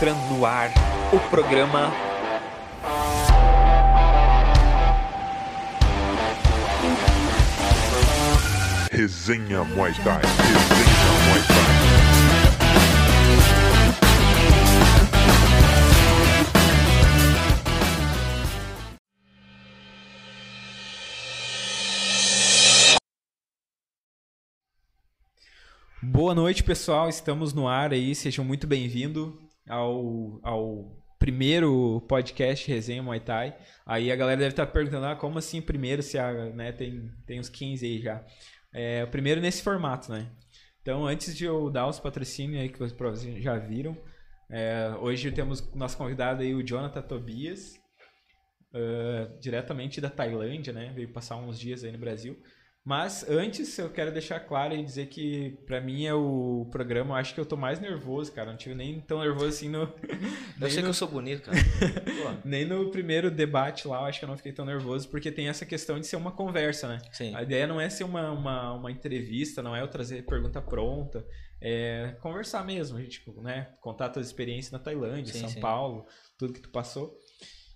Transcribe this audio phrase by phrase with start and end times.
[0.00, 0.70] entrando no ar
[1.12, 1.92] o programa
[8.90, 10.22] Resenha Muay Thai.
[10.22, 11.60] Resenha Muay Thai.
[26.02, 27.10] Boa noite, pessoal.
[27.10, 28.14] Estamos no ar aí.
[28.14, 33.56] Sejam muito bem-vindos ao, ao primeiro podcast Resenha Muay Thai.
[33.84, 37.38] Aí a galera deve estar perguntando, ah, como assim primeiro, se a, né, tem, tem
[37.38, 38.24] uns 15 aí já.
[38.72, 40.30] É, o primeiro nesse formato, né?
[40.80, 43.96] Então, antes de eu dar os patrocínios aí que vocês já viram,
[44.48, 47.80] é, hoje temos nosso convidado aí, o Jonathan Tobias,
[48.72, 50.92] ah, diretamente da Tailândia, né?
[50.94, 52.40] Veio passar uns dias aí no Brasil.
[52.82, 57.16] Mas antes eu quero deixar claro e dizer que pra mim é o programa, eu
[57.16, 58.50] acho que eu tô mais nervoso, cara.
[58.50, 59.82] Não tive nem tão nervoso assim no.
[60.60, 61.56] Eu sei no- que eu sou bonito, cara.
[62.44, 65.48] Nem no primeiro debate lá, eu acho que eu não fiquei tão nervoso, porque tem
[65.48, 66.98] essa questão de ser uma conversa, né?
[67.12, 67.34] sim.
[67.34, 71.24] A ideia não é ser uma, uma, uma entrevista, não é eu trazer pergunta pronta,
[71.62, 73.68] é conversar mesmo, a gente, né?
[73.80, 75.60] Contar a tua experiência na Tailândia, Sim, São sim.
[75.60, 76.06] Paulo,
[76.38, 77.16] tudo que tu passou.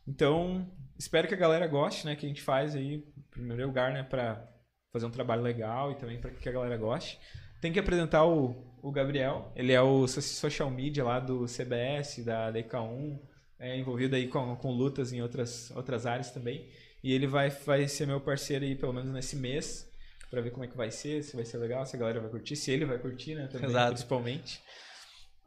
[0.06, 2.14] Então, espero que a galera goste, né?
[2.16, 4.02] Que a gente faz aí, em primeiro lugar, né?
[4.02, 4.46] Pra
[4.94, 7.18] fazer um trabalho legal e também para que a galera goste.
[7.60, 12.22] Tem que apresentar o, o Gabriel, ele é o so- social media lá do CBS,
[12.24, 13.18] da DK1,
[13.58, 16.68] é envolvido aí com, com lutas em outras, outras áreas também.
[17.02, 19.90] E ele vai, vai ser meu parceiro aí pelo menos nesse mês,
[20.30, 22.30] pra ver como é que vai ser, se vai ser legal, se a galera vai
[22.30, 23.92] curtir, se ele vai curtir, né, também, Exato.
[23.94, 24.60] principalmente.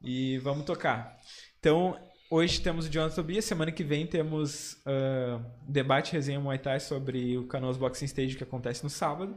[0.04, 1.18] E vamos tocar.
[1.60, 1.98] Então,
[2.30, 7.38] hoje temos o Jonathan Tobias, semana que vem temos ah, debate resenha Muay Thai sobre
[7.38, 9.36] o Canoas Boxing Stage que acontece no sábado.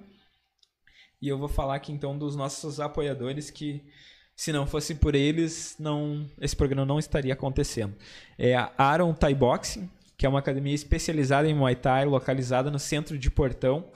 [1.20, 3.82] E eu vou falar aqui então dos nossos apoiadores que
[4.34, 7.94] se não fosse por eles, não esse programa não estaria acontecendo.
[8.38, 12.78] É a Aaron Thai Boxing, que é uma academia especializada em Muay Thai, localizada no
[12.78, 13.90] centro de Portão.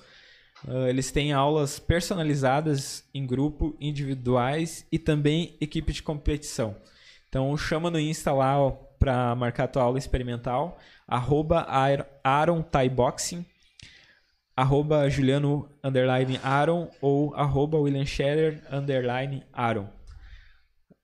[0.68, 6.76] Ah, eles têm aulas personalizadas em grupo, individuais e também equipe de competição.
[7.28, 8.58] Então chama no Insta lá
[9.04, 13.44] para marcar tua aula experimental, arroba Ar- Aaron Thai Boxing,
[14.56, 19.90] arroba Juliano underline Aaron ou arroba William Scherer underline Aaron.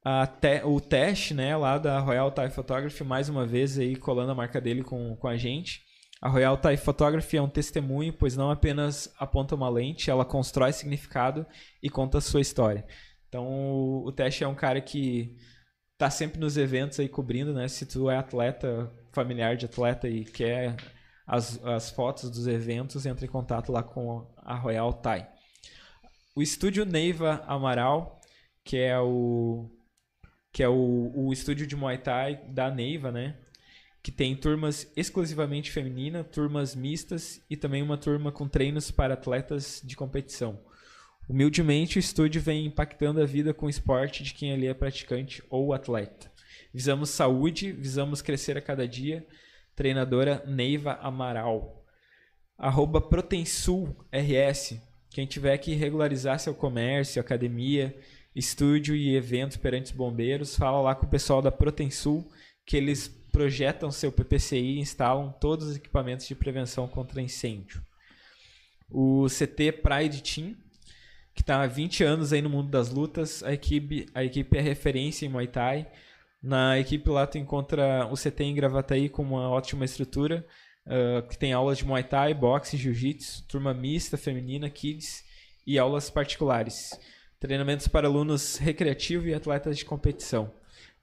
[0.02, 4.32] A te- o teste né, lá da Royal Thai Photography, mais uma vez aí colando
[4.32, 5.82] a marca dele com, com a gente.
[6.22, 10.72] A Royal Thai Photography é um testemunho, pois não apenas aponta uma lente, ela constrói
[10.72, 11.44] significado
[11.82, 12.86] e conta a sua história.
[13.28, 15.36] Então o, o teste é um cara que
[16.00, 17.68] tá sempre nos eventos aí cobrindo, né?
[17.68, 20.74] Se tu é atleta, familiar de atleta e quer
[21.26, 25.28] as, as fotos dos eventos, entre em contato lá com a Royal Thai.
[26.34, 28.18] O estúdio Neiva Amaral,
[28.64, 29.70] que é o
[30.50, 33.36] que é o, o estúdio de Muay Thai da Neiva, né?
[34.02, 39.82] Que tem turmas exclusivamente femininas, turmas mistas e também uma turma com treinos para atletas
[39.84, 40.58] de competição.
[41.28, 45.42] Humildemente, o estúdio vem impactando a vida com o esporte de quem ali é praticante
[45.48, 46.30] ou atleta.
[46.72, 49.26] Visamos saúde, visamos crescer a cada dia.
[49.74, 51.84] Treinadora Neiva Amaral.
[52.58, 54.80] Arroba Protensul RS.
[55.10, 57.96] Quem tiver que regularizar seu comércio, academia,
[58.34, 62.30] estúdio e eventos perante os bombeiros, fala lá com o pessoal da Protensul
[62.64, 67.82] que eles projetam seu PPCI e instalam todos os equipamentos de prevenção contra incêndio.
[68.88, 70.56] O CT Pride Team,
[71.40, 74.60] que está há 20 anos aí no mundo das lutas, a equipe, a equipe é
[74.60, 75.86] referência em Muay Thai.
[76.42, 80.46] Na equipe lá tu encontra o CT em Gravataí com uma ótima estrutura,
[80.86, 85.24] ah, que tem aulas de Muay Thai, boxe, jiu-jitsu, turma mista, feminina, kids
[85.66, 86.90] e aulas particulares.
[87.38, 90.52] Treinamentos para alunos recreativos e atletas de competição.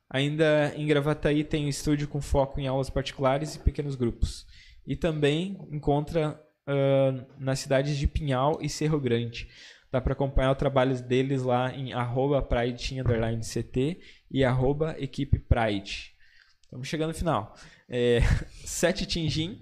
[0.07, 4.45] Ainda em Gravataí tem um estúdio com foco em aulas particulares e pequenos grupos.
[4.85, 9.47] E também encontra ah, nas cidades de Pinhal e Cerro Grande.
[9.91, 15.39] Dá para acompanhar o trabalho deles lá em arroba Pride underline CT e arroba equipe
[15.39, 16.13] Pride.
[16.61, 17.55] Estamos chegando no final.
[17.87, 18.19] É,
[18.65, 19.61] Sete Tinjin,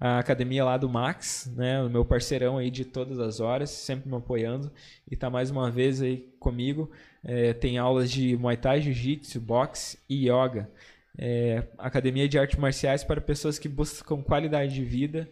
[0.00, 4.08] a academia lá do Max, né, o meu parceirão aí de todas as horas, sempre
[4.08, 4.72] me apoiando
[5.10, 6.90] e tá mais uma vez aí comigo.
[7.22, 10.70] É, tem aulas de Muay Thai, Jiu-Jitsu, boxe e Yoga.
[11.18, 15.28] É, academia de artes marciais para pessoas que buscam qualidade de vida.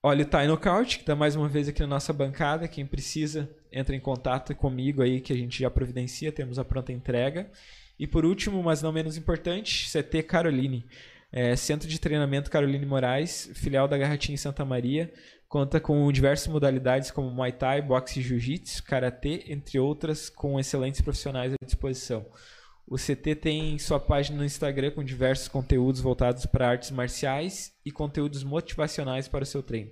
[0.00, 2.68] Olha o Thai Knockout, que está mais uma vez aqui na nossa bancada.
[2.68, 6.92] Quem precisa, entra em contato comigo aí, que a gente já providencia, temos a pronta
[6.92, 7.50] entrega.
[7.98, 10.86] E por último, mas não menos importante, CT Caroline.
[11.32, 15.12] É, Centro de Treinamento Caroline Moraes, filial da Garratinha em Santa Maria.
[15.48, 21.52] Conta com diversas modalidades como Muay Thai, Boxe Jiu-Jitsu, Karatê, entre outras, com excelentes profissionais
[21.52, 22.24] à disposição.
[22.90, 27.90] O CT tem sua página no Instagram com diversos conteúdos voltados para artes marciais e
[27.90, 29.90] conteúdos motivacionais para o seu treino.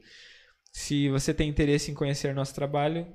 [0.73, 3.07] Se você tem interesse em conhecer nosso trabalho,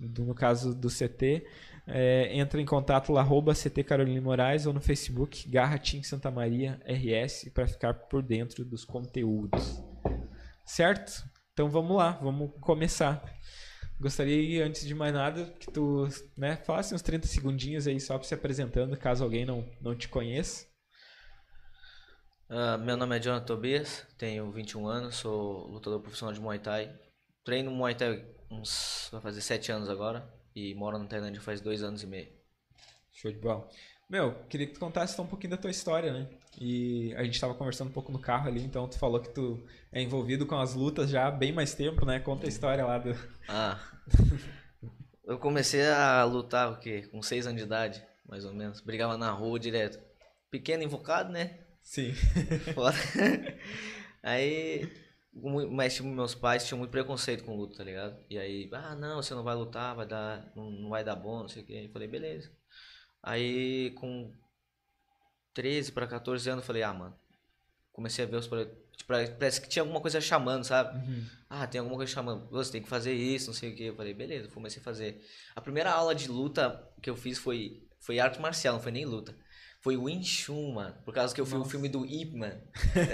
[0.00, 1.46] no, caso do CT,
[1.86, 6.30] é, entra em contato lá, arroba CT Caroline Moraes ou no Facebook Garra Team Santa
[6.30, 9.82] Maria RS para ficar por dentro dos conteúdos.
[10.64, 11.24] Certo?
[11.52, 13.22] Então vamos lá, vamos começar.
[14.02, 18.26] Gostaria, antes de mais nada, que tu né, falasse uns 30 segundinhos aí só para
[18.26, 20.66] se apresentando, caso alguém não, não te conheça.
[22.48, 26.92] Ah, meu nome é Jonathan Tobias, tenho 21 anos, sou lutador profissional de Muay Thai.
[27.44, 31.84] Treino Muay Thai uns, vai fazer 7 anos agora e moro na Tailândia faz 2
[31.84, 32.28] anos e meio.
[33.12, 33.68] Show de bola.
[34.10, 36.28] Meu, queria que tu contasse um pouquinho da tua história, né?
[36.60, 39.64] E a gente tava conversando um pouco no carro ali, então tu falou que tu
[39.90, 42.20] é envolvido com as lutas já há bem mais tempo, né?
[42.20, 43.16] Conta a história lá do.
[43.48, 43.80] Ah,
[45.24, 47.08] eu comecei a lutar o quê?
[47.10, 48.80] Com 6 anos de idade, mais ou menos.
[48.80, 49.98] Brigava na rua direto.
[50.50, 51.58] Pequeno, invocado, né?
[51.82, 52.12] Sim.
[52.74, 52.96] Foda.
[54.22, 54.88] Aí,
[55.70, 58.16] mas tipo, meus pais tinham muito preconceito com luta, tá ligado?
[58.30, 61.40] E aí, ah, não, você não vai lutar, vai dar, não, não vai dar bom,
[61.40, 61.82] não sei o quê.
[61.86, 62.52] Eu falei, beleza.
[63.22, 64.32] Aí, com
[65.54, 67.14] 13 para 14 anos, eu falei, ah, mano,
[67.92, 69.08] comecei a ver os tipo,
[69.38, 70.96] parece que tinha alguma coisa chamando, sabe?
[70.98, 71.24] Uhum.
[71.48, 73.84] Ah, tem alguma coisa chamando, você tem que fazer isso, não sei o que.
[73.84, 75.24] Eu falei, beleza, comecei a fazer.
[75.54, 79.04] A primeira aula de luta que eu fiz foi, foi arte marcial, não foi nem
[79.04, 79.34] luta.
[79.82, 80.94] Foi Wing Chun, mano.
[81.04, 82.56] Por causa que eu vi o filme do Ip Man.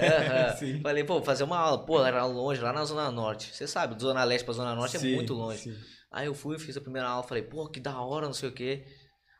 [0.59, 0.81] Sim.
[0.81, 1.83] Falei, pô, vou fazer uma aula.
[1.83, 3.55] Pô, era longe, lá na Zona Norte.
[3.55, 5.63] Você sabe, Zona Leste pra Zona Norte é Sim, muito longe.
[5.63, 5.75] sim.
[6.11, 8.51] Aí eu fui, fiz a primeira aula, falei, pô, que da hora, não sei o
[8.51, 8.83] que.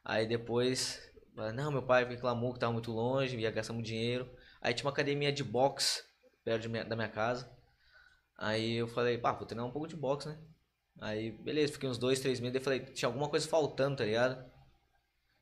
[0.03, 0.99] Aí depois,
[1.53, 4.29] não, meu pai reclamou que tava muito longe, ia gastar muito dinheiro.
[4.61, 6.03] Aí tinha uma academia de boxe
[6.43, 7.49] perto de minha- da minha casa.
[8.37, 10.37] Aí eu falei, pá, vou treinar um pouco de boxe, né?
[11.01, 12.53] Aí, beleza, fiquei uns dois, três meses.
[12.53, 14.43] Daí falei, tinha alguma coisa faltando, tá ligado?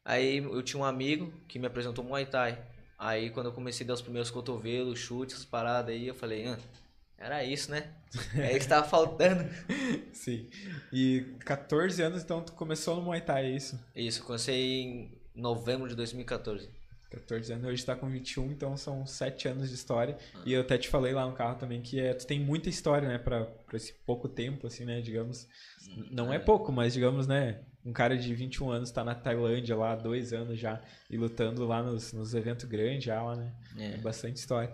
[0.05, 2.63] Aí eu tinha um amigo que me apresentou Muay Thai.
[2.97, 6.47] Aí quando eu comecei a dar os primeiros cotovelos, chutes, essas paradas aí, eu falei,
[6.47, 6.57] ah,
[7.17, 7.93] era isso, né?
[8.35, 9.43] É isso que tava faltando.
[10.13, 10.49] Sim.
[10.93, 13.79] E 14 anos, então, tu começou no Muay Thai, é isso?
[13.95, 16.69] Isso, comecei em novembro de 2014.
[17.09, 20.17] 14 anos, hoje tá com 21, então são 7 anos de história.
[20.45, 23.07] E eu até te falei lá no carro também que é, tu tem muita história,
[23.07, 25.47] né, pra, pra esse pouco tempo, assim, né, digamos.
[26.11, 29.93] Não é pouco, mas digamos, né, um cara de 21 anos tá na Tailândia lá
[29.93, 33.53] há dois anos já e lutando lá nos, nos eventos grandes já lá, né.
[33.77, 33.97] É É.
[33.99, 34.73] bastante história.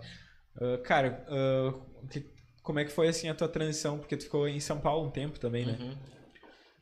[0.60, 1.72] Ah, cara, ah,
[2.10, 2.26] que-
[2.64, 3.96] como é que foi, assim, a tua transição?
[3.98, 5.76] Porque tu ficou em São Paulo um tempo também, né?
[5.80, 5.94] Uhum.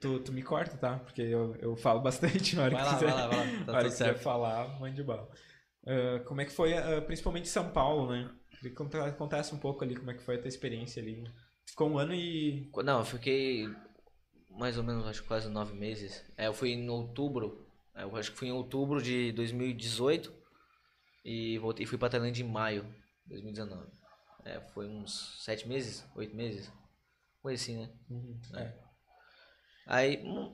[0.02, 0.98] Tu, tu me corta, tá?
[0.98, 3.06] Porque eu, eu falo bastante na hora Vai que lá, quiser.
[3.06, 3.64] vai lá, vai lá.
[3.64, 4.22] Tá hora que quiser certo.
[4.22, 5.28] falar, mande bala.
[5.86, 8.30] Ah, como é que foi, ah, principalmente São Paulo, né?
[8.50, 11.24] Queria que conta- contasse um pouco ali como é que foi a tua experiência ali.
[11.66, 12.70] Ficou um ano e...
[12.84, 13.68] Não, eu fiquei
[14.50, 16.24] mais ou menos, acho quase nove meses.
[16.36, 20.32] É, eu fui em outubro, é, eu acho que fui em outubro de 2018
[21.24, 22.82] e voltei, fui pra Tailândia em maio
[23.24, 23.86] de 2019.
[24.44, 26.70] É, foi uns sete meses, oito meses,
[27.40, 27.90] foi assim, né?
[28.54, 28.91] É.
[29.86, 30.52] Aí, hum,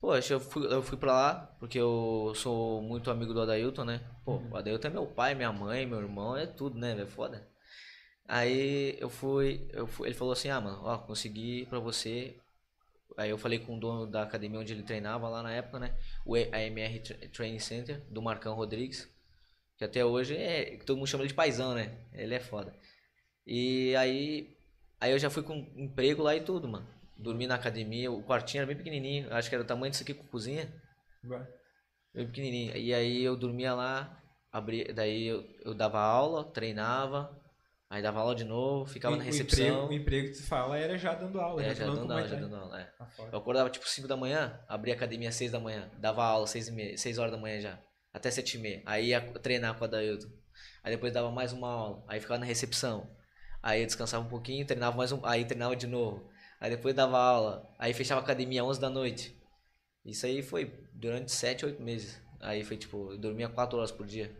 [0.00, 4.00] poxa, eu fui, eu fui pra lá porque eu sou muito amigo do Adailton, né?
[4.24, 7.00] Pô, o Adailton é meu pai, minha mãe, meu irmão, é tudo, né?
[7.00, 7.48] É foda.
[8.26, 12.36] Aí eu fui, eu fui, ele falou assim, ah, mano, ó, consegui pra você.
[13.16, 15.94] Aí eu falei com o dono da academia onde ele treinava lá na época, né?
[16.24, 19.08] O AMR Tra- Training Center, do Marcão Rodrigues.
[19.78, 20.78] Que até hoje é.
[20.86, 21.92] Todo mundo chama ele de paizão, né?
[22.12, 22.74] Ele é foda.
[23.46, 24.56] E aí.
[25.00, 26.86] Aí eu já fui com emprego lá e tudo, mano.
[27.20, 29.32] Dormi na academia, o quartinho era bem pequenininho.
[29.32, 30.72] Acho que era o tamanho disso aqui com cozinha.
[31.22, 31.46] Vai.
[32.14, 32.76] Bem pequenininho.
[32.76, 37.38] E aí eu dormia lá, abri, daí eu, eu dava aula, treinava,
[37.88, 39.66] aí dava aula de novo, ficava O- na o recepção.
[39.66, 41.62] emprego, o emprego que tu fala era já dando aula.
[41.62, 42.40] É, já dando aula, já que é.
[42.40, 42.92] dando aula, é.
[43.16, 43.30] Fora.
[43.32, 46.46] Eu acordava tipo 5 da manhã, abria a academia às 6 da manhã, dava aula
[46.46, 47.78] 6, e meia, 6 horas da manhã já,
[48.12, 48.82] até 7 e meia.
[48.86, 50.28] Aí ia treinar com a Dailton.
[50.82, 53.08] Aí depois dava mais uma aula, aí ficava na recepção.
[53.62, 56.29] Aí eu descansava um pouquinho, treinava mais um, aí treinava de novo.
[56.60, 59.34] Aí depois dava aula, aí fechava a academia às 11 da noite.
[60.04, 62.20] Isso aí foi durante 7, 8 meses.
[62.40, 64.30] Aí foi tipo, eu dormia 4 horas por dia.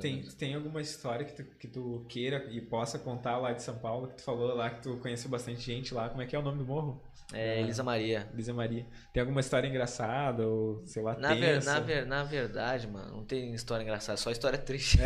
[0.00, 3.76] Tem, tem alguma história que tu, que tu queira e possa contar lá de São
[3.78, 6.08] Paulo, que tu falou lá que tu conheceu bastante gente lá.
[6.08, 7.02] Como é que é o nome do morro?
[7.32, 8.28] É, Elisa Maria.
[8.32, 8.86] Elisa Maria.
[9.12, 13.24] Tem alguma história engraçada ou, sei lá, Na, ver, na, ver, na verdade, mano, não
[13.24, 14.98] tem história engraçada, só história triste.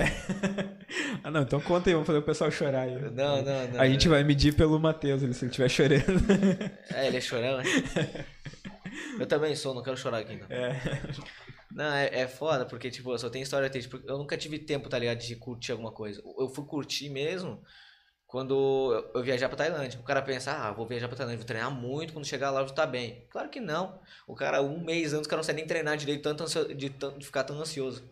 [1.23, 3.01] ah, não, então conta aí, vamos fazer o pessoal chorar aí.
[3.13, 3.81] Não, não, não.
[3.81, 6.03] A gente vai medir pelo Matheus, ele, se ele estiver chorando.
[6.93, 7.65] É, ele é chorão, né?
[9.19, 10.47] Eu também sou, não quero chorar aqui, não.
[10.51, 10.81] É.
[11.77, 13.89] Não, é, é foda, porque, tipo, eu só tenho história triste.
[13.91, 16.23] Porque eu nunca tive tempo, tá ligado, de curtir alguma coisa.
[16.39, 17.63] Eu fui curtir mesmo
[18.27, 20.01] quando eu- viajar pra Tailândia.
[20.01, 22.65] O cara pensa, ah, vou viajar pra Tailândia, vou treinar muito, quando chegar lá eu
[22.67, 23.27] vou estar bem.
[23.31, 24.01] Claro que não.
[24.27, 26.91] O cara, um mês antes, o cara não consegue nem treinar direito, tanto ansio- de,
[26.91, 28.03] tanto- de ficar tão ansioso.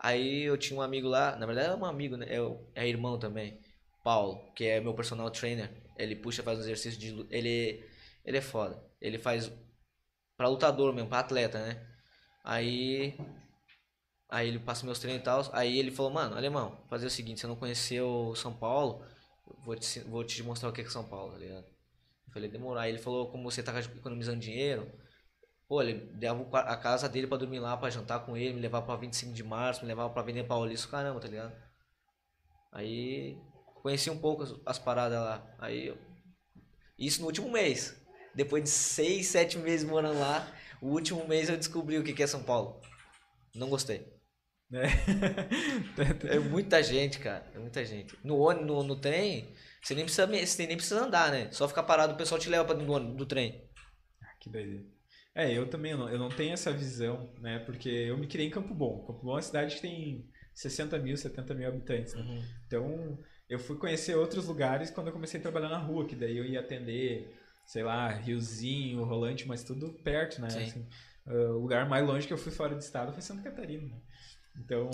[0.00, 2.26] Aí eu tinha um amigo lá, na verdade é um amigo, né?
[2.28, 3.60] É, é irmão também,
[4.04, 5.70] Paulo, que é meu personal trainer.
[5.98, 7.26] Ele puxa, faz um exercício de.
[7.30, 7.84] Ele,
[8.24, 8.82] ele é foda.
[9.00, 9.50] Ele faz
[10.36, 11.86] pra lutador mesmo, pra atleta, né?
[12.46, 13.18] Aí.
[14.28, 15.42] Aí ele passa meus treinos e tal.
[15.52, 19.04] Aí ele falou, mano, alemão, fazer o seguinte, você não conheceu São Paulo,
[19.64, 21.66] vou te, vou te mostrar o que é São Paulo, tá ligado?
[22.28, 22.78] Eu falei, demorou.
[22.78, 24.90] Aí ele falou, como você tá economizando dinheiro,
[25.68, 28.86] pô, ele dava a casa dele pra dormir lá, pra jantar com ele, me levava
[28.86, 31.54] pra 25 de março, me levava pra Avenida Paulista, caramba, tá ligado?
[32.72, 33.36] Aí
[33.82, 35.56] conheci um pouco as, as paradas lá.
[35.58, 35.96] Aí
[36.98, 37.96] Isso no último mês.
[38.34, 40.46] Depois de seis, sete meses morando lá,
[40.80, 42.80] o último mês eu descobri o que é São Paulo.
[43.54, 44.06] Não gostei.
[44.70, 44.82] né?
[46.28, 47.44] É muita gente, cara.
[47.54, 48.16] É muita gente.
[48.24, 51.50] No ônibus, no, no trem, você nem precisa, você nem precisa andar, né?
[51.52, 53.68] Só ficar parado, o pessoal te leva pra dentro do, ônibus- do trem.
[54.40, 54.84] que doideira.
[55.34, 57.58] É, eu também eu não, eu não tenho essa visão, né?
[57.60, 59.04] Porque eu me criei em Campo Bom.
[59.06, 62.42] Campo Bom é uma cidade que tem 60 mil, 70 mil habitantes, né?
[62.66, 63.18] Então,
[63.48, 66.44] eu fui conhecer outros lugares quando eu comecei a trabalhar na rua, que daí eu
[66.44, 70.48] ia atender, sei lá, Riozinho, Rolante, mas tudo perto, né?
[70.48, 70.62] Sim.
[70.62, 70.86] Assim,
[71.26, 73.88] ah, o lugar mais longe que eu fui fora do estado foi Santa Catarina.
[73.88, 74.00] né?
[74.58, 74.88] Então,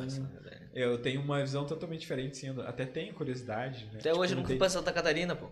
[0.75, 2.49] eu tenho uma visão totalmente diferente, sim.
[2.67, 3.91] Até tenho curiosidade, né?
[4.01, 5.49] Até Tipo, hoje eu não nunca tem- fui pra Santa Catarina, pô.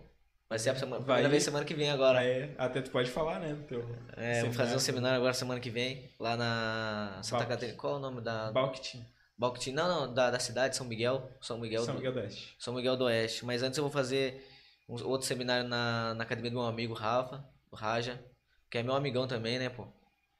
[0.49, 2.21] Vai ser a semana, Vai- primeira vez semana que vem agora.
[2.21, 3.55] É, até tu pode falar, né?
[3.69, 3.79] teu
[4.17, 4.79] É, vou fazer um seminário.
[4.81, 7.45] seminário agora semana que vem, lá na Santa.
[7.45, 7.77] Catarina.
[7.77, 8.51] Qual é o nome da.
[8.51, 9.05] Balquitim,
[9.37, 9.71] Balquitim?
[9.71, 11.31] Não, não, da, da cidade, São Miguel.
[11.39, 12.55] São Miguel, São do, Miguel do Oeste.
[12.59, 13.45] São Miguel do Oeste.
[13.45, 14.45] Mas antes eu vou fazer
[14.91, 18.23] um outro seminário na, na academia do meu amigo Rafa, o Raja,
[18.69, 19.87] que é meu amigão também, né, pô?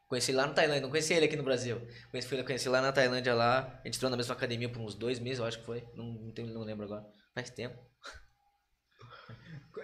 [0.07, 1.79] Conheci lá na Tailândia, não conheci ele aqui no Brasil.
[2.11, 3.79] Conheci, fui- conheci lá na Tailândia lá.
[3.81, 5.87] A gente entrou na mesma academia por uns dois meses, eu acho que foi.
[5.95, 7.05] Não, não, tenho- não lembro agora.
[7.33, 7.79] Faz tempo.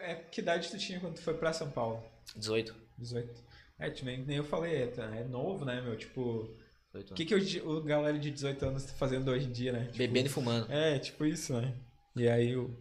[0.01, 2.03] É, que idade tu tinha quando tu foi pra São Paulo?
[2.35, 2.75] 18.
[2.97, 3.43] 18.
[3.79, 5.95] É, nem, nem eu falei, é, tá- é novo, né, meu?
[5.97, 6.57] Tipo,
[6.93, 9.71] 18 o que, que o, o galera de 18 anos tá fazendo hoje em dia,
[9.71, 9.85] né?
[9.85, 10.71] Tipo, Bebendo e fumando.
[10.71, 11.73] É, tipo isso, né?
[12.15, 12.77] E aí o.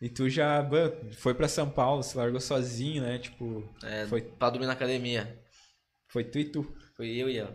[0.00, 0.64] E tu já
[1.16, 3.18] foi pra São Paulo, se largou sozinho, né?
[3.18, 5.42] Tipo, É, foi, Pra dormir na academia.
[6.08, 6.62] foi tu e tu.
[6.96, 7.48] Foi eu e eu.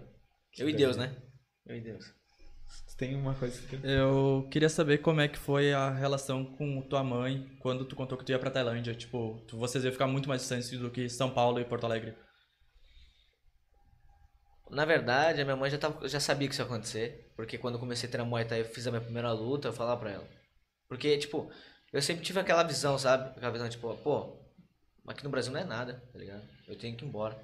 [0.57, 0.73] Eu e.
[0.73, 1.15] Deus, né?
[1.65, 2.05] Eu e Deus.
[2.89, 3.79] Tu tem uma coisa que.
[3.83, 8.17] Eu queria saber como é que foi a relação com tua mãe quando tu contou
[8.17, 8.93] que tu ia pra Tailândia.
[8.93, 12.13] Tipo, tu- vocês iam ficar muito mais distantes do que São Paulo e Porto Alegre.
[14.69, 17.31] Na verdade, a minha mãe já, tava, já sabia que isso ia acontecer.
[17.35, 19.73] Porque quando eu comecei a treinar Muay Thai, eu fiz a minha primeira luta, eu
[19.73, 20.27] falava pra ela.
[20.87, 21.51] Porque, tipo,
[21.93, 23.29] eu sempre tive aquela visão, sabe?
[23.29, 24.35] Aquela visão, tipo, pô,
[25.07, 26.41] aqui no Brasil não é nada, tá ligado?
[26.67, 27.37] Eu tenho que ir embora.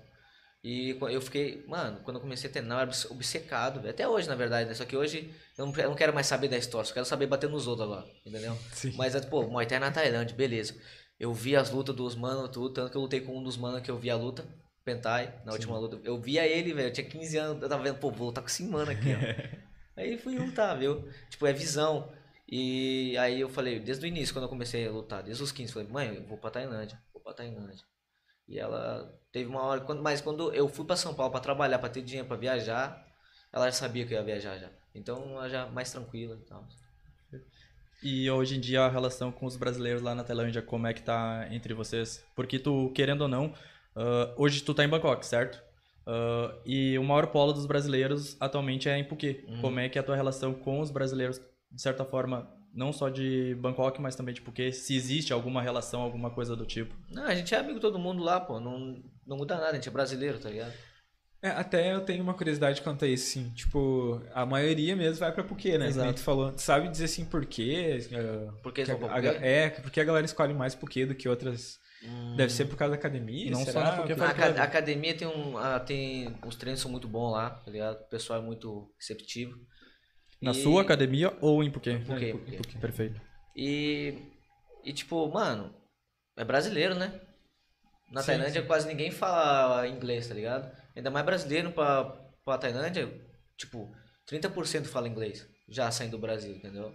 [0.62, 3.88] E eu fiquei, mano, quando eu comecei a treinar, eu era obce- obcecado.
[3.88, 4.76] Até hoje, na verdade, né?
[4.76, 7.28] Só que hoje eu não, eu não quero mais saber da história, só quero saber
[7.28, 8.58] bater nos outros agora, entendeu?
[8.74, 8.92] Sim.
[8.98, 10.76] Mas, antes, pô, Muay Thai na Tailândia, beleza.
[11.18, 13.82] Eu vi as lutas dos manos, tudo, tanto que eu lutei com um dos manos
[13.82, 14.46] que eu vi a luta,
[14.84, 16.00] Pentai, na última luta.
[16.04, 18.50] Eu via ele, velho, eu tinha 15 anos, eu tava vendo, pô, vou lutar com
[18.50, 19.20] esse mano aqui, ó.
[20.00, 21.08] aí fui lutar, viu?
[21.30, 22.12] Tipo, é visão.
[22.52, 25.72] E aí eu falei, desde o início, quando eu comecei a lutar, desde os 15,
[25.72, 27.86] falei, mãe, eu vou pra Tailândia, vou pra Tailândia.
[28.48, 31.78] E ela teve uma hora, quando, mas quando eu fui pra São Paulo pra trabalhar,
[31.78, 33.06] pra ter dinheiro pra viajar,
[33.54, 34.70] ela já sabia que eu ia viajar já.
[34.96, 36.68] Então ela já mais tranquila e tal.
[38.02, 41.04] E hoje em dia a relação com os brasileiros lá na Tailândia, como é que
[41.04, 42.26] tá entre vocês?
[42.36, 43.54] Porque tu, querendo ou não,
[43.96, 45.62] ah, hoje tu tá em Bangkok, certo?
[46.08, 49.46] Ah, e o maior polo dos brasileiros atualmente é em Phuket.
[49.62, 51.40] Como é que é a tua relação com os brasileiros,
[51.72, 54.74] de certa forma, não só de Bangkok, mas também de Phuket?
[54.76, 56.96] Se existe alguma relação, alguma coisa do tipo?
[57.12, 58.60] Não, a gente é amigo todo mundo lá, pô.
[58.60, 60.74] Não, não muda nada, a gente é brasileiro, tá ligado?
[61.42, 63.50] É, até eu tenho uma curiosidade quanto a isso, sim.
[63.56, 65.88] Tipo, a maioria mesmo vai pra Phuket, né?
[65.88, 66.06] Exato.
[66.06, 66.52] Como tu falou.
[66.52, 67.98] Tu sabe dizer assim por quê?
[68.14, 69.46] Ah, Por que que eles vão a- pra a- Phuket?
[69.48, 71.78] É, porque a galera escolhe mais Phuket do que outras.
[72.38, 73.52] Deve ser por causa da academia?
[73.52, 73.84] Não só será?
[73.84, 74.60] Na faz aca- tudo.
[74.60, 75.54] academia tem um.
[75.86, 78.00] tem, os treinos são muito bons lá, tá ligado?
[78.02, 79.54] O pessoal é muito receptivo.
[80.42, 82.04] Na E- sua academia ou em Phuket?
[82.06, 82.78] Phuket, Em Phuket.
[82.80, 83.22] Perfeito.
[83.56, 84.14] E.
[84.86, 85.74] E tipo, mano,
[86.38, 87.20] é brasileiro, né?
[88.12, 88.68] Na Sim, Tailândia sim.
[88.68, 90.72] quase ninguém fala inglês, tá ligado?
[90.96, 92.06] Ainda mais brasileiro pra,
[92.46, 93.12] pra Tailândia,
[93.58, 93.94] tipo,
[94.26, 96.92] 30% fala inglês, já saindo do Brasil, entendeu?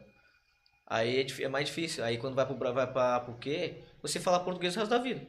[0.87, 2.03] Aí é, é mais difícil.
[2.03, 5.21] Aí quando vai, pro, vai pra Phuket, você fala português o resto da vida.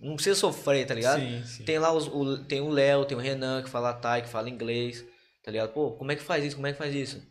[0.00, 1.20] Não precisa sofrer, tá ligado?
[1.20, 1.64] Sim, sim.
[1.64, 4.50] Tem lá os, o, tem o Léo, tem o Renan que fala Thai, que fala
[4.50, 5.04] inglês,
[5.42, 5.72] tá ligado?
[5.72, 6.56] Pô, como é que faz isso?
[6.56, 7.26] Como é que faz isso?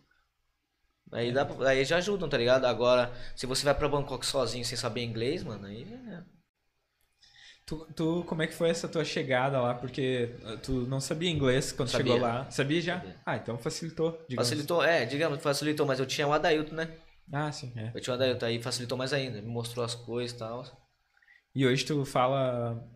[1.11, 2.65] Aí, dá, aí já ajudam, tá ligado?
[2.65, 6.23] Agora, se você vai pra Bangkok sozinho sem saber inglês, mano, aí é.
[7.65, 9.73] Tu, tu, como é que foi essa tua chegada lá?
[9.73, 12.13] Porque ah, tu não sabia inglês quando Sabia.
[12.13, 12.49] chegou lá.
[12.49, 12.95] Sabia já?
[12.99, 13.21] Sabia.
[13.25, 14.11] Ah, então facilitou.
[14.27, 14.49] digamos.
[14.49, 16.97] Facilitou, é, digamos facilitou, mas eu tinha o Adailton, né?
[17.31, 17.91] Ah, sim, é.
[17.93, 19.41] Eu tinha o Adailton, aí facilitou mais ainda.
[19.41, 20.63] Me mostrou as coisas e tal.
[21.59, 22.87] E hoje tu fala,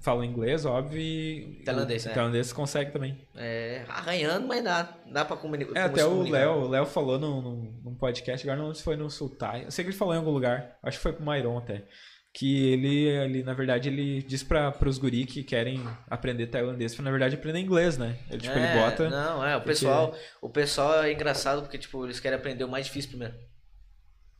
[0.00, 1.62] fala inglês, óbvio, e...
[1.64, 2.12] Tailandês, né?
[2.12, 3.16] Tailandês consegue também.
[3.36, 4.96] É, arranhando, mas dá.
[5.12, 6.38] Dá pra comuni- É, até o comunicar.
[6.38, 9.64] Léo, o Léo falou num, num, num podcast, agora não sei se foi no Sultai.
[9.64, 11.84] Eu sei que ele falou em algum lugar, acho que foi pro Mairon até.
[12.34, 17.04] Que ele, ele na verdade, ele diz pra, pros guri que querem aprender tailandês pra,
[17.04, 18.18] na verdade, aprender inglês, né?
[18.28, 19.08] Ele, tipo, ele É, bota...
[19.08, 22.68] Não, é, o porque- pessoal, o pessoal é engraçado porque, tipo, eles querem aprender o
[22.68, 23.34] mais difícil primeiro.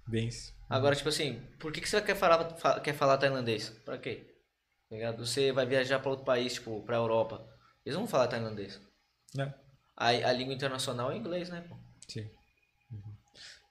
[0.08, 0.28] Bem...
[0.70, 3.70] Agora, tipo assim, por que, que você quer falar, fa- quer falar tailandês?
[3.84, 4.24] Pra quê?
[4.88, 5.26] Tá ligado?
[5.26, 7.44] Você vai viajar pra outro país, tipo, pra Europa.
[7.84, 8.80] Eles não vão falar tailandês.
[9.34, 9.52] Né?
[9.96, 11.76] A, a língua internacional é inglês, né, pô?
[12.08, 12.28] Sim.
[12.92, 13.14] Uhum.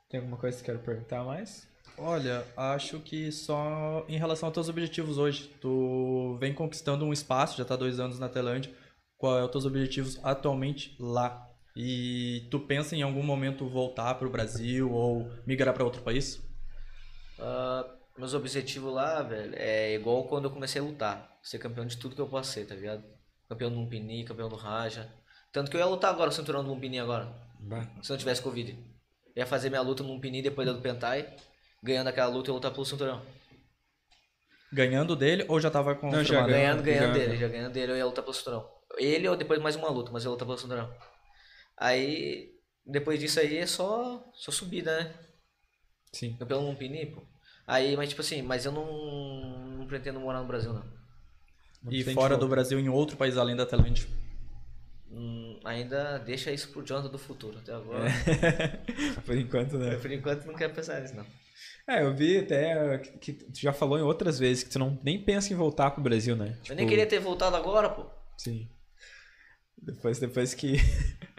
[0.09, 1.67] Tem alguma coisa que você quer perguntar mais?
[1.97, 5.47] Olha, acho que só em relação aos teus objetivos hoje.
[5.61, 8.73] Tu vem conquistando um espaço, já tá dois anos na Tailândia.
[9.17, 11.45] Qual é os teus objetivos atualmente lá?
[11.75, 16.41] E tu pensa em algum momento voltar pro Brasil ou migrar para outro país?
[17.39, 21.37] Ah, meus objetivos lá, velho, é igual quando eu comecei a lutar.
[21.41, 23.03] Ser campeão de tudo que eu posso ser, tá ligado?
[23.47, 25.11] Campeão do Lumpini, campeão do Raja.
[25.51, 27.33] Tanto que eu ia lutar agora, o cinturão do Lumpini agora.
[27.59, 27.87] Bah.
[28.03, 28.77] Se não tivesse Covid.
[29.35, 31.33] Ia fazer minha luta no Lumpini depois da do Pentai.
[31.81, 33.21] Ganhando aquela luta e lutar pelo cinturão.
[34.71, 36.27] Ganhando dele ou já tava já confirmado?
[36.47, 36.47] ganhou.
[36.47, 38.69] Ganhando, ganhando já- dele, já ganhando dele, eu ia lutar pelo cinturão.
[38.97, 40.93] Ele ou depois mais uma luta, mas eu ia lutar pelo cinturão.
[41.77, 42.51] Aí,
[42.85, 45.15] depois disso aí é só, só subida, né?
[46.13, 46.35] Sim.
[46.37, 47.23] Campeão Lumpini, pô.
[47.69, 50.83] Aí, mas tipo assim, mas eu não, não pretendo morar no Brasil, não.
[51.83, 54.07] Não E fora do Brasil, em outro país além da Tailândia?
[55.11, 57.59] Hum, ainda deixa isso pro Jonathan do futuro.
[57.59, 58.05] Até agora,
[59.23, 59.97] Por enquanto, né?
[59.97, 61.25] por enquanto, não quero pensar nisso, não.
[61.87, 64.99] É, eu vi até que, que tu já falou em outras vezes que tu não
[65.03, 66.57] nem pensa em voltar pro Brasil, né?
[66.67, 68.07] Eu nem queria ter voltado agora, pô.
[68.35, 68.67] Sim.
[69.77, 70.77] Depois, depois que.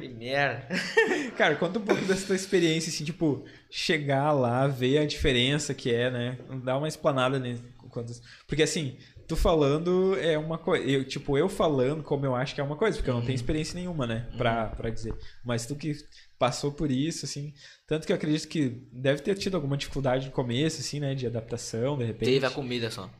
[0.01, 0.67] Que merda.
[1.37, 5.93] Cara, conta um pouco dessa tua experiência, assim, tipo, chegar lá, ver a diferença que
[5.95, 6.39] é, né?
[6.65, 7.63] Dá uma explanada nisso.
[7.91, 8.13] quando-
[8.47, 10.85] Porque assim, tu falando é uma coisa.
[10.85, 13.35] Eu, tipo, eu falando como eu acho que é uma coisa, porque eu não tenho
[13.35, 14.29] experiência nenhuma, né?
[14.37, 15.15] Pra, pra dizer.
[15.45, 15.93] Mas tu que
[16.39, 17.53] passou por isso, assim.
[17.87, 21.15] Tanto que eu acredito que deve ter tido alguma dificuldade no começo, assim, né?
[21.15, 22.31] De adaptação, de repente.
[22.33, 23.11] Teve a comida só.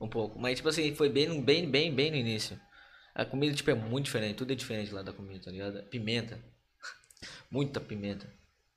[0.00, 0.38] Um pouco.
[0.38, 2.58] Mas, tipo assim, foi bem, bem, bem, bem no início.
[3.16, 4.36] A comida, tipo, é muito diferente.
[4.36, 5.82] Tudo é diferente lá da comida, tá ligado?
[5.84, 6.38] Pimenta.
[7.50, 8.26] Muita pimenta.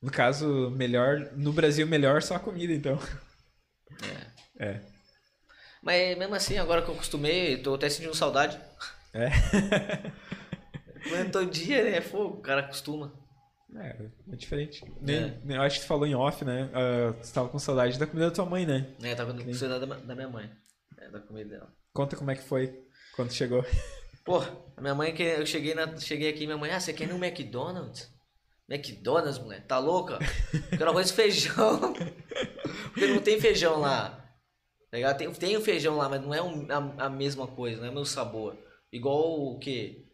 [0.02, 1.32] No caso, melhor.
[1.36, 2.97] No Brasil, melhor só a comida, então.
[4.58, 4.65] É.
[4.65, 4.82] É.
[5.84, 8.60] Mas mesmo assim, agora que eu acostumei, tô até sentindo saudade.
[9.13, 9.28] É.
[11.04, 12.02] Comendo todo dia, né?
[12.02, 13.13] Fogo, o cara acostuma.
[13.75, 14.84] É, é diferente.
[15.02, 16.69] Nem- Eu acho que tu falou em off, né?
[16.73, 18.88] Ah, você tava com saudade da comida da tua mãe, né?
[19.04, 20.49] É, tava com saudade da, da minha mãe.
[20.97, 21.73] É, da comida dela.
[21.93, 22.84] Conta como é que foi
[23.15, 23.63] quando chegou.
[24.30, 24.44] Pô,
[24.78, 27.08] a minha mãe que eu cheguei na, cheguei aqui, minha mãe, ah, você quer ir
[27.08, 28.13] no McDonald's?
[28.70, 30.20] McDonald's, mulher, tá louca?
[30.70, 31.96] Quero arroz e feijão.
[32.94, 34.24] Porque não tem feijão lá.
[34.92, 35.13] Tá?
[35.15, 37.89] Tem, tem o feijão lá, mas não é um- a, a mesma coisa, não é
[37.89, 38.56] o mesmo sabor.
[38.94, 40.06] Igual o que?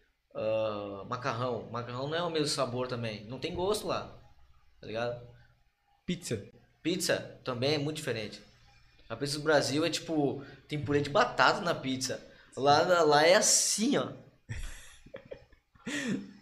[1.09, 1.69] macarrão.
[1.69, 3.25] Macarrão não é o mesmo sabor também.
[3.25, 4.17] Não tem gosto lá.
[4.79, 5.27] Tá ligado?
[6.05, 6.41] Pizza.
[6.81, 8.41] Pizza também é muito diferente.
[9.09, 12.33] A pizza do Brasil é tipo, tem purê de batata na pizza.
[12.57, 14.11] Lá, lá é assim, ó.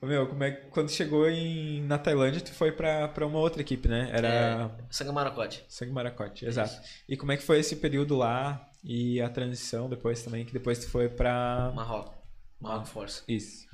[0.00, 3.60] Meu, como é que quando chegou em, na Tailândia, tu foi pra, pra uma outra
[3.60, 4.10] equipe, né?
[4.12, 5.64] Era É, Sangue Maracote.
[5.68, 6.80] Sangue Maracote, exato.
[7.08, 10.78] E como é que foi esse período lá e a transição depois também, que depois
[10.78, 11.72] tu foi pra...
[11.74, 12.14] Marrocos.
[12.60, 13.22] Marrocos Force.
[13.26, 13.66] Isso.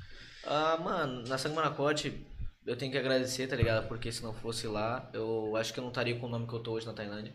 [0.45, 2.25] Ah, mano, na Sangue Maracote
[2.65, 3.87] eu tenho que agradecer, tá ligado?
[3.87, 6.53] Porque se não fosse lá, eu acho que eu não estaria com o nome que
[6.53, 7.31] eu tô hoje na Tailândia.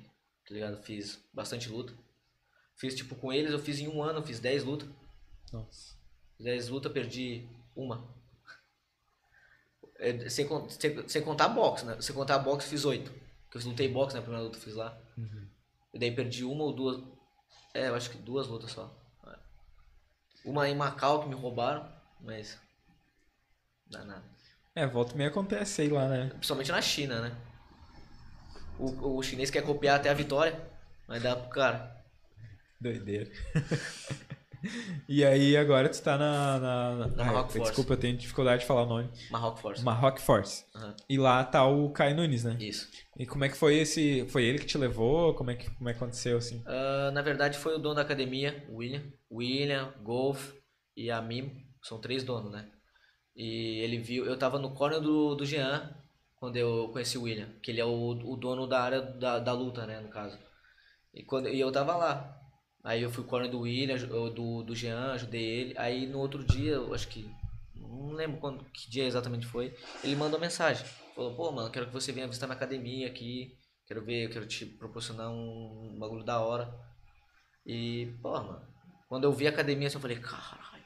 [0.46, 0.82] Tá ligado?
[0.82, 1.92] Fiz bastante luta.
[2.80, 4.88] Fiz, tipo, com eles, eu fiz em um ano, eu fiz 10 lutas.
[5.52, 5.94] Nossa.
[6.38, 8.08] 10 lutas, perdi uma.
[9.98, 12.00] É, sem, sem, sem contar boxe, né?
[12.00, 13.12] Sem contar boxe, fiz 8.
[13.44, 14.98] Porque eu lutei boxe na primeira luta fiz lá.
[15.92, 17.04] E daí perdi uma ou duas.
[17.74, 18.96] É, eu acho que duas lutas só.
[19.26, 19.36] É.
[20.42, 21.86] Uma em Macau que me roubaram,
[22.18, 22.58] mas.
[23.90, 24.24] Não dá nada.
[24.74, 26.30] É, volta e meia acontece, sei lá, né?
[26.30, 27.36] Principalmente na China, né?
[28.78, 30.58] O, o chinês quer copiar até a vitória,
[31.06, 31.99] mas dá pro cara.
[32.80, 33.30] Doideira.
[35.08, 36.58] e aí agora tu tá na...
[36.58, 37.06] na, na...
[37.08, 37.60] Na Force.
[37.60, 39.10] Desculpa, eu tenho dificuldade de falar o nome.
[39.30, 39.84] Marrocos Force.
[39.84, 40.64] Marrock Force.
[40.74, 40.96] Aham.
[41.08, 42.56] E lá tá o Kai Nunes, né?
[42.60, 42.88] Isso.
[43.18, 44.26] E como é que foi esse...
[44.28, 45.34] Foi ele que te levou?
[45.34, 46.62] Como é que, como é que aconteceu, assim?
[46.66, 49.02] Ah, na verdade foi o dono da academia, o William.
[49.30, 50.52] William, Golf
[50.96, 51.66] e a Mim.
[51.82, 52.66] São três donos, né?
[53.34, 54.26] E ele viu.
[54.26, 55.94] Eu tava no corner do, do Jean
[56.36, 57.48] quando eu conheci o William.
[57.62, 60.00] Que ele é o, o dono da área da, da luta, né?
[60.00, 60.38] No caso.
[61.14, 62.39] E, quando, e eu tava lá.
[62.82, 65.74] Aí eu fui corner do William, do, do Jean, ajudei ele.
[65.76, 67.30] Aí no outro dia, eu acho que.
[67.74, 69.74] Não lembro quando, que dia exatamente foi.
[70.02, 70.86] Ele mandou mensagem.
[71.14, 73.56] Falou, pô, mano, quero que você venha visitar minha academia aqui.
[73.86, 76.72] Quero ver, quero te proporcionar um bagulho da hora.
[77.66, 78.62] E, pô, mano,
[79.08, 80.84] quando eu vi a academia, assim, eu falei, caralho.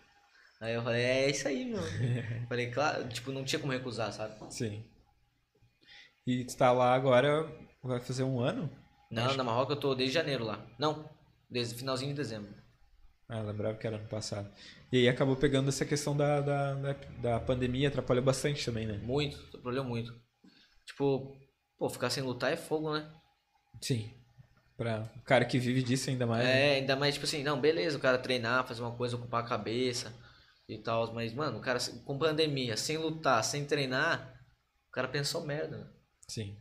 [0.60, 1.82] Aí eu falei, é isso aí, meu.
[2.48, 4.34] falei, claro, tipo, não tinha como recusar, sabe?
[4.52, 4.84] Sim.
[6.26, 7.46] E tu tá lá agora,
[7.82, 8.70] vai fazer um ano?
[9.10, 10.66] Não, na Marroca eu tô desde janeiro lá.
[10.78, 11.08] Não,
[11.50, 12.54] desde finalzinho de dezembro.
[13.28, 14.50] Ah, lembrava que era ano passado.
[14.92, 18.98] E aí acabou pegando essa questão da, da, da, da pandemia, atrapalhou bastante também, né?
[18.98, 20.14] Muito, atrapalhou muito.
[20.84, 21.36] Tipo,
[21.78, 23.10] pô, ficar sem lutar é fogo, né?
[23.80, 24.12] Sim.
[24.76, 26.44] Pra o cara que vive disso ainda mais.
[26.44, 26.72] né?
[26.72, 29.48] É, ainda mais, tipo assim, não, beleza, o cara treinar, fazer uma coisa, ocupar a
[29.48, 30.12] cabeça
[30.68, 34.34] e tal, mas, mano, o cara com pandemia, sem lutar, sem treinar,
[34.88, 35.86] o cara pensou merda, né?
[36.28, 36.56] Sim.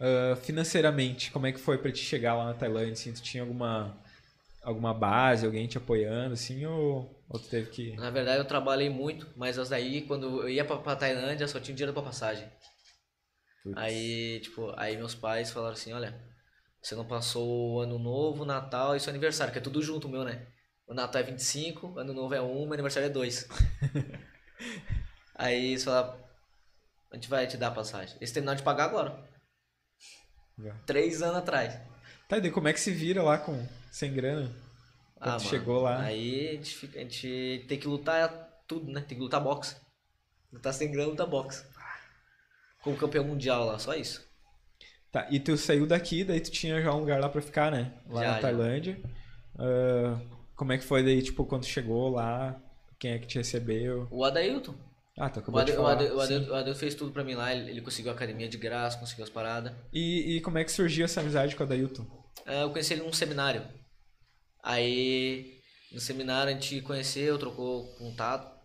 [0.00, 2.92] Ah, financeiramente, como é que foi pra te chegar lá na Tailândia?
[2.92, 4.00] Assim, tu tinha alguma,
[4.62, 7.96] alguma base, alguém te apoiando, assim, ou, ou tu teve que...
[7.96, 11.58] Na verdade, eu trabalhei muito, mas as daí, quando eu ia pra, pra Tailândia, só
[11.58, 12.48] tinha dinheiro pra passagem.
[13.64, 13.76] Putz.
[13.76, 16.14] Aí, tipo, aí meus pais falaram assim, olha,
[16.80, 20.24] você não passou o ano novo, Natal e seu aniversário, que é tudo junto meu,
[20.24, 20.46] né?
[20.86, 23.46] O Natal é 25, o ano novo é 1, meu aniversário é 2.
[25.34, 26.18] aí eles falaram,
[27.10, 28.16] a gente vai te dar a passagem.
[28.16, 29.27] Eles terminaram de pagar agora.
[30.58, 30.74] Já.
[30.86, 31.78] Três anos atrás.
[32.28, 34.50] Tá, e daí como é que se vira lá com sem grana?
[35.16, 36.00] Quando Ah, tu mano, chegou lá.
[36.02, 38.28] Aí a gente, fica- a gente tem que lutar
[38.66, 39.00] tudo, né?
[39.00, 39.76] Tem que lutar boxe.
[40.52, 41.64] Lutar sem grana, lutar boxe.
[42.82, 44.26] Como campeão mundial lá, só isso.
[45.10, 47.92] Tá, e tu saiu daqui, daí tu tinha já um lugar lá pra ficar, né?
[48.08, 48.38] Lá Já, na.
[48.40, 49.00] Tailândia.
[49.58, 50.20] Ah,
[50.54, 52.60] como é que foi daí, tipo, quando tu chegou lá?
[52.98, 54.06] Quem é que te recebeu?
[54.10, 54.74] O Adailton.
[55.18, 55.92] Ah, tu O acabou de Adailton, o falar.
[55.94, 56.20] Adailton, o.
[56.20, 57.52] Adailton- o Adailton fez tudo pra mim lá.
[57.54, 59.72] Ele, ele conseguiu a academia de graça, conseguiu as paradas.
[59.92, 62.06] E, e como é que surgiu essa amizade com o Adailton?
[62.46, 63.66] É, eu conheci ele num seminário.
[64.62, 65.60] Aí,
[65.92, 68.56] no seminário a gente conheceu, trocou contato.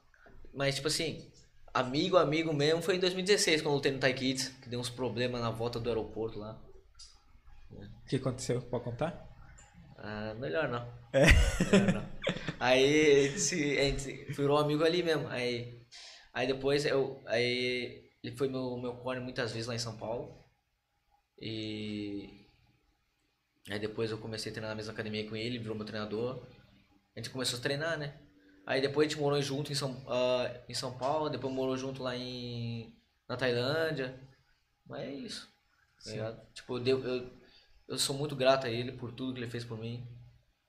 [0.53, 1.27] Mas, tipo assim,
[1.73, 4.89] amigo, amigo mesmo foi em 2016, quando eu lutei no Thai Kids, que deu uns
[4.89, 6.59] problemas na volta do aeroporto lá.
[7.71, 8.61] O que aconteceu?
[8.61, 9.27] Pode contar?
[9.97, 10.85] Ah, melhor não.
[11.71, 12.09] Melhor não.
[12.59, 15.27] Aí a gente, se- a gente virou amigo ali mesmo.
[15.29, 15.81] Aí,
[16.34, 17.22] aí depois eu.
[17.26, 20.43] Aí ele foi meu, meu corner muitas vezes lá em São Paulo.
[21.39, 22.48] E.
[23.69, 26.46] Aí depois eu comecei a treinar na mesma academia com ele, virou meu treinador.
[27.15, 28.19] A gente começou a treinar, né?
[28.65, 32.02] Aí depois a gente morou junto em São, ah, em São Paulo, depois morou junto
[32.02, 32.96] lá em.
[33.28, 34.19] na Tailândia.
[34.86, 35.54] Mas é isso.
[36.17, 36.46] tá?
[36.54, 37.32] Tipo, eu, eu,
[37.88, 40.08] eu sou muito grato a ele por tudo que ele fez por mim.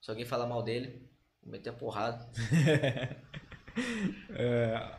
[0.00, 1.08] Se alguém falar mal dele,
[1.42, 2.30] vou meter a porrada.
[4.30, 4.98] É,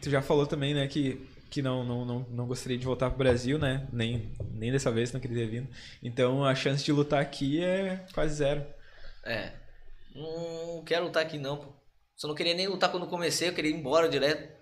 [0.00, 3.18] tu já falou também, né, que, que não, não, não, não gostaria de voltar pro
[3.18, 3.86] Brasil, né?
[3.92, 5.68] Nem, nem dessa vez, não queria ter vindo.
[6.02, 8.64] Então a chance de lutar aqui é quase zero.
[9.24, 9.52] É.
[10.14, 11.72] Não quero lutar aqui não, pô.
[12.16, 14.54] Só não queria nem lutar quando comecei, eu queria ir embora direto.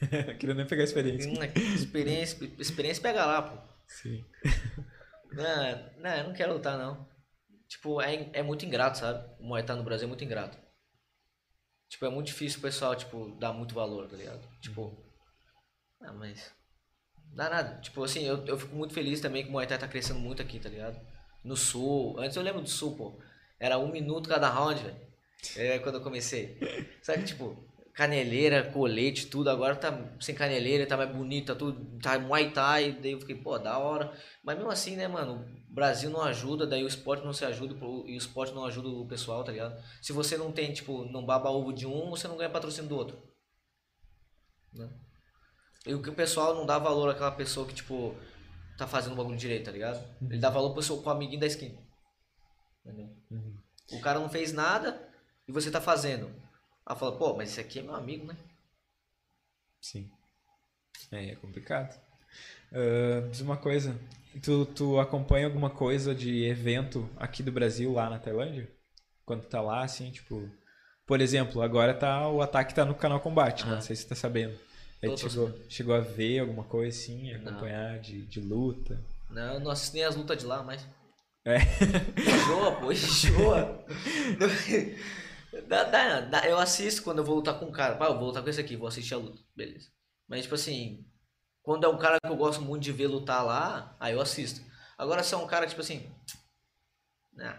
[0.38, 1.30] queria nem pegar experiência.
[1.30, 3.58] Hum, Experiência, experiência pega lá, pô.
[3.86, 4.24] Sim.
[5.32, 7.06] Não, não, eu não quero lutar não.
[7.68, 9.24] Tipo, é, é muito ingrato, sabe?
[9.38, 10.58] O Muay Thai no Brasil é muito ingrato.
[11.90, 14.40] Tipo, é muito difícil o pessoal, tipo, dar muito valor, tá ligado?
[14.60, 14.96] Tipo,
[16.00, 16.54] ah, mas...
[17.34, 17.80] Dá nada.
[17.80, 20.40] Tipo, assim, eu, eu fico muito feliz também que o Muay Thai tá crescendo muito
[20.40, 20.98] aqui, tá ligado?
[21.44, 22.18] No Sul.
[22.18, 23.20] Antes eu lembro do Sul, pô.
[23.58, 25.10] Era um minuto cada round, velho.
[25.56, 26.58] É quando eu comecei.
[27.02, 27.56] Sabe, tipo,
[28.00, 29.50] caneleira, colete, tudo.
[29.50, 31.98] Agora tá sem caneleira, tá mais bonito, tá tudo.
[32.00, 32.92] Tá Muay Thai.
[32.92, 34.10] Daí eu fiquei, pô, da hora.
[34.42, 35.44] Mas mesmo assim, né, mano?
[35.70, 37.74] O Brasil não ajuda, daí o esporte não se ajuda
[38.06, 39.78] e o esporte não ajuda o pessoal, tá ligado?
[40.00, 42.96] Se você não tem, tipo, não baba ovo de um, você não ganha patrocínio do
[42.96, 43.22] outro.
[44.72, 44.88] Né?
[45.86, 48.16] E o que o pessoal não dá valor àquela pessoa que, tipo,
[48.78, 50.02] tá fazendo o bagulho direito, tá ligado?
[50.22, 51.78] Ele dá valor pro, seu, pro amiguinho da esquina.
[52.82, 53.14] Entendeu?
[53.92, 55.06] O cara não fez nada
[55.46, 56.39] e você tá fazendo.
[56.90, 58.36] Aí fala, pô, mas esse aqui é meu amigo, né?
[59.80, 60.10] Sim.
[61.12, 61.96] É, é complicado.
[62.72, 63.96] Ah, diz uma coisa.
[64.42, 68.68] Tu, tu acompanha alguma coisa de evento aqui do Brasil lá na Tailândia?
[69.24, 70.50] Quando tu tá lá, assim, tipo.
[71.06, 73.74] Por exemplo, agora tá o ataque tá no canal Combate, né?
[73.74, 74.58] Não sei se você tá sabendo.
[75.00, 77.52] Aí chegou, chegou a ver alguma coisa assim, Não.
[77.52, 79.00] acompanhar de, de luta.
[79.30, 80.84] Não, eu não assisto nem as lutas de lá, mas.
[81.44, 81.58] É.
[82.18, 83.84] Enjoa, pô, enjoa.
[85.66, 87.96] Dá- dá- dá- eu assisto quando eu vou lutar com um cara.
[87.96, 89.42] Pá, eu vou lutar com esse aqui, vou assistir a luta.
[89.54, 89.88] Beleza.
[90.28, 91.04] Mas, tipo assim,
[91.62, 94.60] quando é um cara que eu gosto muito de ver lutar lá, aí eu assisto.
[94.96, 96.10] Agora, se é um cara, tipo assim.
[97.32, 97.58] Né?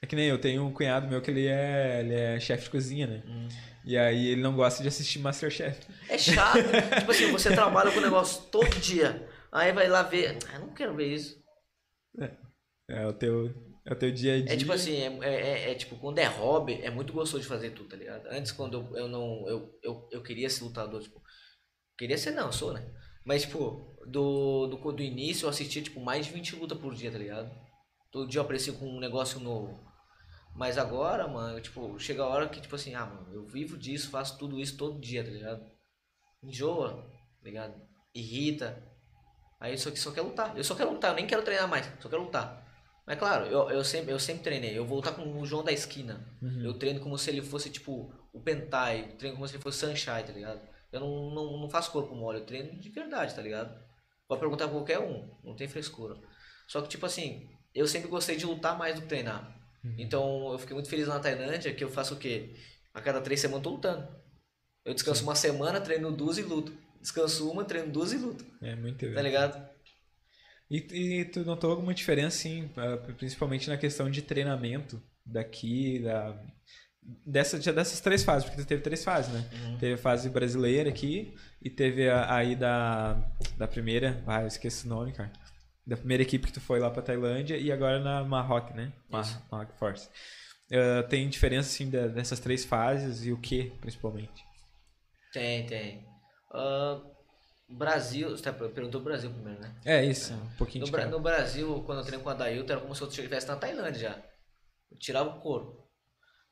[0.00, 2.70] É que nem eu tenho um cunhado meu que ele é, ele é chefe de
[2.70, 3.22] cozinha, né?
[3.26, 3.48] Hum.
[3.84, 5.80] E aí ele não gosta de assistir Masterchef.
[6.08, 6.58] É chato.
[6.98, 9.28] tipo assim, você trabalha com o negócio todo dia.
[9.52, 10.38] Aí vai lá ver.
[10.48, 11.40] Ah, eu não quero ver isso.
[12.88, 13.52] É o teu,
[13.86, 14.52] é o teu dia a dia.
[14.52, 17.48] É tipo assim, é, é- é- é tipo, quando é hobby, é muito gostoso de
[17.48, 18.26] fazer tudo, tá ligado?
[18.26, 19.48] Antes, quando eu, eu não.
[19.48, 21.22] Eu, eu, eu queria ser lutador, tipo.
[21.96, 22.84] Queria ser não, eu sou, né?
[23.24, 27.10] Mas, tipo, do, do, do início eu assistia, tipo, mais de 20 lutas por dia,
[27.12, 27.50] tá ligado?
[28.10, 29.84] Todo dia eu aparecia com um negócio novo.
[30.54, 34.10] Mas agora, mano, tipo, chega a hora que, tipo assim, ah, mano, eu vivo disso,
[34.10, 35.64] faço tudo isso todo dia, tá ligado?
[36.42, 36.94] Enjoa,
[37.38, 37.74] tá ligado?
[38.14, 38.82] Irrita.
[39.60, 40.56] Aí eu só, só quero lutar.
[40.56, 42.65] Eu só quero lutar, eu nem quero treinar mais, só quero lutar.
[43.06, 44.76] Mas claro, eu, eu, sempre, eu sempre treinei.
[44.76, 46.26] Eu vou lutar com o João da esquina.
[46.64, 49.10] Eu treino como se ele fosse, tipo, o Pentai.
[49.12, 50.60] Eu treino como se ele fosse Sunshine, tá ligado?
[50.90, 53.76] Eu não, não, não faço corpo mole, eu treino de verdade, tá ligado?
[54.26, 56.16] Pode perguntar pra qualquer um, não tem frescura.
[56.66, 59.54] Só que, tipo assim, eu sempre gostei de lutar mais do que treinar.
[59.98, 62.56] Então, eu fiquei muito feliz na Tailândia, que eu faço o quê?
[62.92, 64.08] A cada três semanas eu tô lutando.
[64.84, 66.72] Eu descanso uma semana, treino duas e luto.
[67.00, 68.44] Descanso uma, treino duas e luto.
[68.62, 69.22] É muito Tá legal.
[69.22, 69.75] ligado?
[70.70, 70.76] E,
[71.20, 76.36] e tu notou alguma diferença, sim, ah, principalmente na questão de treinamento daqui, da,
[77.24, 79.48] dessa, já dessas três fases, porque tu teve três fases, né?
[79.78, 83.14] Teve a fase brasileira aqui e teve a, aí da,
[83.56, 85.32] da primeira, ah, eu esqueci o nome, cara.
[85.86, 88.92] Da primeira equipe que tu foi lá pra Tailândia e agora na Marroc, né?
[89.52, 90.08] Marroc Force.
[90.72, 94.44] Ah, tem diferença, assim, da- dessas três fases e o que, principalmente?
[95.32, 96.04] Tem, tem.
[96.52, 97.00] Ah,
[97.68, 99.74] Brasil, você tá- perguntou Brasil primeiro, né?
[99.84, 102.80] É isso, um pouquinho No, de no Brasil, quando eu treino com a Dailton, era
[102.80, 104.22] como se eu estivesse na Tailândia já.
[104.90, 105.84] Eu tirava o couro.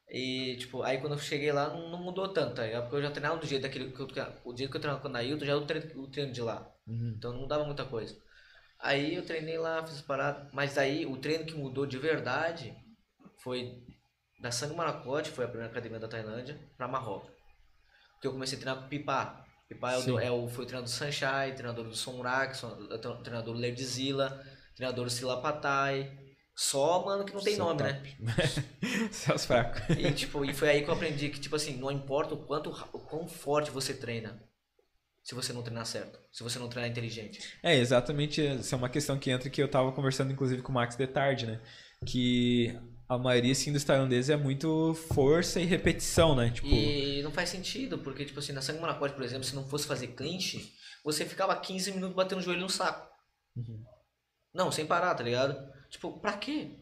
[0.08, 2.82] E, tipo, aí quando eu cheguei lá, não, mudou tanto, tá ligado?
[2.82, 4.06] Porque eu já treinava do jeito daquele que eu,
[4.44, 6.42] o jeito que eu treinava com a Dailton, já era o treino, o treino de
[6.42, 6.68] lá.
[6.86, 7.14] Uhum.
[7.16, 8.16] Então não mudava muita coisa.
[8.78, 10.52] Aí eu treinei lá, fiz as paradas.
[10.52, 12.76] Mas aí o treino que mudou de verdade
[13.38, 13.82] foi
[14.40, 17.32] da Sangue Maracote, foi a primeira academia da Tailândia, pra Marrocos.
[18.14, 18.90] Porque eu comecei a treinar com o
[19.74, 22.56] Pipá é o, foi o treinador do Sunshine, treinador do Sonrak,
[23.22, 24.42] treinador do Lerdizila,
[24.74, 26.18] treinador do Silapatai.
[26.56, 27.92] Só, mano, que não tem Só nome, né?
[27.94, 29.08] top.
[29.12, 29.82] Só os fracos.
[29.96, 32.70] E, tipo, e foi aí que eu aprendi que, tipo assim, não importa o quanto,
[32.92, 34.40] o quão forte você treina,
[35.22, 37.40] se você não treinar certo, se você não treinar inteligente.
[37.60, 38.46] É, exatamente.
[38.46, 41.06] Essa é uma questão que entra que eu tava conversando, inclusive, com o Max de
[41.08, 41.60] tarde, né?
[42.06, 46.50] Que a maioria, sim, dos tailandeses é muito força e repetição, né?
[46.50, 49.66] Tipo, E não faz sentido, porque, tipo assim, na Sangue Maracote, por exemplo, se não
[49.68, 50.72] fosse fazer clinch,
[51.04, 53.08] você ficava 15 minutos batendo o joelho no saco.
[54.52, 55.56] Não, sem parar, tá ligado?
[55.90, 56.80] Tipo, pra quê?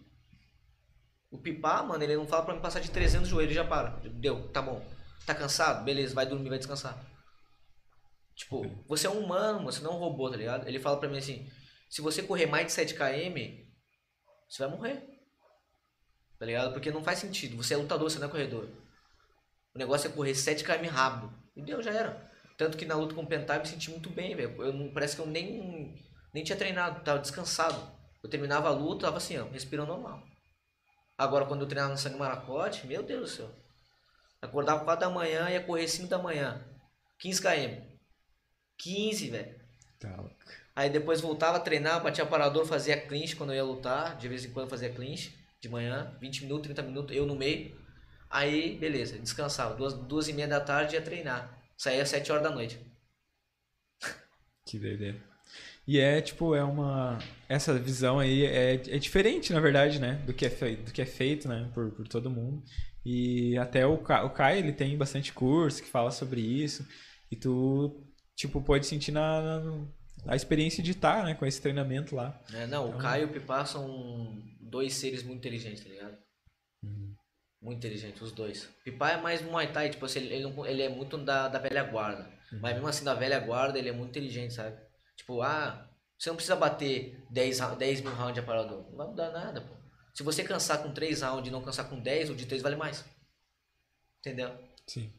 [1.31, 3.99] O Pipá, mano, ele não fala pra mim passar de 300 joelhos e já para.
[4.11, 4.85] Deu, tá bom.
[5.27, 5.85] Tá cansado?
[5.85, 7.05] Beleza, vai dormir, vai descansar.
[8.35, 10.69] Tipo, você é um humano, você não é um robô, tá ligado?
[10.69, 11.49] Ele fala pra mim assim,
[11.89, 13.37] se você correr mais de 7 km,
[14.49, 15.12] você vai morrer.
[16.43, 16.73] Tá ligado?
[16.73, 17.57] Porque não faz sentido.
[17.57, 18.69] Você é lutador, você não é corredor.
[19.73, 21.33] O negócio é correr 7 km rápido.
[21.55, 22.29] E deu, já era.
[22.59, 24.61] Tanto que na luta com o Pentai eu me senti muito bem, velho.
[24.61, 25.95] Eu não- Parece que eu nem,
[26.35, 27.81] nem tinha treinado, tava descansado.
[28.25, 30.21] Eu terminava a luta, tava assim, ó, respirando normal.
[31.17, 33.51] Agora, quando eu treinava no Sangue Maracote, meu Deus do céu.
[34.43, 36.61] Acordava 4 da manhã e ia correr 5 da manhã.
[37.21, 37.85] 15 km.
[38.79, 39.61] 15, velho.
[40.01, 40.35] tá louco.
[40.75, 44.17] Aí depois voltava a treinar, batia parador, fazia clinch quando eu ia lutar.
[44.17, 47.81] De vez em quando fazia clinch de manhã, 20 minutos, 30 minutos, eu no meio.
[48.29, 49.75] Aí, beleza, descansava.
[49.77, 51.57] Duas, duas e meia da tarde ia treinar.
[51.77, 52.79] Saía às 7 horas da noite.
[54.67, 55.21] Que doideira.
[55.87, 57.19] E é, tipo, é uma...
[57.49, 60.15] Essa visão aí é, é diferente, na verdade, né?
[60.25, 61.71] Do que é feito, do que é feito né?
[61.75, 62.63] Por, por todo mundo.
[63.05, 64.25] E até o, Ca...
[64.25, 66.87] o Caio, ele tem bastante curso que fala sobre isso.
[67.31, 68.05] E tu,
[68.37, 69.61] tipo, pode sentir na,
[70.27, 71.35] a experiência de estar, né?
[71.35, 72.41] Com esse treinamento lá.
[72.53, 76.17] É, não, o Caio e o Pipá são dois seres muito inteligentes, tá ligado?
[77.61, 78.69] Muito inteligentes, os dois.
[78.85, 81.85] Pipá é mais Muay Thai, tipo assim, ele, não- ele é muito da, da velha
[81.85, 82.29] guarda.
[82.61, 84.77] Mas mesmo assim, da velha guarda, ele é muito inteligente, sabe?
[85.17, 88.85] Tipo, ah, você não precisa bater 10, ra- 10 mil rounds de aparador.
[88.91, 89.75] Não vai mudar nada, pô.
[90.13, 92.77] Se você cansar com 3 rounds e não cansar com 10, o de 3 vale
[92.77, 93.05] mais.
[94.19, 94.53] Entendeu?
[94.87, 95.11] Sim.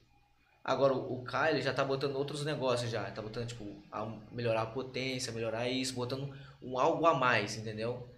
[0.64, 3.12] Agora, o ele já tá botando outros negócios já.
[3.12, 8.10] Tá botando, tipo, a melhorar a potência, melhorar isso, botando um algo a mais, entendeu?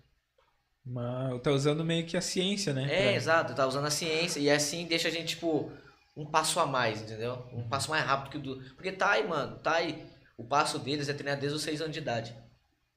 [0.86, 2.84] Mas tá usando meio que a ciência, né?
[2.84, 5.72] É, pra- exato, tá usando a ciência e assim deixa a gente, tipo,
[6.16, 7.44] um passo a mais, entendeu?
[7.52, 8.76] Um passo mais rápido que o do.
[8.76, 10.06] Porque Thai, mano, Thai,
[10.38, 12.36] o passo deles é treinar desde os 6 anos de idade.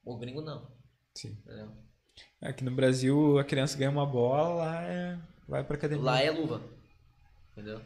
[0.04, 0.70] O gringo não,
[1.14, 1.36] Sim.
[1.44, 1.72] entendeu?
[2.40, 5.18] Aqui no Brasil, a criança ganha uma bola, lá é...
[5.48, 6.04] vai pra academia.
[6.04, 6.60] Lá é luva,
[7.52, 7.80] entendeu?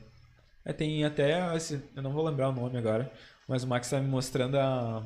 [0.65, 3.11] É, tem até, esse- eu não vou lembrar o nome agora,
[3.49, 5.05] mas o Max tá me mostrando a,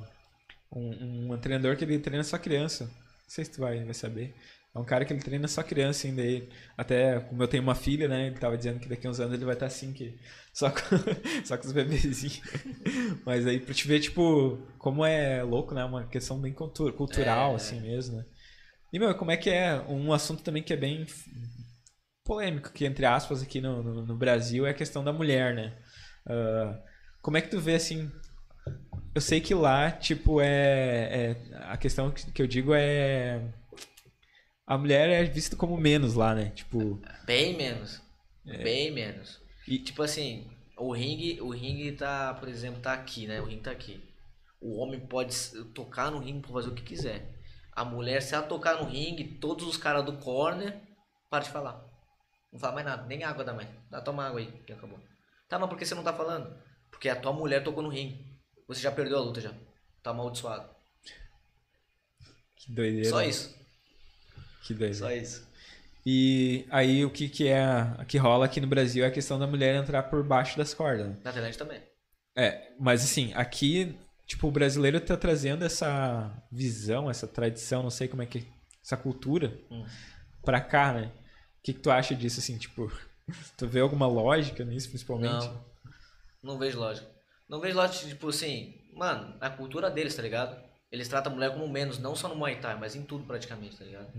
[0.72, 2.84] um, um treinador que ele treina só criança.
[2.84, 2.92] Não
[3.28, 4.34] sei se tu vai, vai saber.
[4.74, 6.20] É um cara que ele treina só criança ainda.
[6.22, 8.26] Ele, até como eu tenho uma filha, né?
[8.26, 10.18] Ele tava dizendo que daqui a uns anos ele vai estar assim, que,
[10.52, 10.80] só, com,
[11.44, 12.40] só com os bebezinhos.
[13.24, 15.84] Mas aí pra te ver, tipo, como é louco, né?
[15.84, 17.56] Uma questão bem cultu- cultural, É.
[17.56, 18.24] assim mesmo, né?
[18.92, 19.80] E, meu, como é que é?
[19.88, 21.06] Um assunto também que é bem
[22.26, 25.76] polêmico, que entre aspas aqui no, no, no Brasil, é a questão da mulher, né?
[26.26, 26.78] Ah,
[27.22, 28.10] como é que tu vê, assim,
[29.14, 33.42] eu sei que lá, tipo, é, é- A questão que eu digo é.
[34.66, 36.50] A mulher é vista como menos lá, né?
[36.50, 37.00] Tipo.
[37.24, 38.00] Bem menos.
[38.46, 38.62] É.
[38.62, 39.40] Bem menos.
[39.66, 43.40] E- Tipo assim, o ringue, o ringue tá, por exemplo, tá aqui, né?
[43.40, 44.02] O ringue tá aqui.
[44.60, 45.34] O homem pode
[45.74, 47.34] tocar no ringue, pode fazer o que quiser.
[47.72, 50.80] A mulher, se ela tocar no ringue, todos os caras do corner
[51.30, 51.84] para de falar.
[52.56, 53.68] Não fala mais nada, nem água dá mais.
[53.90, 54.98] Dá, toma água aí, que acabou.
[55.46, 56.56] Tá, mas por que você não tá falando?
[56.90, 58.24] Porque a tua mulher tocou no ringue.
[58.66, 59.52] Você já perdeu a luta já.
[60.02, 60.66] Tá amaldiçoado.
[62.56, 63.10] Que doideira.
[63.10, 63.54] Só isso.
[64.62, 64.94] Que doideira.
[64.94, 65.46] Só isso.
[66.06, 67.62] E aí o que, que é.
[68.08, 71.08] Que rola aqui no Brasil é a questão da mulher entrar por baixo das cordas.
[71.08, 71.16] né?
[71.22, 71.82] Na Tailândia também.
[72.34, 78.08] É, mas assim, aqui, tipo, o brasileiro tá trazendo essa visão, essa tradição, não sei
[78.08, 78.46] como é que.
[78.82, 79.84] Essa cultura Hum.
[80.42, 81.12] pra cá, né?
[81.66, 82.92] O que, que tu acha disso, assim, tipo.
[83.58, 85.46] Tu vê alguma lógica nisso, principalmente?
[85.46, 85.64] Não.
[86.40, 87.10] Não vejo lógica.
[87.48, 90.56] Não vejo lógica, tipo assim, mano, a cultura deles, tá ligado?
[90.92, 93.76] Eles tratam a mulher como menos, não só no Muay Thai, mas em tudo praticamente,
[93.76, 94.12] tá ligado?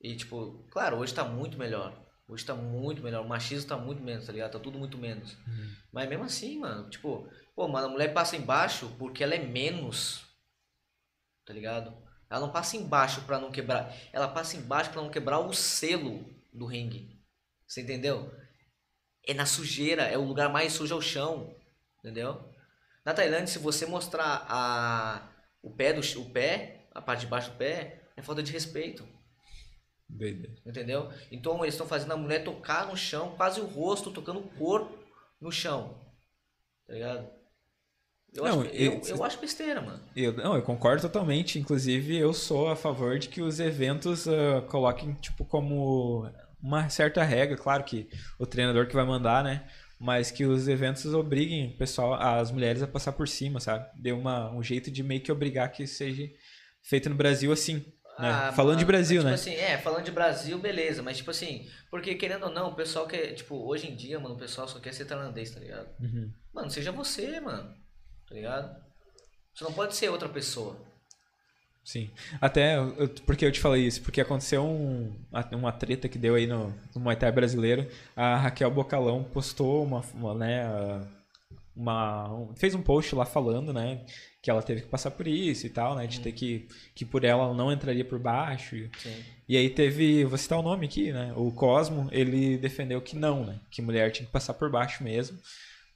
[0.00, 2.00] E tipo, claro, hoje tá muito melhor.
[2.28, 3.24] Hoje tá muito melhor.
[3.24, 4.52] O machismo tá muito menos, tá ligado?
[4.52, 5.36] Tá tudo muito menos.
[5.92, 10.24] Mas mesmo assim, mano, tipo, pô, mano, a mulher passa embaixo porque ela é menos.
[11.44, 11.92] Tá ligado?
[12.30, 13.92] Ela não passa embaixo pra não quebrar.
[14.12, 17.20] Ela passa embaixo pra não quebrar o selo do ringue.
[17.66, 18.30] Você entendeu?
[19.26, 21.56] É na sujeira, é o lugar mais sujo é o chão.
[21.98, 22.52] Entendeu?
[23.04, 27.50] Na Tailândia, se você mostrar a, o pé do o pé, a parte de baixo
[27.50, 29.06] do pé, é falta de respeito.
[30.08, 30.54] Doideira.
[30.66, 31.10] Entendeu?
[31.30, 34.98] Então eles estão fazendo a mulher tocar no chão, quase o rosto, tocando o corpo
[35.40, 36.00] no chão.
[36.86, 37.41] Tá ligado?
[38.34, 40.00] Eu, Não, acho, eu, e- eu acho besteira, mano.
[40.16, 41.58] Eu, não, eu concordo totalmente.
[41.58, 46.28] Inclusive, eu sou a favor de que os eventos ah, coloquem, tipo, como
[46.62, 47.56] uma certa regra.
[47.56, 49.66] Claro que o treinador que vai mandar, né?
[49.98, 53.86] Mas que os eventos obriguem o pessoal, as mulheres a passar por cima, sabe?
[53.94, 56.28] Dê uma, um jeito de meio que obrigar que seja
[56.82, 57.84] feito no Brasil assim.
[58.18, 58.28] Né?
[58.30, 59.36] Ah, Falando de mano, Brasil, mas, né?
[59.36, 62.74] tipo assim, é, falando de Brasil, beleza, mas tipo assim, porque querendo ou não, o
[62.74, 65.88] pessoal quer, tipo, hoje em dia, mano, o pessoal só quer ser tailandês, tá ligado?
[66.00, 66.30] Uhum.
[66.52, 67.74] Mano, seja você, mano,
[68.32, 68.76] tá ligado?
[69.54, 70.74] Você não pode ser outra pessoa.
[71.84, 72.10] Sim.
[72.40, 75.14] Até eu- porque eu te falei isso, porque aconteceu um,
[75.52, 77.86] uma treta que deu aí no, no Muay Thai brasileiro.
[78.16, 80.62] A Raquel Bocalão postou uma, uma, né,
[81.76, 84.00] uma, um- fez um post lá falando, né,
[84.40, 87.24] que ela teve que passar por isso e tal, né, de ter que, que por
[87.24, 88.76] ela não entraria por baixo.
[88.76, 88.90] E,
[89.48, 93.44] e aí teve, vou citar o nome aqui, né, o Cosmo, ele defendeu que não,
[93.44, 95.36] né, que mulher tinha que passar por baixo mesmo,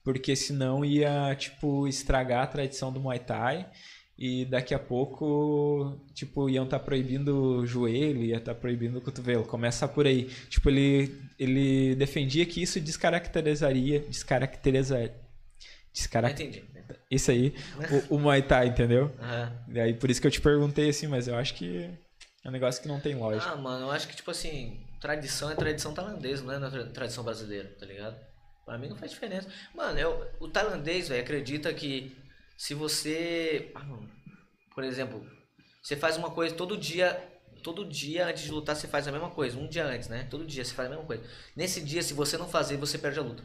[0.07, 3.69] porque senão ia, tipo, estragar a tradição do Muay Thai.
[4.17, 9.43] E daqui a pouco, tipo, iam estar proibindo o joelho, ia estar proibindo o cotovelo.
[9.43, 10.27] Começa por aí.
[10.49, 15.11] Tipo, ele, ele defendia que isso descaracterizaria, descaracteriza, Não
[15.93, 16.41] descarac...
[16.41, 16.63] entendi.
[17.11, 17.53] isso aí,
[18.09, 19.13] o, o Muay Thai, entendeu?
[19.21, 19.65] Aham.
[19.75, 21.91] E aí, por isso que eu te perguntei assim, mas eu acho que
[22.45, 23.51] é um negócio que não tem lógica.
[23.51, 27.75] Ah, mano, eu acho que, tipo assim, tradição é tradição tailandesa, não é tradição brasileira,
[27.77, 28.17] tá ligado?
[28.67, 29.49] Pra mim não faz diferença.
[29.73, 32.15] Mano, eu, o tailandês, velho, acredita que
[32.59, 33.71] se você.
[33.77, 33.87] ah,
[34.75, 35.25] Por exemplo,
[35.81, 37.33] você faz uma coisa todo dia.
[37.63, 39.57] Todo dia antes de lutar você faz a mesma coisa.
[39.57, 40.27] Um dia antes, né?
[40.31, 41.23] Todo dia você faz a mesma coisa.
[41.55, 43.43] Nesse dia, se você não fazer, você perde a luta.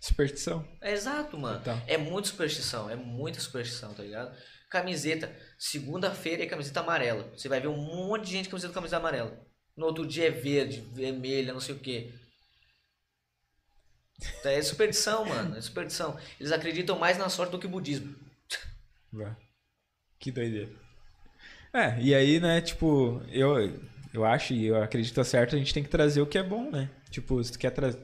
[0.00, 0.66] Superstição.
[0.80, 1.58] É exato, mano.
[1.58, 1.80] Total.
[1.86, 4.36] É muita superstição, é muita superstição, tá ligado?
[4.70, 7.30] Camiseta, segunda-feira é camiseta amarela.
[7.36, 9.38] Você vai ver um monte de gente camiseta com camiseta amarela.
[9.76, 12.12] No outro dia é verde, vermelha, não sei o quê.
[14.44, 15.56] É superstição, mano.
[15.56, 16.16] É superstição.
[16.40, 18.14] Eles acreditam mais na sorte do que o budismo.
[19.12, 19.36] Vá.
[20.18, 20.70] Que doideira.
[21.72, 23.78] É, e aí, né, tipo, eu,
[24.12, 26.70] eu acho e eu acredito certo, a gente tem que trazer o que é bom,
[26.70, 26.90] né?
[27.10, 28.00] Tipo, se tu quer trazer.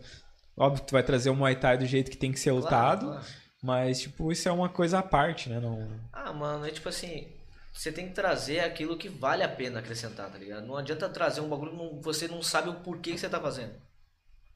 [0.56, 3.06] Óbvio que tu vai trazer o Muay Thai do jeito que tem que ser lutado,
[3.06, 3.36] Claro, claro.
[3.60, 5.58] mas, tipo, isso é uma coisa à parte, né?
[5.58, 5.88] Não...
[6.12, 7.26] Ah, mano, é tipo assim.
[7.72, 10.64] Você tem que trazer aquilo que vale a pena acrescentar, tá ligado?
[10.64, 13.72] Não adianta trazer um bagulho que você não sabe o porquê que você tá fazendo.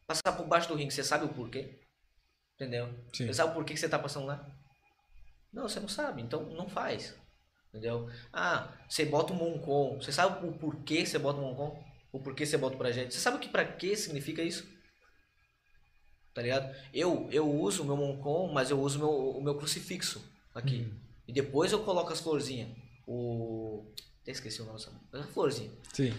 [0.09, 1.79] Passar por baixo do ringue, você sabe o porquê?
[2.55, 2.88] Entendeu?
[3.12, 3.27] Sim.
[3.27, 4.51] Você sabe o porquê que você tá passando lá?
[5.53, 7.14] Não, você não sabe, então não faz.
[7.68, 8.11] Entendeu?
[8.33, 9.99] Ah, você bota o Moncon.
[10.01, 11.85] Você sabe o porquê você bota o Moncon?
[12.11, 13.12] O porquê você bota o projeto?
[13.12, 14.66] Você sabe o que pra que significa isso?
[16.33, 16.74] Tá ligado?
[16.95, 20.24] Eu, eu uso o meu Moncon, mas eu uso o meu, o meu crucifixo
[20.55, 20.91] aqui.
[21.26, 22.70] E depois eu coloco as florzinhas.
[23.07, 23.93] O.
[24.22, 25.28] Até esqueci o nome dessa.
[25.35, 25.70] Florzinha.
[25.93, 26.14] Sim.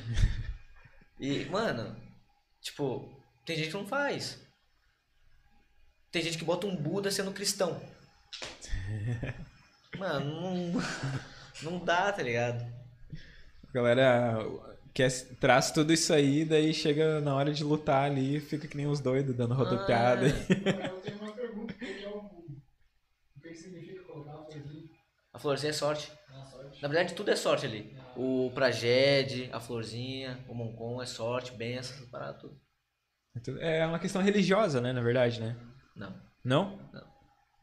[1.20, 2.00] E, mano,
[2.62, 3.19] tipo,
[3.50, 4.40] tem gente que não faz.
[6.12, 7.82] Tem gente que bota um Buda sendo cristão.
[9.98, 10.82] Mano, não,
[11.64, 12.64] não dá, tá ligado?
[13.68, 14.38] A galera
[14.94, 18.78] quer, traz tudo isso aí, daí chega na hora de lutar ali e fica que
[18.78, 20.28] nem os doidos, dando rodopiada.
[20.28, 22.54] Ah, Eu tenho uma pergunta, o que é o Buda?
[23.36, 24.46] O que que significa colocar
[25.34, 26.12] A florzinha é sorte.
[26.84, 27.98] Na verdade, tudo é sorte ali.
[28.16, 32.69] O Praged, a florzinha, o Moncon é sorte, bem essas paradas tudo.
[33.60, 34.92] É uma questão religiosa, né?
[34.92, 35.56] Na verdade, né?
[35.96, 36.22] Não.
[36.44, 36.90] Não?
[36.94, 37.10] Não.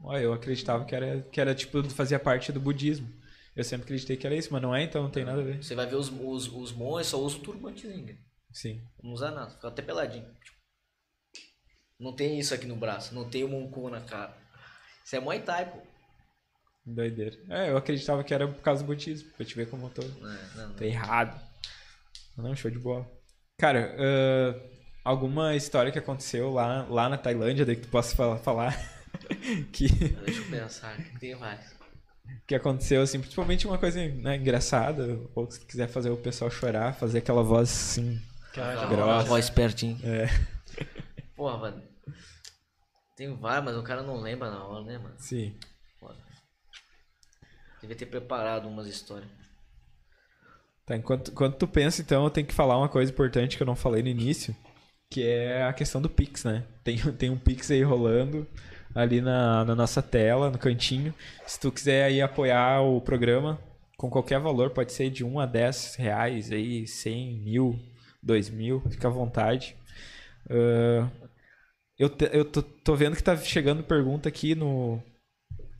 [0.04, 3.08] Olha, eu acreditava que era, que era tipo, fazia parte do budismo.
[3.54, 5.62] Eu sempre acreditei que era isso, mas não é, então não tem nada a ver.
[5.62, 8.16] Você vai ver os, os, os monges só usam turbantezinho.
[8.52, 8.82] Sim.
[9.02, 10.26] Não usa nada, fica até peladinho.
[11.98, 14.36] Não tem isso aqui no braço, não tem o Moncon na cara.
[15.04, 15.78] Isso é Muay Thai, pô.
[16.84, 17.36] Doideira.
[17.48, 20.02] É, eu acreditava que era por causa do budismo, pra te ver como eu tô,
[20.02, 20.86] Não, é, não, tô não.
[20.90, 21.40] errado.
[22.36, 23.10] Não, show de bola.
[23.58, 24.75] Cara, ah,
[25.06, 28.76] alguma história que aconteceu lá, lá na Tailândia, daí que tu possa falar, falar
[29.72, 31.76] que, Deixa eu pensar, que tem mais?
[32.46, 36.50] que aconteceu, assim, principalmente uma coisa né, engraçada, ou se tu quiser fazer o pessoal
[36.50, 38.20] chorar, fazer aquela voz assim.
[38.50, 39.28] Aquela grossa.
[39.28, 39.98] voz pertinho.
[40.02, 40.26] É,
[41.36, 41.82] Porra, mano.
[43.16, 45.14] Tem vários, mas o cara não lembra na hora, né, mano?
[45.18, 45.56] sim.
[47.80, 49.30] Devia ter preparado umas histórias.
[50.84, 53.66] Tá, enquanto, enquanto tu pensa, então, eu tenho que falar uma coisa importante que eu
[53.66, 54.56] não falei no início,
[55.10, 56.64] que é a questão do Pix, né?
[56.84, 58.46] Tem, tem um Pix aí rolando
[58.94, 61.14] ali na, na nossa tela, no cantinho.
[61.46, 63.58] Se tu quiser aí apoiar o programa
[63.96, 67.78] com qualquer valor, pode ser de 1 a 10 reais, aí, 100 mil,
[68.22, 69.76] 2 mil, fica à vontade.
[70.50, 71.08] Ah,
[71.98, 75.00] eu te- eu tô, tô vendo que tá chegando pergunta aqui no,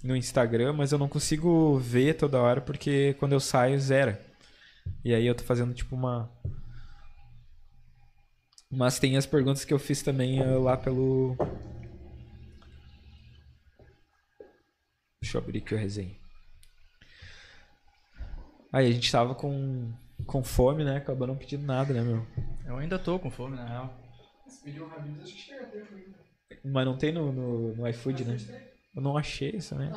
[0.05, 4.20] no Instagram, mas eu não consigo ver toda hora porque quando eu saio, zera.
[5.05, 6.31] E aí eu tô fazendo tipo uma.
[8.71, 11.37] Mas tem as perguntas que eu fiz também eh, lá pelo.
[15.23, 16.17] Deixa eu abrir aqui o resenha.
[18.73, 19.93] Aí a gente tava com,
[20.27, 20.97] com fome, né?
[20.97, 22.27] Acabou não pedindo nada, né, meu?
[22.67, 23.95] Eu ainda tô com fome, na real.
[26.64, 28.37] Mas não tem no, no, no iFood, né?
[28.95, 29.97] Eu não achei isso, né?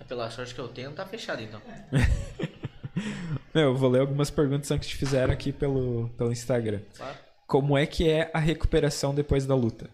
[0.00, 1.60] É Pela sorte que eu tenho, tá fechado então.
[3.54, 6.80] Meu, eu vou ler algumas perguntas que te fizeram aqui pelo, pelo Instagram.
[6.96, 7.18] Claro.
[7.46, 9.90] Como é que é a recuperação depois da luta?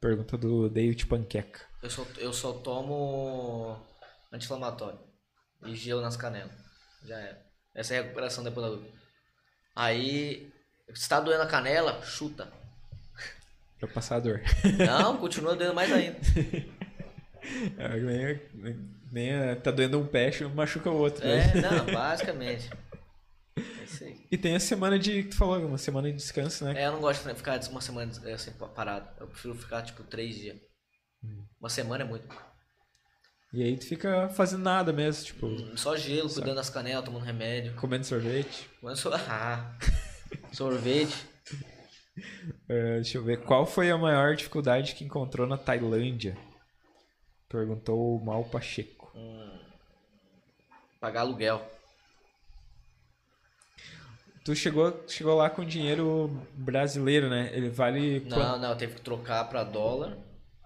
[0.00, 1.60] Pergunta do David Panqueca.
[1.82, 3.76] Eu só, eu só tomo
[4.32, 4.98] anti-inflamatório
[5.64, 6.52] e gelo nas canelas.
[7.04, 7.46] Já era.
[7.74, 8.90] Essa é a recuperação depois da luta.
[9.74, 10.52] Aí,
[10.92, 12.52] se tá doendo a canela, chuta.
[13.78, 14.42] Pra passar a dor.
[14.84, 16.18] Não, continua doendo mais ainda.
[17.78, 18.40] É,
[19.10, 21.24] nem, nem é, tá doendo um pé, machuca o outro.
[21.26, 21.52] né?
[21.52, 22.70] É, não, basicamente.
[23.56, 24.26] É isso aí.
[24.30, 25.24] E tem a semana de.
[25.24, 26.80] que Tu falou, uma semana de descanso, né?
[26.80, 29.08] É, eu não gosto de ficar uma semana é, assim, parado.
[29.20, 30.56] Eu prefiro ficar, tipo, três dias.
[31.60, 32.26] Uma semana é muito.
[33.52, 37.74] E aí tu fica fazendo nada mesmo, tipo, Só gelo, cuidando das canelas, tomando remédio.
[37.76, 38.68] comendo sorvete.
[38.80, 39.10] Quando so...
[39.26, 39.74] Ah,
[40.52, 41.26] sorvete.
[42.68, 43.42] É, deixa eu ver.
[43.44, 46.36] Qual foi a maior dificuldade que encontrou na Tailândia?
[47.48, 48.97] Perguntou o Mal Pacheco.
[51.00, 51.64] Pagar aluguel.
[54.44, 57.50] Tu chegou, chegou lá com dinheiro brasileiro, né?
[57.52, 58.20] Ele vale.
[58.20, 58.60] Não, quanto?
[58.60, 60.16] não, teve que trocar pra dólar.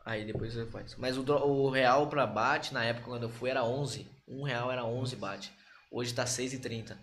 [0.05, 0.95] Aí depois você faz.
[0.97, 4.07] Mas o, o real pra bate, na época quando eu fui, era 11.
[4.29, 5.53] Um real era 11 bate.
[5.91, 6.97] Hoje tá 6,30.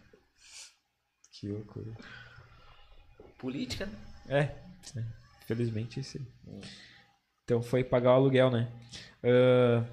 [1.32, 1.92] Que loucura.
[3.38, 3.96] Política, né?
[4.28, 4.56] É,
[5.44, 6.26] infelizmente sim.
[7.44, 8.72] Então foi pagar o aluguel, né?
[9.24, 9.86] Ah,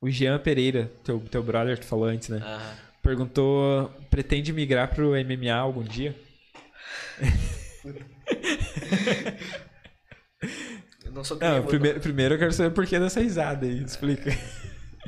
[0.00, 2.40] o Jean Pereira, teu, teu brother, tu falou antes, né?
[3.02, 6.14] Perguntou, pretende migrar pro MMA algum dia?
[11.04, 14.30] eu não sou Não, primeiro, primeiro eu quero saber por que dessa risada aí, explica.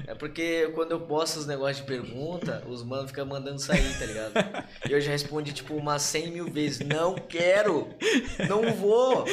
[0.06, 4.06] É porque quando eu posto os negócios de pergunta, os manos ficam mandando sair, tá
[4.06, 4.32] ligado?
[4.88, 7.88] E eu já respondi tipo umas 100 mil vezes: Não quero!
[8.48, 9.24] Não vou!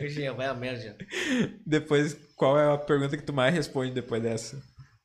[0.00, 0.94] Jean, vai a merda, Jean.
[1.64, 4.62] Depois, qual é a pergunta que tu mais responde depois dessa?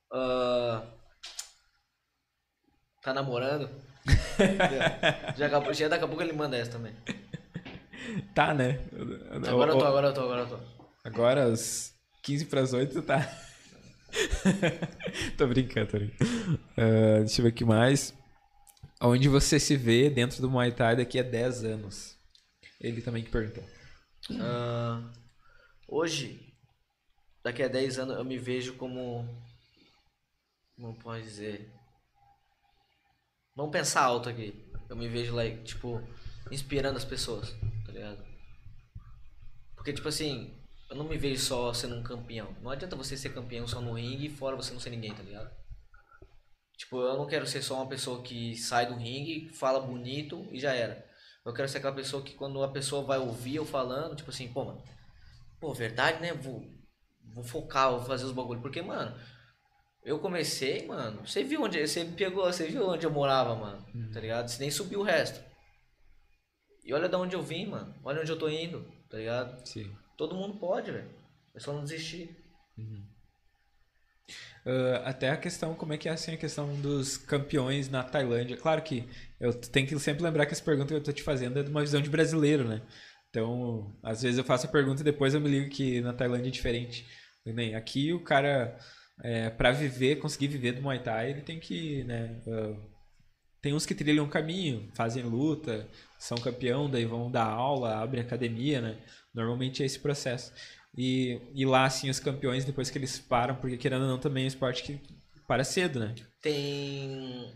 [0.09, 0.81] Ah,
[3.03, 3.69] tá namorando?
[5.35, 6.93] já, acabou, já daqui a pouco ele manda essa também.
[8.33, 8.79] Tá, né?
[9.49, 10.59] Agora eu tô, agora eu tô, agora eu tô.
[11.03, 13.19] Agora, às 15 para as 8, tá.
[15.37, 16.59] tô brincando, tô brincando.
[16.77, 18.13] Ah, deixa eu ver aqui mais.
[19.01, 22.17] Onde você se vê dentro do Muay Thai daqui a 10 anos?
[22.79, 23.63] Ele também que perguntou.
[24.39, 25.01] Ah,
[25.87, 26.44] hoje,
[27.45, 29.23] daqui a 10 anos, eu me vejo como.
[30.75, 31.71] Como pode dizer?
[33.55, 34.67] Vamos pensar alto aqui.
[34.89, 36.01] Eu me vejo, like, tipo,
[36.51, 37.51] inspirando as pessoas,
[37.85, 38.25] tá ligado?
[39.75, 42.51] Porque, tipo assim, eu não me vejo só sendo um campeão.
[42.61, 45.21] Não adianta você ser campeão só no ringue e fora você não ser ninguém, tá
[45.21, 45.49] ligado?
[46.75, 50.59] Tipo, eu não quero ser só uma pessoa que sai do ringue, fala bonito e
[50.59, 51.07] já era.
[51.45, 54.51] Eu quero ser aquela pessoa que quando a pessoa vai ouvir eu falando, tipo assim,
[54.51, 54.83] pô, mano,
[55.59, 56.33] pô, verdade, né?
[56.33, 56.74] Vou,
[57.35, 58.63] vou focar, vou fazer os bagulhos.
[58.63, 59.15] Porque, mano,
[60.03, 61.27] eu comecei, mano.
[61.27, 61.85] Você viu onde.
[61.85, 63.85] Você me pegou, você viu onde eu morava, mano.
[64.11, 64.47] Tá ligado?
[64.47, 65.43] Você nem subiu o resto.
[66.83, 67.93] E olha de onde eu vim, mano.
[68.03, 69.67] Olha onde eu tô indo, tá ligado?
[69.67, 69.91] Sim.
[70.17, 71.09] Todo mundo pode, velho.
[71.53, 72.35] É só não desistir.
[74.65, 78.57] Ah, até a questão, como é que é assim a questão dos campeões na Tailândia?
[78.57, 79.07] Claro que
[79.39, 81.69] eu tenho que sempre lembrar que essa pergunta que eu tô te fazendo é de
[81.69, 82.81] uma visão de brasileiro, né?
[83.29, 86.47] Então, às vezes eu faço a pergunta e depois eu me ligo que na Tailândia
[86.47, 87.05] é diferente.
[87.45, 88.77] Nem aqui o cara,
[89.23, 92.41] é, para viver, conseguir viver do Muay Thai, ele tem que, né?
[92.47, 92.75] ah,
[93.61, 95.87] tem uns que trilham um caminho, fazem luta,
[96.19, 98.97] são campeão, daí vão dar aula, abrem academia, né?
[99.33, 100.53] Normalmente é esse processo.
[100.95, 104.43] E, e lá, assim, os campeões, depois que eles param, porque querendo ou não, também
[104.43, 105.01] é um esporte que
[105.47, 106.15] para cedo, né?
[106.41, 107.53] Tem.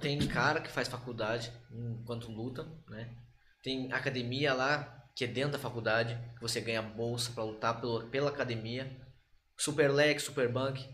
[0.00, 3.08] Tem cara que faz faculdade enquanto luta, né?
[3.62, 8.08] Tem academia lá, que é dentro da faculdade, que você ganha bolsa pra lutar pelo,
[8.08, 8.90] pela academia.
[9.60, 10.88] Super Lex, Super Bank,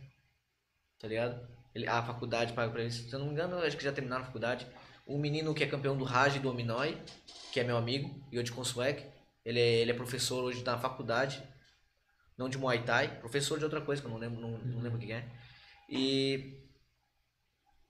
[0.99, 1.41] tá ligado?
[1.73, 2.95] Ele, a faculdade paga pra eles.
[2.95, 4.67] Se eu não me engano, acho que já terminaram a faculdade.
[5.07, 7.01] O menino que é campeão do Raj e do Ominoi,
[7.53, 9.07] que é meu amigo, Yodi Consuec,
[9.45, 11.41] ele é, ele é professor hoje na faculdade,
[12.37, 14.99] não de Muay Thai, professor de outra coisa, que eu não lembro, não, não lembro
[14.99, 15.25] o que é.
[15.89, 16.61] E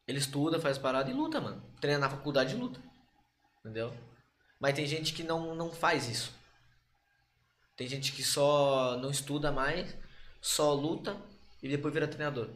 [0.06, 1.62] ele estuda, faz parada e luta, mano.
[1.80, 2.82] Treina na faculdade e luta.
[3.60, 3.96] Entendeu?
[4.60, 6.34] Mas tem gente que não, não faz isso.
[7.74, 9.96] Tem gente que só não estuda mais,
[10.46, 11.16] só luta
[11.62, 12.48] e depois vira treinador.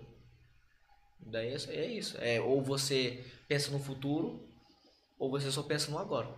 [1.18, 2.16] Daí é isso- é isso.
[2.18, 4.48] É, ou você pensa no futuro,
[5.18, 6.28] ou você só pensa no agora.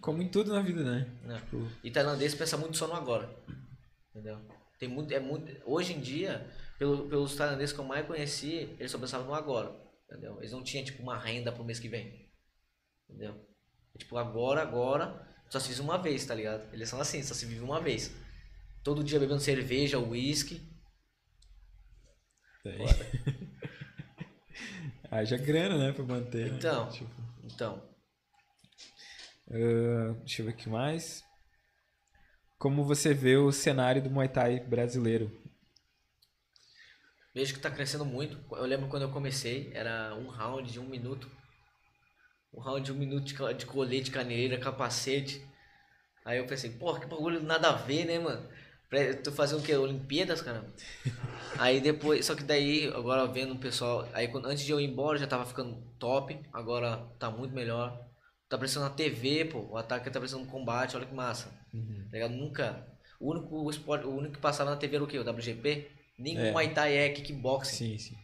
[0.00, 1.06] Como em tudo na vida, né?
[1.22, 1.38] né?
[1.40, 3.28] Tipo, E tailandês pensa muito só no agora.
[4.10, 4.38] Entendeu?
[4.78, 8.90] Tem muito, é muito, hoje em dia, pelo, pelos tailandeses que eu mais conheci, eles
[8.90, 9.70] só pensavam no agora.
[10.10, 10.38] Entendeu?
[10.38, 12.28] Eles não tinham tipo uma renda pro mês que vem.
[13.08, 13.34] Entendeu?
[13.94, 16.72] É, tipo, agora, agora, só se vive uma vez, tá ligado?
[16.72, 18.10] Eles são assim, só se vive uma vez.
[18.82, 20.71] Todo dia bebendo cerveja, uísque.
[22.62, 22.78] Tem.
[25.10, 26.50] Haja grana, né, pra manter.
[26.50, 26.56] né?
[26.58, 26.88] Então.
[26.90, 27.10] Tipo,
[27.44, 27.82] Então,
[29.50, 31.22] ah, deixa eu ver o que mais.
[32.58, 35.30] Como você vê o cenário do Muay Thai brasileiro?
[37.34, 38.38] vejo que tá crescendo muito.
[38.54, 41.30] Eu lembro quando eu comecei, era um round de um minuto.
[42.52, 45.44] Um round de um minuto de, colete, caneleira, capacete.
[46.24, 48.48] Aí eu pensei, porra, que bagulho nada a ver, né, mano?
[48.90, 49.74] Eu tô fazendo o quê?
[49.74, 50.70] Olimpíadas, caramba?
[51.58, 54.88] Aí depois, só que daí, agora vendo o pessoal, aí quando, antes de eu ir
[54.88, 57.90] embora já tava ficando top, agora tá muito melhor.
[58.48, 61.48] Tá aparecendo na TV, pô, o ataque tá aparecendo no combate, olha que massa.
[62.10, 62.32] Tá ligado?
[62.32, 62.86] Nunca.
[63.18, 65.18] O único esporte, o único que passava na TV era o quê?
[65.18, 65.88] O WGP?
[66.18, 66.50] Nem É.
[66.50, 67.76] o Muay Thai é kickboxing.
[67.76, 68.16] Sim, sim.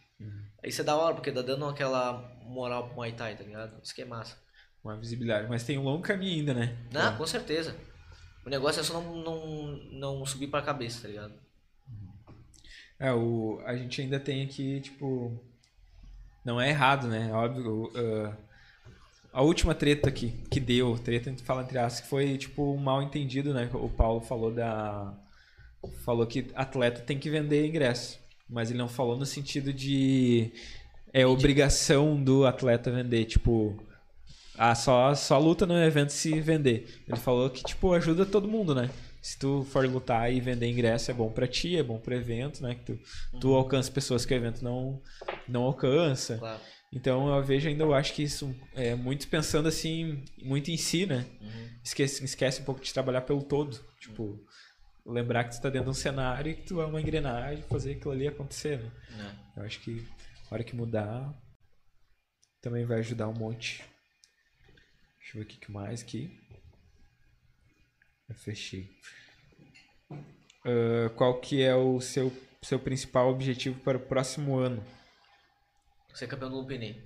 [0.63, 3.79] Isso é da hora, porque tá dando aquela moral pro Muay Thai, tá ligado?
[3.81, 4.37] Isso que é massa.
[4.83, 5.47] Uma visibilidade.
[5.49, 6.77] Mas tem um longo caminho ainda, né?
[6.91, 7.75] Não, com certeza.
[8.45, 11.33] O negócio é só não, não, não subir pra cabeça, tá ligado?
[12.99, 15.31] É, o, a gente ainda tem aqui, tipo.
[16.43, 17.31] Não é errado, né?
[17.31, 17.83] Óbvio.
[17.83, 18.37] o, ah,
[19.31, 22.73] a última treta que, que deu, treta, a gente fala entre aspas, que foi, tipo,
[22.73, 23.69] um mal entendido, né?
[23.73, 25.13] O Paulo falou da.
[26.03, 28.19] Falou que atleta tem que vender ingresso.
[28.49, 30.51] Mas ele não falou no sentido de.
[31.13, 33.81] É obrigação do atleta vender, tipo.
[34.57, 37.01] Ah, só, só luta no evento se vender.
[37.07, 38.89] Ele falou que, tipo, ajuda todo mundo, né?
[39.29, 42.63] Se tu for lutar e vender ingresso, é bom pra ti, é bom pro evento,
[42.63, 42.73] né?
[42.73, 42.99] Que tu,
[43.39, 44.99] tu alcança pessoas que o evento não,
[45.47, 46.39] não alcança.
[46.39, 46.59] Claro.
[46.91, 51.05] Então eu vejo ainda, eu acho que isso é muito pensando assim, muito em si,
[51.05, 51.27] né?
[51.39, 51.69] Uhum.
[51.83, 53.79] Esquece, esquece um pouco de trabalhar pelo todo.
[53.99, 54.43] Tipo,
[55.05, 57.91] lembrar que tu tá dentro de um cenário e que tu é uma engrenagem, fazer
[57.91, 58.91] aquilo ali acontecer, né?
[59.55, 59.59] É.
[59.59, 60.07] Eu acho que
[60.49, 61.31] a hora que mudar
[62.63, 63.85] também vai ajudar um monte.
[65.19, 66.35] Deixa eu ver o que mais aqui.
[68.27, 68.89] Eu fechei.
[70.65, 72.31] Ah, qual que é o seu,
[72.61, 74.83] seu principal objetivo para o próximo ano?
[76.13, 77.01] Ser campeão do Lumpini.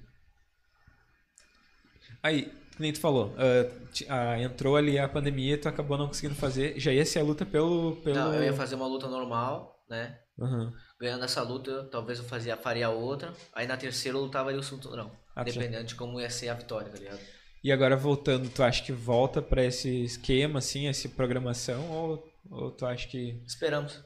[2.22, 2.43] Aí,
[2.76, 6.36] que nem tu falou, ah, ti- ah, entrou ali a pandemia, tu acabou não conseguindo
[6.36, 6.80] fazer.
[6.80, 7.97] Já ia ser a luta pelo.
[7.97, 8.16] pelo...
[8.16, 10.20] Não, eu ia fazer uma luta normal, né?
[10.39, 10.74] Aham.
[10.99, 13.34] Ganhando essa luta, talvez eu fazia, faria outra.
[13.54, 15.12] Aí na terceira eu lutava ali o cinturão.
[15.36, 17.20] Ah, tu já- dependendo de como ia ser a vitória, tá ligado?
[17.64, 22.72] E agora voltando, tu acha que volta pra esse esquema, assim, essa programação, ou, ou
[22.72, 23.41] tu acha que.
[23.46, 24.04] Esperamos.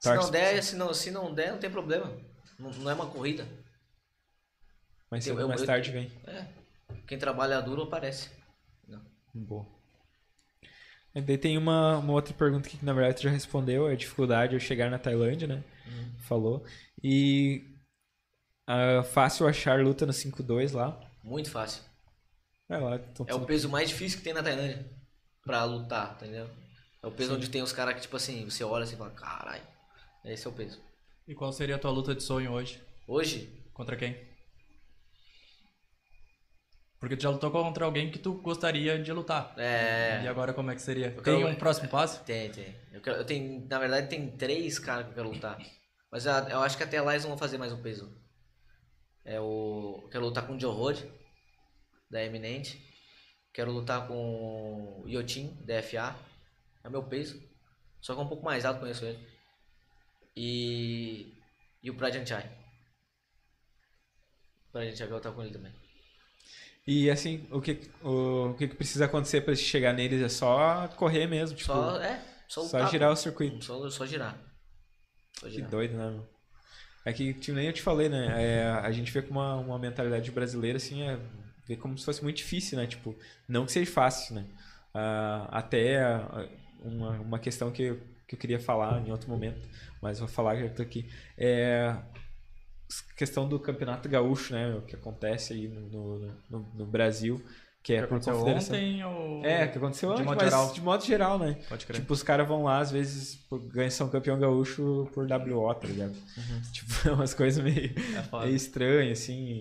[0.00, 2.06] Se não der, se não, se não der, não tem problema.
[2.58, 3.46] Não, não é uma corrida.
[5.10, 6.10] Mais Eu- mais eu- tarde vem?
[6.26, 6.46] É.
[7.06, 8.30] Quem trabalha duro aparece.
[8.86, 9.02] Não.
[9.34, 9.66] Boa.
[11.14, 13.92] E daí tem uma, uma outra pergunta aqui que na verdade tu já respondeu, é
[13.92, 15.64] a dificuldade ao chegar na Tailândia, né?
[16.20, 16.64] Falou.
[17.02, 17.64] E
[18.66, 21.00] ah, fácil achar luta no 5-2 lá.
[21.24, 21.82] Muito fácil.
[22.68, 24.84] É lá, então, É o peso mais difícil que tem na Tailândia
[25.42, 26.48] pra lutar, entendeu?
[27.02, 29.10] É o peso onde tem os caras que, tipo assim, você olha assim e fala,
[29.10, 29.62] caralho,
[30.24, 30.80] Esse é o peso.
[31.26, 32.82] E qual seria a tua luta de sonho hoje?
[33.06, 34.26] Hoje, Contra quem?
[36.98, 39.54] Porque tu já lutou contra alguém que tu gostaria de lutar.
[39.56, 40.20] é.
[40.24, 41.06] E agora como é que seria?
[41.16, 42.24] Eu Tem quero- um próximo passo?
[42.24, 42.74] Tem, tem.
[42.92, 45.58] Eu, quero, eu tenho, na verdade, tem três caras que eu quero lutar.
[46.10, 48.12] Mas eu acho que até lá eles vão fazer mais o peso.
[49.24, 50.00] É o.
[50.02, 50.98] eu Quero lutar com o Joe Rod,
[52.10, 52.82] da Eminente.
[53.52, 56.16] Quero lutar com o Yotin, da FA.
[56.88, 57.40] É meu peso.
[58.00, 59.18] Só que é um pouco mais alto, conheço ele.
[60.34, 61.34] E.
[61.82, 62.50] E o Prajan Chai.
[64.68, 65.72] O Prajan Chai, lutar com ele também.
[66.86, 70.88] E assim, o que, o, o que que precisa acontecer pra chegar neles é só
[70.96, 72.90] correr mesmo, tipo, Só, só, é, só lutar.
[72.90, 73.12] girar pô.
[73.12, 73.62] o circuito.
[73.62, 74.38] Só, só girar.
[75.38, 75.70] Só Que girar.
[75.70, 76.26] doido, né, meu?
[77.04, 78.42] É que, tipo, nem eu te falei, né?
[78.42, 81.18] É, a gente vê com uma, uma mentalidade brasileira, assim, é
[81.66, 82.86] ver como se fosse muito difícil, né?
[82.86, 83.14] Tipo,
[83.46, 84.46] não que seja fácil, né?
[84.94, 86.48] Ah, até ah,
[86.82, 89.68] uma, uma questão que eu, que eu queria falar em outro momento,
[90.02, 91.08] mas vou falar já que tô aqui.
[91.36, 91.96] É
[93.16, 94.74] questão do campeonato gaúcho, né?
[94.76, 95.80] O que acontece aí no,
[96.18, 97.42] no, no, no Brasil,
[97.82, 98.76] que é Que por aconteceu confederação.
[98.76, 99.44] ontem ou...
[99.44, 100.72] É, que aconteceu De antes, modo geral.
[100.72, 101.58] de modo geral, né?
[101.68, 102.00] Pode crer.
[102.00, 106.14] Tipo, os caras vão lá, às vezes, ganham São Campeão Gaúcho por WO, tá ligado?
[106.72, 109.60] Tipo, é umas coisas meio, É meio estranhas, assim.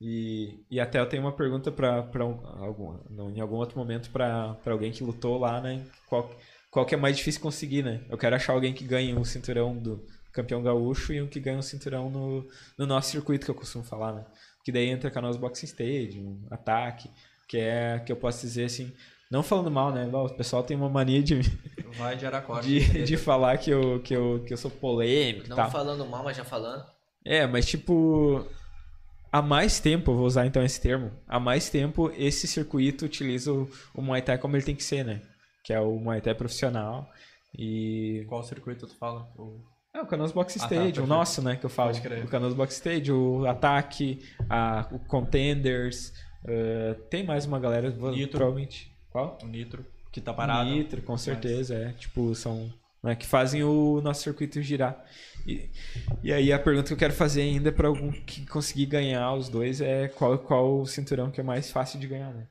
[0.00, 2.98] E, e até eu tenho uma pergunta pra, pra um- algum,
[3.30, 5.84] em algum outro momento pra, pra alguém que lutou lá, né?
[6.08, 6.28] Qual,
[6.72, 8.00] qual que é mais difícil conseguir, né?
[8.08, 10.02] Eu quero achar alguém que ganhe o cinturão do
[10.32, 12.48] campeão gaúcho e um que ganhe o cinturão no,
[12.78, 14.24] no nosso circuito, que eu costumo falar, né?
[14.64, 17.10] Que daí entra Canoas Boxing Stadium, Ataque,
[17.46, 18.90] que é, que eu posso dizer assim,
[19.30, 20.08] não falando mal, né?
[20.10, 21.40] O pessoal tem uma mania de,
[21.98, 22.66] Vai gerar corte.
[22.66, 25.70] de, de falar que eu, que, eu, que eu sou polêmico Não tal.
[25.70, 26.86] falando mal, mas já falando.
[27.22, 28.46] É, mas tipo.
[29.30, 31.10] Há mais tempo, eu vou usar então esse termo.
[31.26, 35.04] Há mais tempo esse circuito utiliza o, o Muay Thai como ele tem que ser,
[35.04, 35.22] né?
[35.62, 37.08] Que é o Muay Thai profissional.
[37.56, 38.24] E.
[38.28, 39.28] Qual circuito tu fala?
[39.36, 39.60] O...
[39.94, 41.56] É, o Canoas Box Ah, tá, Stage, o nosso, né?
[41.56, 41.92] Que eu falo.
[42.24, 46.12] O Canoas Box Stage, o Ataque, a, o Contenders.
[46.48, 48.38] eh, tem mais uma galera, Nitro.
[48.38, 48.90] provavelmente.
[49.10, 49.36] Qual?
[49.42, 50.70] o Nitro, que tá parado.
[50.70, 51.92] Nitro, com certeza, é.
[51.92, 52.72] Tipo, são.
[53.02, 55.04] Né, que fazem o nosso circuito girar.
[55.44, 55.68] E,
[56.22, 59.48] e aí a pergunta que eu quero fazer ainda para algum que conseguir ganhar os
[59.48, 62.46] dois é qual, qual o cinturão que é mais fácil de ganhar, né?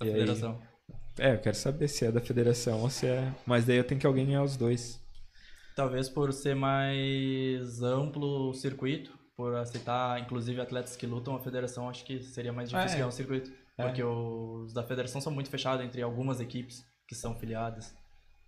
[0.00, 0.20] Da E aí?
[1.18, 3.32] É, eu quero saber se é da federação ou se é.
[3.46, 5.00] Mas daí eu tenho que alguém ganhar os dois.
[5.74, 11.88] Talvez por ser mais amplo o circuito, por aceitar inclusive atletas que lutam, a federação
[11.88, 12.94] acho que seria mais difícil É.
[12.94, 13.50] ganhar um circuito.
[13.76, 13.84] É.
[13.84, 17.94] Porque os da federação são muito fechados entre algumas equipes que são filiadas.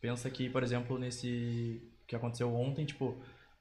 [0.01, 3.17] Pensa que, por exemplo, nesse que aconteceu ontem, tipo,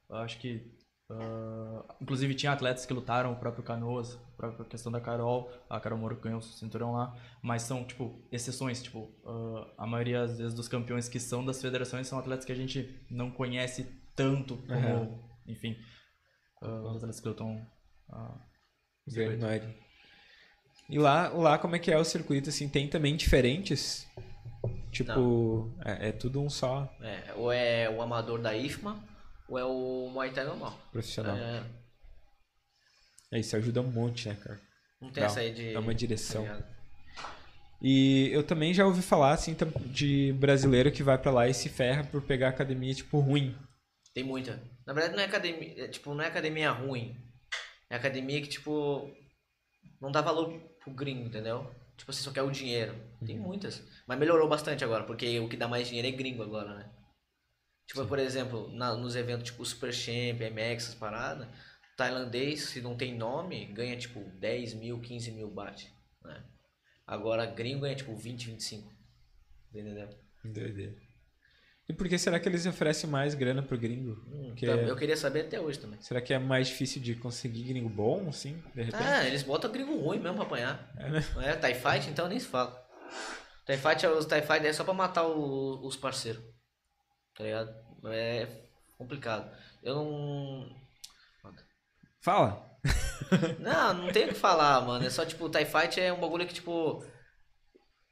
[0.10, 0.66] acho que.
[1.10, 5.80] Ah, inclusive tinha atletas que lutaram, o próprio Canoas, a própria questão da Carol, a
[5.80, 10.38] Carol Moro ganhou o cinturão lá, mas são, tipo, exceções, tipo, ah, a maioria, às
[10.38, 13.86] vezes, dos campeões que são das federações são atletas que a gente não conhece
[14.16, 15.20] tanto como, Aham.
[15.48, 15.76] enfim,
[16.62, 17.66] ah, os atletas que lutam.
[19.08, 19.76] Grande maioria.
[20.88, 22.68] E lá, lá, como é que é o circuito, assim?
[22.68, 24.08] Tem também diferentes?
[24.92, 29.00] Tipo, é, é tudo um só É, ou é o amador da IFMA,
[29.50, 30.78] ou é o Muay Thai normal.
[30.92, 31.36] profissional.
[31.38, 31.64] É,
[33.32, 34.60] É, isso ajuda um monte, né, cara?
[35.02, 35.74] não tem Dá- essa aí de.
[35.74, 36.46] dá uma direção.
[36.46, 36.64] tá?
[37.82, 41.70] E eu também já ouvi falar, assim, de brasileiro que vai pra lá e se
[41.70, 43.56] ferra por pegar academia, tipo, ruim.
[44.14, 44.62] Tem muita.
[44.86, 45.86] Na verdade não é academia.
[45.86, 47.16] é, tipo, não é academia ruim.
[47.90, 49.10] É academia que, tipo,
[50.02, 50.52] não dá valor
[50.84, 51.74] pro gringo, entendeu?
[51.96, 52.94] Tipo, você só quer o dinheiro.
[53.26, 53.82] Tem muitas.
[54.08, 56.90] Mas melhorou bastante agora, porque o que dá mais dinheiro é gringo agora, né?
[57.90, 61.48] Tipo, por exemplo, na- nos eventos tipo Super Champ, MX, essas paradas,
[61.98, 65.92] tailandês, se não tem nome, ganha tipo 10 mil, 15 mil bate.
[66.24, 66.44] Né?
[67.06, 68.94] Agora gringo ganha tipo 20, 25.
[69.74, 70.08] Entendeu?
[70.46, 70.96] Doideira.
[71.90, 74.12] E por que será que eles oferecem mais grana pro gringo?
[74.28, 76.00] Hum, Porque tá- Eu queria saber até hoje também.
[76.00, 79.04] Será que é mais difícil de conseguir gringo bom, assim, de repente?
[79.04, 80.94] Ah, eles botam gringo ruim mesmo pra apanhar.
[80.96, 81.20] É, né?
[81.42, 81.74] É?
[81.74, 82.80] Fight, então nem se fala.
[83.66, 86.44] Fight, é- os TIE Fight é só pra matar o- os parceiros.
[87.40, 87.74] Tá ligado?
[88.04, 88.48] É
[88.98, 89.50] complicado.
[89.82, 90.76] Eu não.
[92.22, 92.68] Fala!
[93.60, 95.06] Não, não tem o que falar, mano.
[95.06, 97.06] É só tipo, o TIE Fight é um bagulho que, tipo.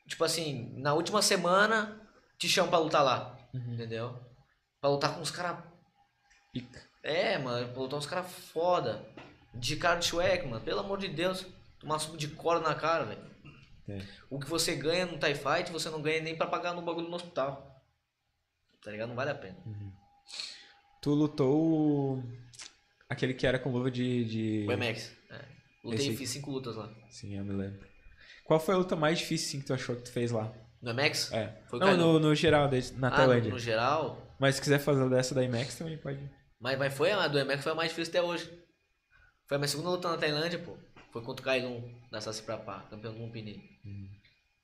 [0.08, 2.00] Tipo assim, na última semana
[2.38, 3.38] te chamam pra lutar lá.
[3.54, 4.20] Entendeu?
[4.80, 5.64] Pra lutar com os caras.
[7.02, 9.04] É, mano, pra lutar com os caras foda.
[9.54, 10.64] De cara de Schweck, mano.
[10.64, 11.46] Pelo amor de Deus.
[11.80, 13.26] Tomar suco de cola na cara, velho.
[13.90, 14.06] É.
[14.30, 17.10] O que você ganha no TIE Fight, você não ganha nem pra pagar no bagulho
[17.10, 17.77] no hospital.
[18.88, 19.10] Tá ligado?
[19.10, 19.58] Não vale a pena.
[21.02, 22.24] Tu lutou
[23.10, 24.24] aquele que era com luva de...
[24.24, 24.66] de...
[24.66, 25.12] O MX.
[25.30, 25.46] É.
[25.84, 26.90] Lutei, Esse- fiz cinco lutas lá.
[27.10, 27.86] Sim, eu me lembro.
[28.46, 30.54] Qual foi a luta mais difícil, assim, que tu achou que tu fez lá?
[30.82, 31.34] No IMAX?
[31.34, 31.62] É.
[31.70, 33.52] Foi Não, no, no geral, na Ah, no, Tailândia.
[33.52, 34.36] no geral.
[34.40, 36.18] Mas se quiser fazer dessa da IMAX também pode.
[36.58, 38.46] Mas, mas foi a do IMAX foi a mais difícil até hoje.
[39.48, 40.78] Foi a minha segunda luta na Tailândia, pô.
[41.12, 43.62] Foi contra o Kailun, da Sassi Prapá, campeão do Lumpini.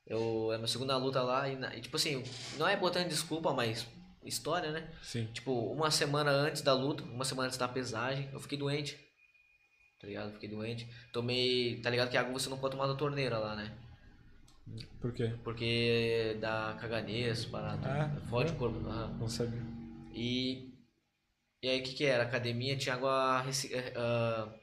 [0.07, 2.24] Eu, é a minha segunda luta lá e, e, tipo assim,
[2.57, 3.86] não é botando desculpa, mas
[4.26, 4.89] história, né?
[5.01, 5.28] Sim.
[5.34, 8.97] Tipo, uma semana antes da luta, uma semana antes da pesagem, eu fiquei doente.
[9.99, 10.34] Tá ligado?
[10.34, 10.88] Fiquei doente.
[11.13, 11.80] Tomei.
[11.82, 13.74] Tá ligado que água você não pode tomar da torneira lá, né?
[14.99, 15.34] Por quê?
[15.43, 17.88] Porque dá caganês, parada.
[17.88, 18.53] Ah, fode é?
[18.53, 18.88] o corpo.
[18.88, 19.17] aham.
[19.19, 19.61] Não sabia.
[20.13, 20.74] E.
[21.61, 22.24] E aí o que que era?
[22.24, 23.45] A academia tinha água.
[23.95, 24.53] ah,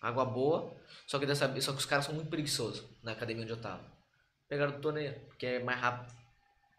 [0.00, 0.74] água boa.
[1.06, 1.48] Só que dessa.
[1.60, 3.84] Só que os caras são muito preguiçosos na academia onde eu tava.
[4.48, 6.14] Pegaram do torneira, porque é mais rápido.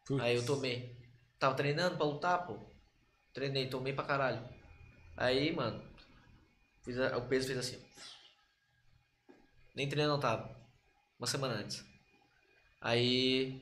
[0.08, 0.24] Putz.
[0.24, 0.99] Aí eu tomei.
[1.40, 2.60] Tava treinando pra lutar, pô.
[3.34, 4.48] Treinei, tomei pra caralho.
[5.18, 5.82] Aí, mano,
[7.14, 7.80] a- o peso fez assim.
[9.76, 10.56] Nem treinando não tava.
[11.18, 11.84] Uma semana antes.
[12.82, 13.62] Aí.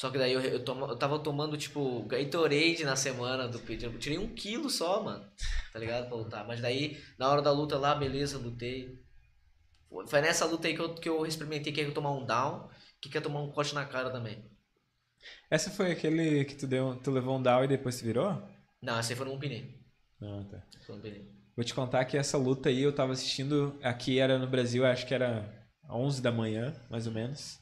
[0.00, 3.58] Só que daí eu, eu, eu tava tomando, tipo, Gatorade na semana do.
[3.72, 5.30] Eu tirei um quilo só, mano.
[5.72, 6.08] Tá ligado?
[6.08, 6.46] Pra lutar.
[6.46, 8.98] Mas daí, na hora da luta lá, beleza, lutei.
[10.08, 12.68] Foi nessa luta aí que eu, que eu experimentei que ia tomar um down,
[13.00, 14.44] que quer tomar um corte na cara também.
[15.50, 18.42] Essa foi aquele que tu, deu, tu levou um down e depois tu virou?
[18.82, 19.78] Não, essa aí foi no Lumpini.
[20.20, 20.62] Não, tá.
[20.86, 21.34] Foi no Lumpini.
[21.56, 23.78] Vou te contar que essa luta aí eu tava assistindo.
[23.82, 25.48] Aqui era no Brasil, acho que era
[25.90, 27.58] 11 da manhã, mais ou menos.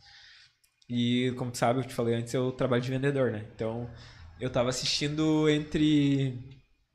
[0.89, 3.47] E como tu sabe, eu te falei antes, eu trabalho de vendedor, né?
[3.55, 3.89] Então
[4.41, 6.39] eu tava assistindo entre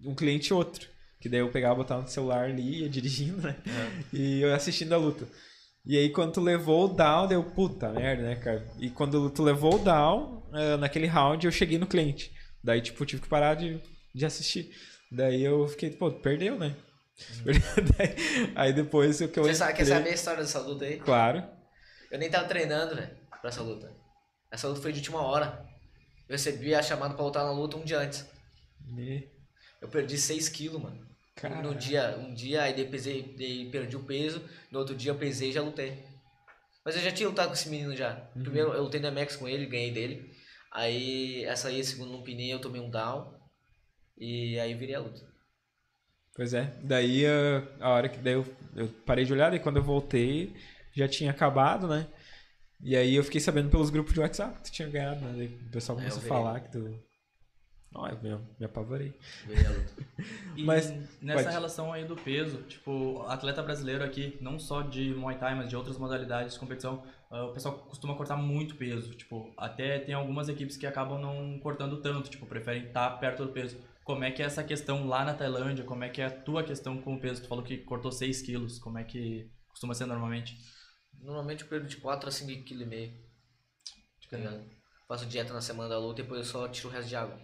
[0.03, 0.87] um cliente e outro.
[1.19, 3.55] Que daí eu pegava, botava no celular ali, ia dirigindo, né?
[4.11, 5.27] E eu assistindo a luta.
[5.85, 8.67] E aí quando tu levou o down, deu puta merda, né, cara?
[8.79, 10.46] E quando tu levou o down,
[10.77, 12.31] naquele round eu cheguei no cliente.
[12.63, 13.81] Daí, tipo, tive que parar de,
[14.13, 14.71] de assistir.
[15.11, 16.75] Daí eu fiquei, pô, perdeu, né?
[17.97, 20.85] Daí- aí depois o que eu Você sabe, quer entrei- saber a história dessa luta
[20.85, 20.97] aí?
[20.99, 21.43] Claro.
[22.11, 23.09] Eu nem tava treinando, velho,
[23.41, 23.91] pra essa luta.
[24.51, 25.65] Essa luta foi de última hora.
[26.27, 28.25] Eu recebi a chamada pra lutar na luta um dia antes.
[28.97, 29.27] E-
[29.81, 31.05] Eu perdi 6 quilos, mano.
[31.35, 31.61] Caraca.
[31.61, 34.41] No dia, um dia, aí pesei, daí perdi o peso.
[34.71, 36.03] No outro dia eu pesei e já lutei.
[36.83, 38.11] Mas eu já tinha lutado com esse menino já.
[38.33, 40.31] Primeiro eu lutei no MX com ele, ganhei dele.
[40.77, 43.33] Aí essa aí, segundo um pneu, eu tomei um down.
[44.17, 45.21] E aí virei a luta.
[46.35, 46.65] Pois é.
[46.83, 50.55] Daí a, a hora que daí eu, eu parei de olhar, e quando eu voltei,
[50.95, 52.07] já tinha acabado, né?
[52.81, 55.33] E aí eu fiquei sabendo pelos grupos de WhatsApp que tu tinha ganhado, né?
[55.37, 57.03] Daí o pessoal É, começou a falar que tu.
[57.95, 59.13] Ó, eu me, me apavorei.
[59.45, 59.93] Virei a luta.
[60.55, 61.53] E Mas, nessa pode.
[61.53, 65.75] relação aí do peso, tipo, atleta brasileiro aqui, não só de Muay Thai, mas de
[65.75, 69.13] outras modalidades de competição, ah, o pessoal costuma cortar muito peso.
[69.13, 73.51] Tipo, até tem algumas equipes que acabam não cortando tanto, tipo, preferem estar perto do
[73.51, 73.77] peso.
[74.03, 75.83] Como é que é essa questão lá na Tailândia?
[75.83, 77.41] Como é que é a tua questão com o peso?
[77.41, 78.79] Tu falou que cortou 6 quilos.
[78.79, 80.57] Como é que costuma ser normalmente?
[81.21, 83.27] Normalmente eu perco de 4 a 5,5 kg.
[84.29, 84.63] Tá?
[85.07, 87.37] Faço dieta na semana da luta e depois eu só tiro o resto de água.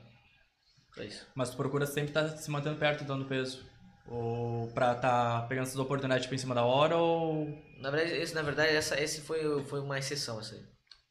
[0.97, 1.25] É isso.
[1.33, 3.65] Mas tu procura sempre estar se mantendo perto então do peso?
[4.07, 7.47] Ou pra estar pegando essas oportunidades tipo, em cima da hora ou...
[7.83, 10.61] Na verdade, esse, na verdade essa, esse foi, foi uma exceção, essa aí.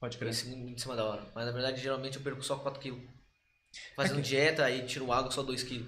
[0.00, 0.30] Pode crer.
[0.30, 1.22] esse em cima da hora.
[1.34, 2.98] Mas na verdade, geralmente eu perco só 4 kg.
[3.94, 5.86] Fazendo dieta, aí tiro água só 2 kg.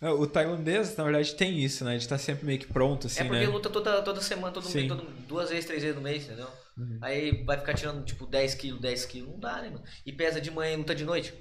[0.00, 1.96] É, O tailandês, na verdade, tem isso, né?
[1.96, 3.48] De estar sempre meio que pronto, assim, é porque né?
[3.48, 4.78] luta toda, toda semana, todo Sim.
[4.78, 6.48] mês, todo, duas vezes, três vezes no mês, entendeu?
[6.76, 7.00] Uhum.
[7.02, 9.22] Aí vai ficar tirando tipo 10 kg, 10 kg.
[9.22, 9.84] Não dá, né, mano?
[10.06, 11.34] E pesa de manhã e luta de noite.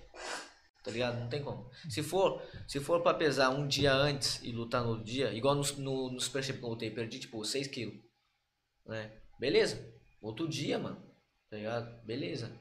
[0.84, 1.20] Tá ligado?
[1.20, 1.70] Não tem como.
[1.90, 5.54] Se for, se for pra pesar um dia antes e lutar no outro dia, igual
[5.54, 8.07] no, no, no Super Shape que eu lutei, perdi tipo 6 kg.
[8.88, 9.12] Né?
[9.40, 9.80] Beleza.
[10.22, 10.98] Outro dia, mano.
[11.50, 12.06] Tá ligado?
[12.06, 12.52] Beleza.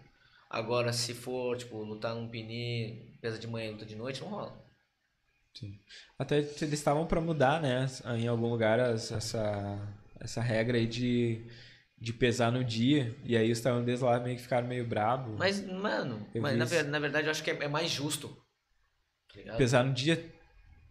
[0.49, 4.29] Agora, se for, tipo, lutar num pini, pesa de manhã e luta de noite, não
[4.29, 4.65] rola.
[5.55, 5.79] Sim.
[6.19, 7.87] Até eles estavam pra mudar, né?
[8.19, 9.17] Em algum lugar essa,
[10.21, 11.47] essa regra aí de,
[11.99, 13.17] de pesar no dia.
[13.25, 15.37] E aí os tailandeses lá meio que ficaram meio bravos.
[15.39, 18.37] Mas, mano, mas na, na verdade eu acho que é, é mais justo.
[19.45, 19.57] Tá?
[19.57, 20.33] Pesar no dia,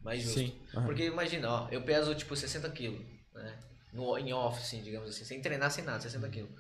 [0.02, 0.40] Mais justo.
[0.40, 0.60] sim.
[0.86, 3.60] Porque imagina, ó, eu peso tipo 60 quilos, né?
[3.96, 6.52] No, em off, assim, digamos assim, sem treinar, sem nada, 60 quilos.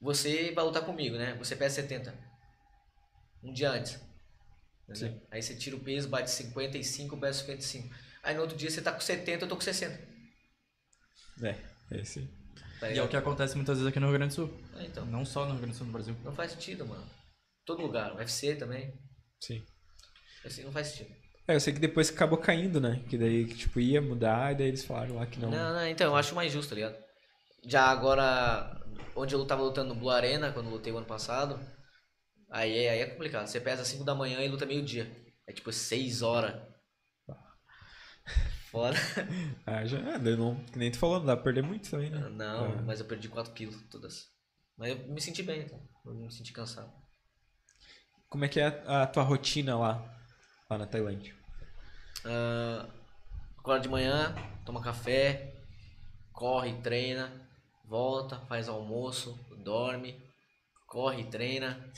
[0.00, 1.34] Você vai lutar comigo, né?
[1.38, 2.12] Você pesa 70.
[3.42, 4.00] Um dia antes.
[5.30, 7.94] Aí você tira o peso, bate 55, pesa 55.
[8.22, 10.10] Aí no outro dia você tá com 70, eu tô com 60.
[11.42, 11.56] É,
[11.92, 12.28] é sim.
[12.80, 14.60] Tá E é o que acontece muitas vezes aqui no Rio Grande do Sul.
[14.74, 16.16] Ah, então, Não só no Rio Grande do Sul, no Brasil.
[16.24, 17.08] não faz sentido, mano.
[17.64, 18.92] Todo lugar, UFC também.
[19.40, 19.64] Sim.
[20.44, 21.14] Assim não faz sentido.
[21.48, 23.02] É, eu sei que depois acabou caindo, né?
[23.08, 25.50] Que daí, que, tipo, ia mudar e daí eles falaram lá que não.
[25.50, 26.96] Não, não, então, eu acho mais justo, tá ligado?
[27.64, 28.80] Já agora,
[29.16, 31.58] onde eu tava lutando no Blue Arena, quando lutei o ano passado,
[32.50, 33.46] aí, é- aí é complicado.
[33.46, 35.10] Você pesa 5 da manhã e luta meio-dia.
[35.46, 36.54] É tipo 6 horas.
[38.70, 38.96] Foda.
[39.66, 42.28] Ah, já, é, não, que nem tu falou, não dá pra perder muito também, né?
[42.30, 42.82] Não, É.
[42.82, 44.26] mas eu perdi 4 quilos todas.
[44.76, 45.80] Mas eu me senti bem, então.
[46.06, 46.90] Eu não me senti cansado.
[48.28, 50.19] como é que é a tua rotina lá,
[50.70, 51.34] lá na Tailândia?
[52.24, 52.86] Ah,
[53.58, 55.54] acorda de manhã, toma café,
[56.32, 57.32] corre, treina,
[57.84, 60.22] volta, faz almoço, dorme,
[60.86, 61.90] corre, treina,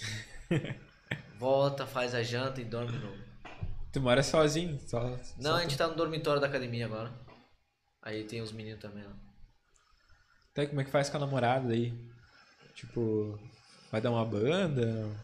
[1.38, 3.22] volta, faz a janta e dorme de novo.
[3.92, 4.80] Tu mora sozinho?
[4.88, 5.00] Só,
[5.36, 7.12] Não, só a gente tá no dormitório da academia agora.
[8.00, 9.14] Aí tem os meninos também lá.
[10.54, 11.92] Tá, e como é que faz com a namorada aí?
[12.74, 13.38] Tipo,
[13.90, 15.14] vai dar uma banda?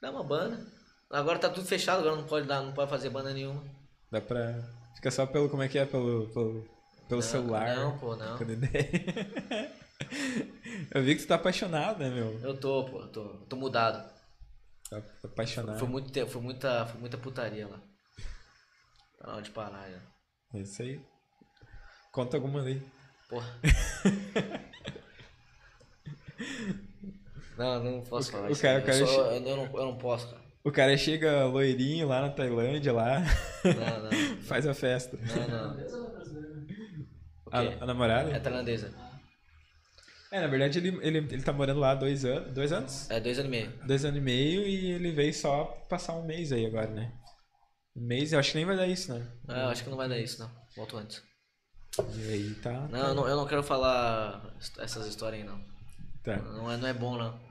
[0.00, 0.79] Dá uma banda.
[1.10, 3.62] Agora tá tudo fechado, agora não pode dar, não pode fazer banda nenhuma.
[4.10, 4.62] Dá pra.
[4.94, 5.48] Fica só pelo.
[5.48, 5.84] Como é que é?
[5.84, 6.62] Pelo, pelo,
[7.08, 7.76] pelo Não, celular.
[7.76, 8.38] Não, pô, não.
[10.92, 12.38] Eu vi que tu tá apaixonado, né, meu?
[12.40, 14.08] Eu tô, pô, eu tô, eu tô mudado.
[14.88, 15.78] Tá apaixonado.
[15.78, 17.78] Foi muito tempo, foi muita, foi muita putaria lá.
[19.18, 19.98] Tá na hora de parar já.
[20.54, 21.00] É isso aí.
[22.12, 22.82] Conta alguma aí.
[23.28, 23.46] Porra.
[27.56, 28.62] não, não posso O- falar o isso.
[28.62, 30.42] cara- cara eu, sou- che- eu, eu não, eu não posso, cara.
[30.62, 33.20] O cara chega loirinho lá na Tailândia, lá,
[33.64, 34.42] Não, não.
[34.42, 35.16] faz a festa.
[35.16, 35.80] Não, não.
[37.46, 37.78] O A, quê?
[37.80, 38.30] a namorada?
[38.30, 38.92] É tailandesa.
[40.30, 42.52] É, na verdade ele, ele, ele tá morando lá há dois anos.
[42.52, 43.10] Dois anos?
[43.10, 43.72] É dois anos e meio.
[43.86, 47.12] Dois anos e meio e ele veio só passar um mês aí agora, né?
[47.96, 49.26] Um mês, eu acho que nem vai dar isso, né?
[49.48, 50.50] É, eu acho que não vai dar isso, não.
[50.76, 51.22] Volto antes.
[51.98, 52.86] E aí tá.
[52.88, 55.60] Não, eu não, eu não quero falar essas histórias aí, não.
[56.22, 56.36] tá.
[56.36, 57.49] Não é, não é bom, não.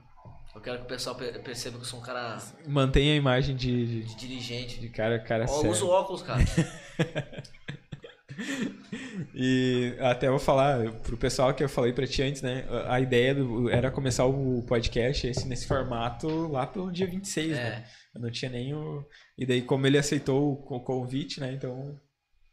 [0.54, 3.54] Eu quero que o pessoal pe- perceba que eu sou um cara Mantém a imagem
[3.54, 4.80] de, de, dirigente.
[4.80, 5.70] de cara, cara Ó, sério.
[5.70, 6.40] uso óculos, cara.
[9.34, 12.64] E até vou falar pro pessoal que eu falei pra ti antes, né?
[12.88, 17.62] A ideia do- era começar o podcast esse, nesse formato lá pelo dia 26, É.
[17.62, 17.84] né?
[18.14, 19.04] Eu não tinha nem o.
[19.36, 21.52] E daí, como ele aceitou o co- convite, né?
[21.52, 22.00] Então.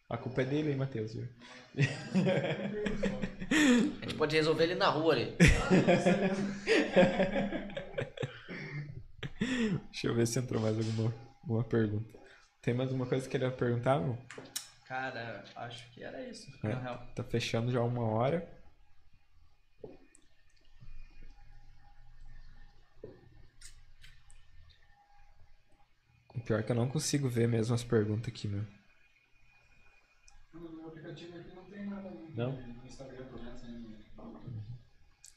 [0.10, 1.14] A culpa é dele, hein, Matheus?
[1.14, 1.28] viu?
[4.02, 5.34] A gente pode resolver ele na rua ali.
[9.92, 12.18] Deixa eu ver se entrou mais alguma, alguma pergunta.
[12.62, 14.18] Tem mais alguma coisa que queria perguntar, meu?
[14.88, 16.70] Cara, acho que era isso, É.
[16.70, 17.08] na real.
[17.16, 18.48] Tá fechando já uma hora.
[26.36, 28.66] O pior é que eu não consigo ver mesmo as perguntas aqui, meu.
[30.54, 32.52] No aplicativo aqui não tem nada Não?
[32.54, 33.62] no Instagram, pelo menos.
[33.64, 33.98] nem-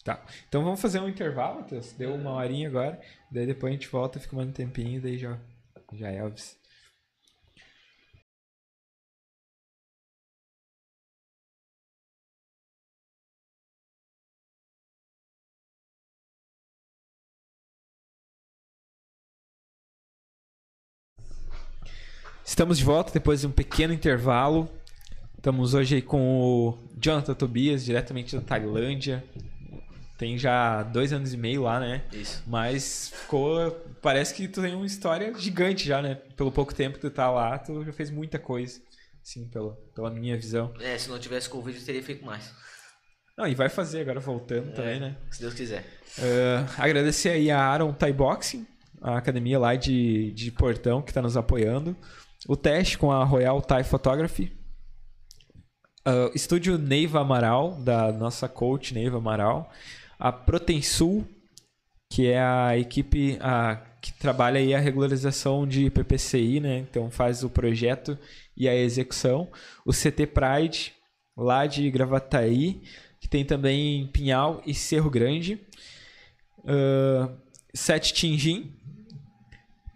[0.04, 0.24] Tá.
[0.48, 1.92] Então vamos fazer um intervalo, Matheus.
[1.92, 3.00] Deu uma horinha agora.
[3.30, 5.38] Daí depois a gente volta, fica mais um tempinho daí já,
[5.92, 6.58] já é Elvis.
[22.44, 24.68] Estamos de volta depois de um pequeno intervalo.
[25.36, 29.24] Estamos hoje com o Jonathan Tobias, diretamente da Tailândia.
[30.20, 32.04] Tem já dois anos e meio lá, né?
[32.12, 32.42] Isso.
[32.46, 33.70] Mas ficou.
[34.02, 36.16] Parece que tu tem uma história gigante já, né?
[36.36, 38.78] Pelo pouco tempo que tu tá lá, tu já fez muita coisa.
[39.22, 40.74] Assim, pela, pela minha visão.
[40.78, 42.52] É, se não tivesse Covid, eu teria feito mais.
[43.34, 45.16] Não, e vai fazer agora voltando também, né?
[45.30, 45.86] Se Deus quiser.
[46.18, 48.66] Uh, agradecer aí a Aaron Thai Boxing,
[49.00, 51.96] a academia lá de, de Portão que está nos apoiando.
[52.46, 54.52] O teste com a Royal Thai Photography.
[56.06, 59.72] Uh, estúdio Neiva Amaral, da nossa coach Neiva Amaral.
[60.20, 61.26] A Protensul,
[62.10, 66.78] que é a equipe a, que trabalha aí a regularização de PPCI, né?
[66.78, 68.18] Então faz o projeto
[68.56, 69.50] e a execução.
[69.84, 70.94] O CT Pride,
[71.36, 72.82] lá de Gravataí,
[73.20, 75.60] que tem também Pinhal e Cerro Grande.
[76.58, 77.34] Uh,
[77.72, 78.76] Sete Tinjin.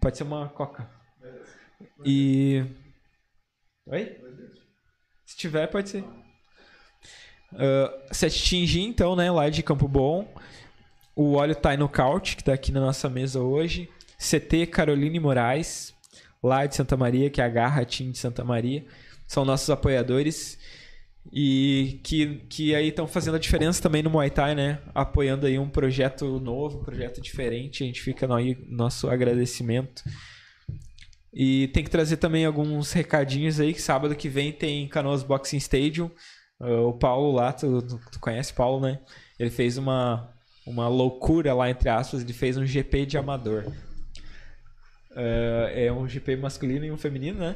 [0.01, 0.89] Pode ser uma coca.
[2.03, 2.63] E.
[3.87, 4.21] Oi?
[5.25, 6.24] Se tiver, pode ser.
[7.55, 9.31] Uh, Sete Tinjin, então, né?
[9.31, 10.27] Lá de Campo Bom.
[11.15, 13.89] O óleo Thai Knockout, que tá aqui na nossa mesa hoje.
[14.17, 15.93] CT Caroline Moraes,
[16.43, 18.85] lá de Santa Maria, que é a Garra Team de Santa Maria.
[19.27, 20.57] São nossos apoiadores.
[21.31, 24.79] E que, que aí estão fazendo a diferença também no Muay Thai, né?
[24.93, 27.83] Apoiando aí um projeto novo, um projeto diferente.
[27.83, 30.03] A gente fica no aí, nosso agradecimento.
[31.33, 35.57] E tem que trazer também alguns recadinhos aí, que sábado que vem tem Canoas Boxing
[35.57, 36.11] Stadium.
[36.59, 38.99] Uh, o Paulo lá, tu, tu, conhece o Paulo, né?
[39.37, 40.29] Ele fez uma,
[40.65, 43.65] uma loucura lá, entre aspas, ele fez um GP de amador.
[45.11, 47.55] Uh, é um GP masculino e um feminino, né?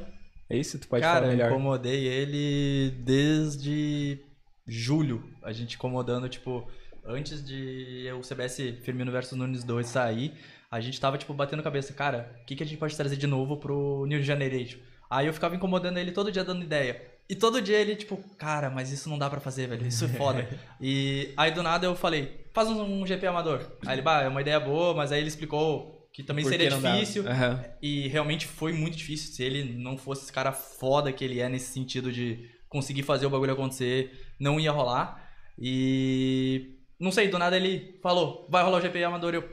[0.49, 0.79] É isso?
[0.79, 1.51] Tu pode Cara, falar eu melhor.
[1.51, 4.19] incomodei ele desde
[4.67, 5.23] julho.
[5.43, 6.67] A gente incomodando, tipo,
[7.05, 10.33] antes de o CBS Firmino versus Nunes 2 sair,
[10.71, 11.93] a gente tava, tipo, batendo cabeça.
[11.93, 14.79] Cara, o que, que a gente pode trazer de novo pro New Generation?
[15.09, 17.08] Aí eu ficava incomodando ele todo dia dando ideia.
[17.29, 19.85] E todo dia ele, tipo, cara, mas isso não dá pra fazer, velho.
[19.85, 20.49] Isso é foda.
[20.81, 23.61] e aí do nada eu falei, faz um, um GP amador.
[23.85, 26.71] Aí ele, bah, é uma ideia boa, mas aí ele explicou que também Por seria
[26.71, 27.27] difícil.
[27.27, 27.63] Aham.
[27.81, 31.47] E realmente foi muito difícil se ele não fosse esse cara foda que ele é
[31.47, 35.29] nesse sentido de conseguir fazer o bagulho acontecer, não ia rolar.
[35.57, 39.35] E não sei, do nada ele falou, vai rolar o GP Amador.
[39.35, 39.47] Eu,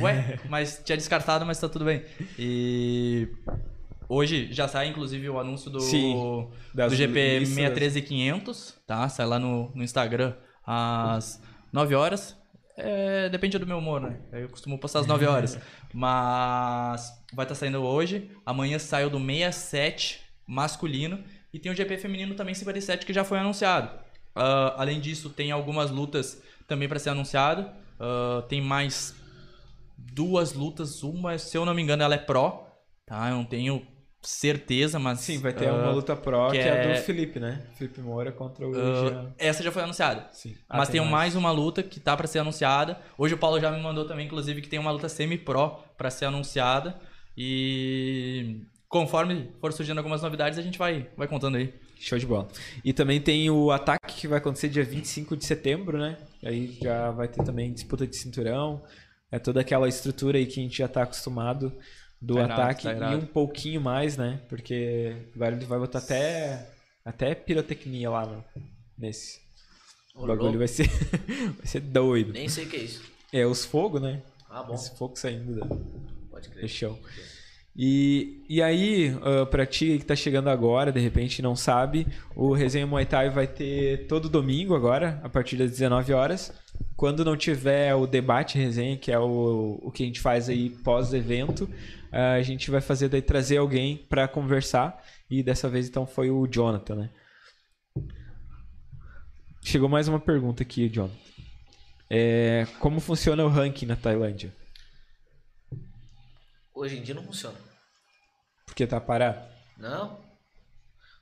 [0.00, 2.04] ué, mas tinha descartado, mas tá tudo bem.
[2.38, 3.28] E
[4.08, 6.14] hoje já sai inclusive o anúncio do, Sim,
[6.74, 7.54] do GP listas.
[7.56, 9.08] 63500, tá?
[9.08, 10.34] Sai lá no, no Instagram
[10.64, 11.40] às
[11.72, 12.36] 9 horas.
[12.76, 14.20] É, depende do meu humor, né?
[14.32, 15.58] Eu costumo postar às 9 horas.
[15.92, 18.30] Mas vai estar saindo hoje.
[18.46, 21.22] Amanhã saiu do 67 masculino.
[21.52, 23.90] E tem o GP feminino também 57 que já foi anunciado.
[24.34, 27.68] Ah, além disso, tem algumas lutas também para ser anunciado.
[27.98, 29.16] Ah, tem mais
[29.96, 31.02] duas lutas.
[31.02, 32.64] Uma, se eu não me engano, ela é pro.
[33.04, 33.28] Tá?
[33.30, 33.84] Eu não tenho
[34.22, 35.20] certeza, mas.
[35.20, 36.92] Sim, vai ter ah, uma luta pro, que, que é...
[36.92, 37.62] é- do Felipe, né?
[37.74, 39.34] Felipe Moura contra o ah, Jean.
[39.38, 40.28] essa já foi anunciada.
[40.32, 40.56] Sim.
[40.68, 42.98] Mas Ah, tem mais uma luta que tá pra ser anunciada.
[43.16, 46.26] Hoje o Paulo já me mandou também, inclusive, que tem uma luta semi-pro pra ser
[46.26, 46.98] anunciada.
[47.36, 51.72] E conforme for surgindo algumas novidades, a gente vai, vai contando aí.
[52.00, 52.48] Show de bola.
[52.84, 56.16] E também tem o ataque que vai acontecer dia 25 de setembro, né?
[56.44, 58.82] Aí já vai ter também disputa de cinturão.
[59.30, 61.72] É toda aquela estrutura aí que a gente já tá acostumado
[62.20, 64.40] do Tá irado, ataque tá e um pouquinho mais, né?
[64.48, 66.68] Porque vai, vai botar até,
[67.04, 68.44] até pirotecnia lá no-
[68.96, 69.38] nesse.
[70.14, 70.58] O bagulho louco.
[70.58, 70.88] vai ser,
[71.56, 72.32] vai ser doido.
[72.32, 73.02] Nem sei o que é isso.
[73.32, 74.20] É os fogos, né?
[74.50, 74.74] Ah, bom.
[74.74, 75.66] Esse fogo saindo da,
[76.30, 76.68] Pode do crer.
[76.68, 76.98] chão.
[77.76, 82.52] E, e aí, ah, pra ti que tá chegando agora, de repente não sabe, o
[82.52, 86.52] Resenha Muay Thai vai ter todo domingo agora, a partir das 19 horas.
[86.96, 90.70] Quando não tiver o debate resenha, que é o, o que a gente faz aí
[90.70, 91.68] pós-evento,
[92.10, 95.02] a gente vai fazer daí trazer alguém pra conversar.
[95.30, 97.10] E dessa vez então foi o Jonathan, né?
[99.62, 101.16] Chegou mais uma pergunta aqui, Jonathan.
[102.10, 104.54] É, como funciona o ranking na Tailândia?
[106.74, 107.58] Hoje em dia não funciona.
[108.64, 109.46] Porque tá parado?
[109.76, 110.18] Não.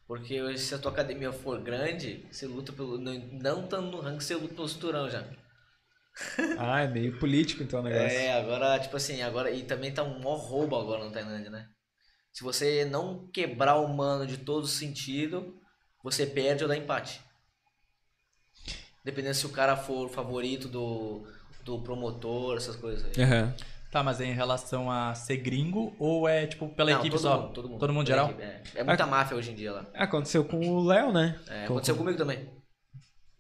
[0.07, 2.99] Porque se a tua academia for grande, você luta pelo.
[2.99, 5.25] Não, não estando no ranking, você luta pelo cinturão já.
[6.59, 8.07] Ah, é meio político então o negócio.
[8.17, 9.51] É, agora, tipo assim, agora.
[9.51, 11.69] E também tá um maior roubo agora na Tailândia, né?
[12.33, 15.59] Se você não quebrar o mano de todo sentido,
[16.03, 17.21] você perde ou dá empate.
[19.05, 21.27] Dependendo se o cara for o favorito do,
[21.65, 23.23] do promotor, essas coisas aí.
[23.23, 23.55] Aham.
[23.91, 27.23] Tá, mas é em relação a ser gringo ou é tipo pela Não, equipe todo
[27.23, 27.41] só?
[27.43, 27.79] Mundo, todo mundo.
[27.81, 28.27] Todo mundo geral?
[28.31, 28.63] equipe, é.
[28.75, 29.87] É muita máfia hoje em dia lá.
[29.95, 31.39] Aconteceu com o Léo, né?
[31.47, 32.51] É, Com- aconteceu comigo também.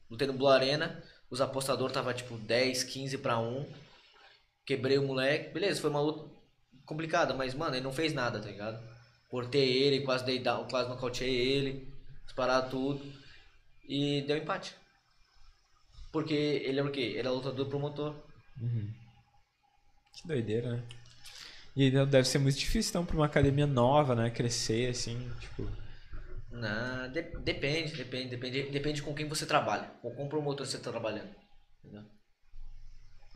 [0.09, 3.66] Lutei no Blue Arena, os apostadores tava tipo 10, 15 pra 1.
[4.64, 5.53] Quebrei o moleque.
[5.53, 6.31] Beleza, foi uma luta
[6.85, 8.83] complicada, mas mano, ele não fez nada, tá ligado?
[9.29, 11.93] Cortei ele, quase dei down, quase nocauteei ele,
[12.24, 13.05] disparado tudo.
[13.89, 14.74] E deu empate.
[16.12, 17.14] Porque ele era o quê?
[17.16, 18.14] Ele é lutador promotor.
[20.14, 20.83] Que doideira, né?
[21.77, 24.31] E deve ser muito difícil então pra uma academia nova, né?
[24.31, 25.68] Crescer assim, tipo.
[26.61, 30.90] Não, de- depende, depende, depende, depende com quem você trabalha, com qual promotor você tá
[30.90, 31.28] trabalhando.
[31.84, 32.02] Entendeu?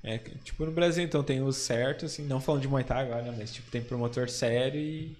[0.02, 3.02] É, que- tipo no Brasil então tem os certos, assim, não falando de Muay Thai
[3.04, 3.34] agora, né?
[3.36, 5.16] Mas tipo, tem promotor sério e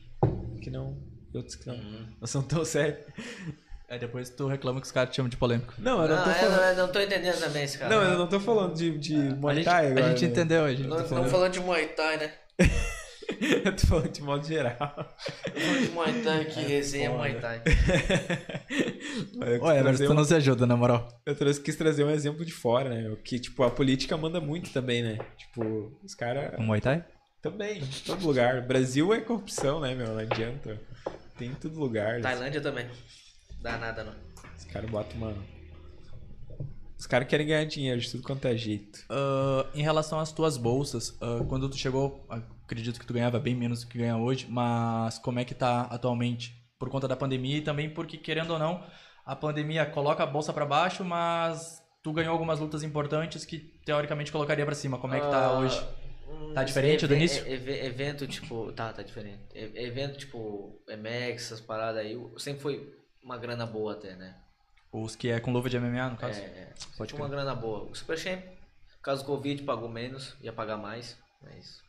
[0.62, 0.96] que não.
[1.32, 1.76] e outros que não,
[2.18, 2.98] não são tão sérios.
[3.88, 5.74] É, depois tu reclama que os caras te chamam de polêmico.
[5.78, 6.57] Não, eu não, Não, tô eu falando.
[6.57, 7.94] não, eu não tô entendendo também esse cara.
[7.94, 10.07] Não, eu não tô falando de, de Muay a gente, Thai agora.
[10.07, 10.30] a gente né?
[10.30, 11.30] entendeu, a gente Não, tá não falando.
[11.30, 12.32] falando de Muay Thai, né?
[13.64, 14.76] eu tô falando de modo geral.
[14.76, 17.62] Falando de Muay Thai aqui, resenha Muay Thai.
[19.38, 21.09] Trazer Everton, tu um- não se ajuda, na moral.
[21.24, 23.16] Eu trouxe, quis trazer um exemplo de fora, né?
[23.24, 25.18] Que, tipo, a política manda muito também, né?
[25.36, 27.05] Tipo, os caras Um Muay Thai?
[27.43, 28.61] também, em todo lugar.
[28.66, 30.09] Brasil é corrupção, né, meu?
[30.09, 30.78] Não adianta.
[31.38, 32.20] Tem em todo lugar.
[32.20, 32.86] Tailândia também.
[33.62, 34.14] Dá nada, não.
[34.59, 35.43] Os caras botam, mano.
[36.99, 39.01] Os caras querem ganhar dinheiro de tudo quanto é jeito.
[39.09, 42.26] Ah, em relação às tuas bolsas, ah, quando tu chegou,
[42.71, 45.83] acredito que tu ganhava bem menos do que ganha hoje, mas como é que tá
[45.83, 46.55] atualmente?
[46.79, 48.85] Por conta da pandemia e também porque, querendo ou não,
[49.27, 54.31] a pandemia coloca a bolsa pra baixo, mas tu ganhou algumas lutas importantes que teoricamente
[54.33, 54.99] colocaria pra cima.
[54.99, 55.85] Como é que tá Ah, hoje?
[56.55, 57.45] Tá diferente do início?
[57.47, 58.73] eve- evento, tipo.
[58.73, 59.41] Tá, tá diferente.
[59.55, 64.37] E- Evento, tipo, MX, essas paradas aí, sempre foi uma grana boa até, né?
[64.93, 66.41] Os que é com luva de MMA, no É, caso?
[66.41, 66.73] é.
[66.97, 67.83] Pode Tinha uma grana boa.
[67.91, 68.43] O Super Champ,
[69.03, 71.16] caso do Covid, pagou menos, ia pagar mais.
[71.43, 71.83] Mas...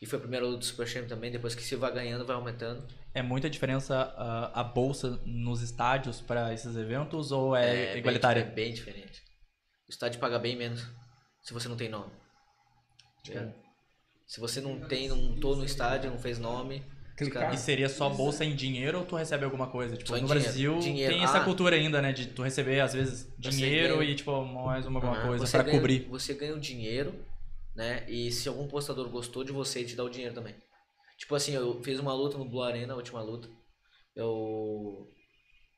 [0.00, 2.34] E foi a primeira luta do Super Champ também, depois que se vai ganhando, vai
[2.34, 2.82] aumentando.
[3.14, 8.40] É muita diferença ah, a bolsa nos estádios pra esses eventos ou é, bem- igualitária?
[8.40, 9.20] é bem diferente.
[9.86, 10.86] O estádio paga bem menos
[11.42, 12.12] se você não tem nome.
[13.26, 13.52] Ligado?
[14.26, 16.82] Se você não tem, não tô no estádio, não fez nome.
[17.32, 19.94] caras- E seria só bolsa em dinheiro ou tu recebe alguma coisa?
[19.94, 20.40] Tipo, Só no dinheiro.
[20.42, 21.12] Brasil Dinheiro.
[21.12, 21.44] tem essa Ah.
[21.44, 22.12] cultura ainda, né?
[22.14, 25.26] De tu receber, às vezes, dinheiro e, tipo, mais uma alguma Aham.
[25.28, 26.06] coisa Você pra ganha- cobrir.
[26.08, 27.14] Você ganha o dinheiro
[27.74, 28.04] né?
[28.08, 30.54] E se algum apostador gostou de você, te dá o dinheiro também.
[31.18, 33.48] Tipo assim, eu fiz uma luta no Blue Arena, a última luta.
[34.14, 35.08] Eu.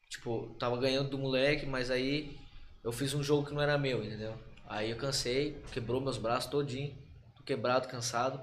[0.08, 2.36] Tipo, tava ganhando do moleque, mas aí
[2.84, 4.38] eu fiz um jogo que não era meu, entendeu?
[4.68, 6.96] Aí eu cansei, quebrou meus braços todinho,
[7.36, 8.40] tô quebrado, cansado.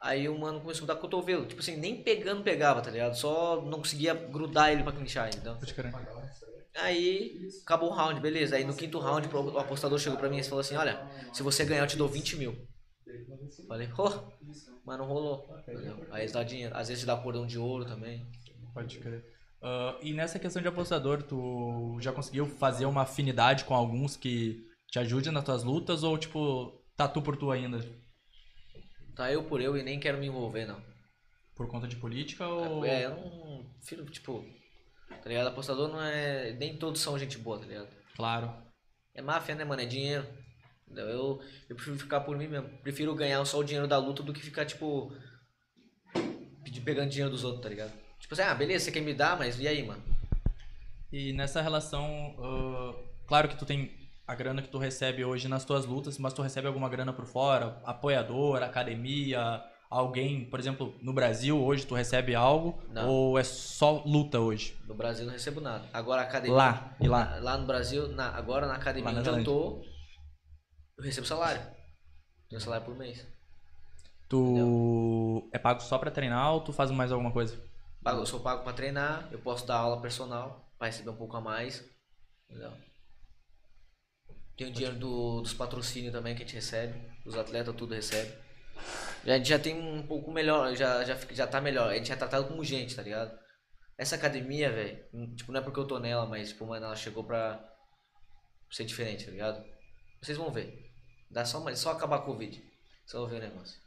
[0.00, 1.46] Aí o mano começou a dar cotovelo.
[1.46, 3.14] Tipo assim, nem pegando pegava, tá ligado?
[3.14, 5.30] Só não conseguia grudar ele pra clinchar,
[5.74, 5.92] crer.
[6.74, 8.56] Aí acabou o round, beleza.
[8.56, 11.64] Aí no quinto round o apostador chegou pra mim e falou assim, olha, se você
[11.64, 12.68] ganhar eu te dou 20 mil.
[13.68, 14.32] Falei, oh,
[14.84, 15.46] mas não rolou.
[15.60, 16.06] entendeu?
[16.10, 16.76] Aí eles dão dinheiro.
[16.76, 18.26] Às vezes dá cordão de ouro também.
[18.74, 19.24] Pode crer.
[19.62, 24.66] Ah, e nessa questão de apostador, tu já conseguiu fazer uma afinidade com alguns que
[24.90, 27.80] te ajudem nas tuas lutas ou, tipo, tá tu por tu ainda?
[29.14, 30.82] Tá eu por eu e nem quero me envolver, não.
[31.54, 32.84] Por conta de política ou...
[32.84, 33.70] É, eu não.
[33.82, 34.44] Filho, tipo.
[35.08, 35.48] Tá ligado?
[35.48, 36.52] Apostador não é.
[36.54, 37.88] Nem todos são gente boa, tá ligado?
[38.16, 38.52] Claro.
[39.14, 39.82] É máfia, né, mano?
[39.82, 40.26] É dinheiro.
[40.92, 41.08] Entendeu?
[41.08, 41.40] Eu,
[41.70, 42.68] eu prefiro ficar por mim mesmo.
[42.82, 45.10] Prefiro ganhar só o dinheiro da luta do que ficar, tipo.
[46.84, 47.92] Pegando dinheiro dos outros, tá ligado?
[48.18, 50.02] Tipo assim, ah, beleza, você quer me dar, mas e aí, mano?
[51.12, 52.94] E nessa relação, ah,
[53.26, 53.92] claro que tu tem
[54.26, 57.24] a grana que tu recebe hoje nas tuas lutas, mas tu recebe alguma grana por
[57.26, 57.80] fora?
[57.84, 62.82] Apoiador, academia, alguém, por exemplo, no Brasil hoje tu recebe algo?
[62.90, 63.08] Não.
[63.08, 64.76] Ou é só luta hoje?
[64.88, 65.84] No Brasil não recebo nada.
[65.92, 66.56] Agora a academia.
[66.56, 67.38] Lá, e lá?
[67.40, 69.82] Lá no Brasil, na- agora na academia onde eu tô,
[70.98, 71.62] eu recebo salário.
[72.48, 73.26] Tenho salário por mês.
[74.28, 77.62] Tu é pago só pra treinar ou tu faz mais alguma coisa?
[78.04, 81.40] Eu sou pago pra treinar, eu posso dar aula personal pra receber um pouco a
[81.40, 81.84] mais.
[82.48, 82.72] Entendeu?
[84.56, 87.00] Tem o dinheiro do- dos patrocínios também que a gente recebe.
[87.24, 88.32] Os atletas tudo recebe.
[89.24, 91.90] Já, a gente já tem um pouco melhor, já, já, já tá melhor.
[91.90, 93.38] A gente é tratado como gente, tá ligado?
[93.96, 97.22] Essa academia, velho, tipo, não é porque eu tô nela, mas, tipo, mano, ela chegou
[97.22, 97.62] pra
[98.70, 99.64] ser diferente, tá ligado?
[100.22, 100.90] Vocês vão ver.
[101.30, 102.56] Dá só, uma- só acabar a Covid.
[103.04, 103.78] Vocês vão ver o negócio.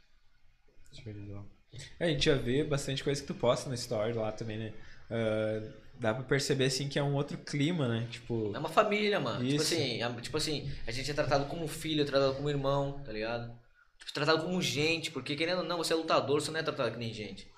[1.98, 4.72] É, a gente já vê bastante coisa que tu posta no story lá também, né?
[5.10, 5.60] Ah,
[5.94, 8.06] dá pra perceber, assim, que é um outro clima, né?
[8.10, 9.44] Tipo, É uma família, mano.
[9.44, 9.74] Tipo Isso.
[9.74, 13.12] assim, a, tipo assim, a gente é tratado como filho, é tratado como irmão, tá
[13.12, 13.56] ligado?
[13.98, 16.90] Tipo, tratado como gente, porque querendo ou não, você é lutador, você não é tratado
[16.92, 17.50] que nem gente.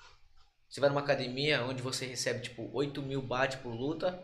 [0.69, 4.21] Você vai numa academia onde você recebe, tipo, 8 mil bate por luta,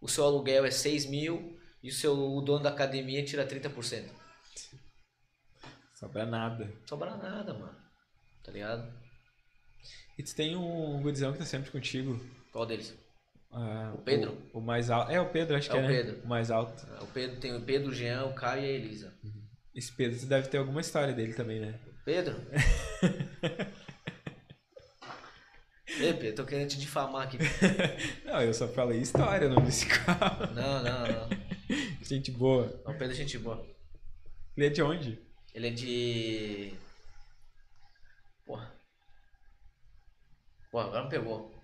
[0.00, 4.08] o seu aluguel é 6 mil e o seu o dono da academia tira 30%.
[5.94, 6.72] sobra nada.
[6.88, 7.76] Sobra nada, mano.
[8.44, 8.92] Tá ligado?
[10.18, 12.18] E tu tem um gurizão que tá sempre contigo.
[12.52, 12.96] Qual deles?
[13.52, 14.36] ah, O Pedro?
[14.52, 15.10] O, o mais alto.
[15.12, 15.88] É, o Pedro, acho É que é, o né?
[15.88, 16.24] Pedro.
[16.24, 16.86] O mais alto.
[17.02, 19.14] O Pedro tem o Pedro, o Jean, o Caio e a Elisa.
[19.74, 21.78] Esse Pedro, tu deve ter alguma história dele também, né?
[22.04, 22.34] Pedro?
[26.00, 27.38] Ei, Pedro, tô querendo te difamar aqui.
[28.24, 30.52] Não, eu só falei história, não disse qual.
[30.54, 31.28] Não, não, não.
[32.02, 32.80] Gente boa.
[32.86, 33.66] O Pedro é gente boa.
[34.56, 35.18] Ele é de onde?
[35.54, 36.74] Ele é de.
[38.46, 38.72] Porra.
[40.70, 41.54] Porra, agora me pegou.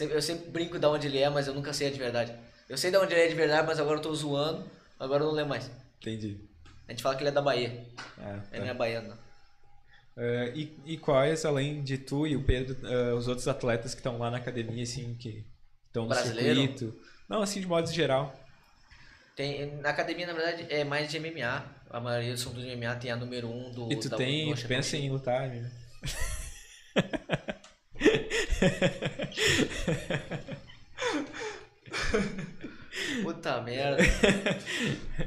[0.00, 2.34] Eu sempre brinco de onde ele é, mas eu nunca sei de verdade.
[2.68, 4.68] Eu sei de onde ele é de verdade, mas agora eu tô zoando.
[4.98, 5.70] Agora eu não lembro mais.
[6.00, 6.40] Entendi.
[6.88, 7.86] A gente fala que ele é da Bahia.
[8.18, 8.70] Ah, Ele não tá.
[8.72, 9.18] é baiano, não.
[10.16, 14.00] Ah, e, e quais, além de tu e o Pedro, ah, os outros atletas que
[14.00, 15.44] estão lá na academia, assim, que
[15.86, 16.94] estão no circuito?
[17.28, 18.34] Não, assim, de modo geral.
[19.34, 21.64] Tem, na academia, na verdade, é mais de MMA.
[21.90, 23.92] A maioria são do MMA, tem a número 1 um do.
[23.92, 25.70] E tu da tem, tu pensa em lutar, né?
[33.22, 34.02] Puta merda.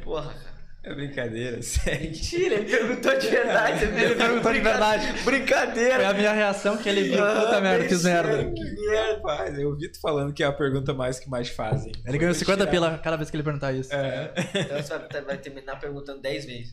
[0.03, 0.56] Porra, cara.
[0.89, 2.01] É brincadeira, sério.
[2.11, 3.83] Mentira, ele perguntou de verdade.
[3.85, 5.23] Ele perguntou de verdade.
[5.23, 5.95] Brincadeira.
[5.95, 7.17] Foi a minha reação que ele viu.
[7.17, 8.51] Puta Ah, merda, fiz merda.
[8.51, 9.59] Que merda, faz.
[9.59, 11.91] Eu ouvi tu falando que é a pergunta mais que mais fazem.
[12.05, 12.71] Ele ganhou Vou 50 tirar.
[12.71, 13.93] pila cada vez que ele perguntar isso.
[13.93, 14.31] É.
[14.55, 16.71] Então você vai, vai terminar perguntando 10 vezes.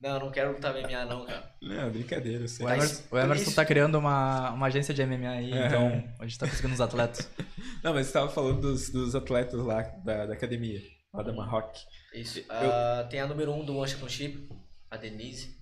[0.00, 1.50] Não, eu não quero lutar MMA não, cara.
[1.62, 2.66] Não, brincadeira, eu sei.
[2.66, 5.66] O Emerson, o Emerson tá criando uma, uma agência de MMA aí, É.
[5.66, 7.28] então a gente tá conseguindo os atletas.
[7.82, 10.80] Não, mas você tava falando dos, dos atletas lá da, da academia,
[11.14, 11.86] lá da Marroque.
[12.12, 12.44] Isso.
[12.50, 14.48] Ah, tem a número 1 um do One Championship,
[14.90, 15.56] a Denise.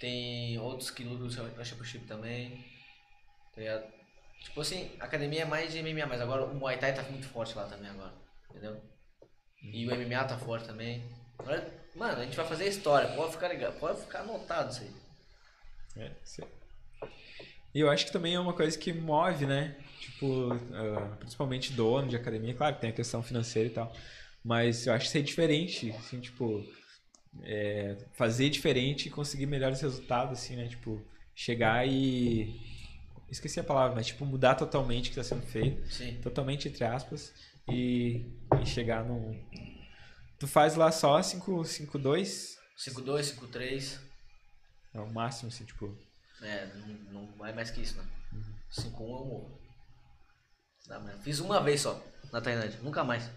[0.00, 2.64] Tem outros que lutam no One Championship também.
[3.54, 3.84] Tá ligado?
[4.42, 7.28] Tipo assim, a academia é mais de MMA, mas agora o Muay Thai tá muito
[7.28, 8.12] forte lá também agora.
[8.50, 8.82] Entendeu?
[9.62, 11.08] E o MMA tá forte também.
[11.38, 16.02] Agora, mano, a gente vai fazer história, pode ficar ligado, pode ficar anotado isso aí.
[16.04, 16.44] É, sei.
[17.72, 19.76] E eu acho que também é uma coisa que move, né?
[20.00, 23.92] Tipo, ah, principalmente dono de academia, claro que tem a questão financeira e tal.
[24.44, 26.64] Mas eu acho que ser diferente, assim, tipo,
[27.42, 30.68] é, fazer diferente e conseguir melhores resultados, assim, né?
[30.68, 31.00] Tipo,
[31.34, 32.60] chegar e.
[33.30, 35.90] Esqueci a palavra, mas tipo, mudar totalmente o que está sendo feito.
[35.90, 36.20] Sim.
[36.20, 37.32] Totalmente entre aspas.
[37.68, 38.26] E,
[38.60, 39.40] e chegar num.
[40.38, 42.58] Tu faz lá só 5-2?
[42.76, 44.00] 5-2, 5-3.
[44.92, 45.96] É o máximo, assim, tipo.
[46.42, 48.04] É, não, não vai mais que isso, né?
[48.70, 49.58] 5-1 eu morro.
[50.86, 52.02] Dá, mas Fiz uma vez só
[52.32, 53.30] na Tailândia, nunca mais.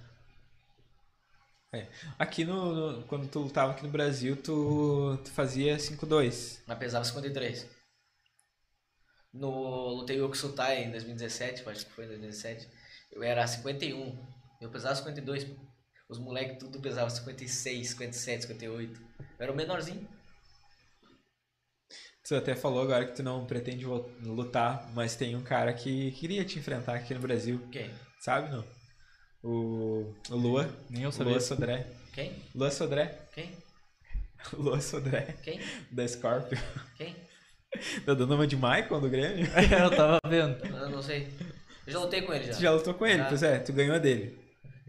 [2.19, 6.61] Aqui no, no- Quando tu lutava aqui no Brasil, tu, tu fazia 5-2.
[6.67, 7.67] Mas pesava 53.
[9.33, 12.67] No lutei o Oksutai em 2017, acho que foi em 2017.
[13.11, 14.25] Eu era 51.
[14.61, 15.43] Eu pesava 52.
[15.43, 15.55] pô.
[16.07, 19.01] Os moleques tudo pesavam 56, 57, 58.
[19.19, 20.07] Eu era o menorzinho.
[22.27, 26.43] Tu até falou agora que tu não pretende lutar, mas tem um cara que queria
[26.43, 27.59] te enfrentar aqui no Brasil.
[27.71, 27.91] Quem?
[28.19, 28.63] Sabe, não?
[29.45, 30.67] O, o Lua.
[30.89, 31.33] Nem eu sabia.
[31.33, 31.85] Lua Sodré.
[32.11, 32.33] Quem?
[32.55, 33.15] Lua Sodré.
[33.31, 33.51] Quem?
[34.57, 35.35] Lua Sodré.
[35.43, 35.59] Quem?
[35.91, 36.57] Da Scorpio.
[36.97, 37.15] Quem?
[38.05, 39.45] Tá dando uma de Michael do Grêmio?
[39.79, 40.65] eu tava vendo.
[40.65, 41.27] Eu não sei.
[41.85, 42.53] Eu já lutei com ele já.
[42.53, 43.25] Tu já lutou com ele, Já.
[43.25, 44.35] pois é, tu ganhou dele.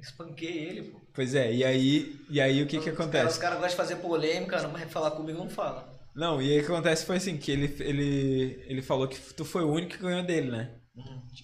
[0.00, 1.00] Espanquei ele, pô.
[1.12, 3.26] Pois é, e aí, e aí o que que Os acontece?
[3.26, 5.86] Os caras gostam de fazer polêmica, não vai falar comigo, não fala.
[6.14, 9.44] Não, e aí o que acontece foi assim, que ele, ele, ele falou que tu
[9.44, 10.70] foi o único que ganhou dele, né?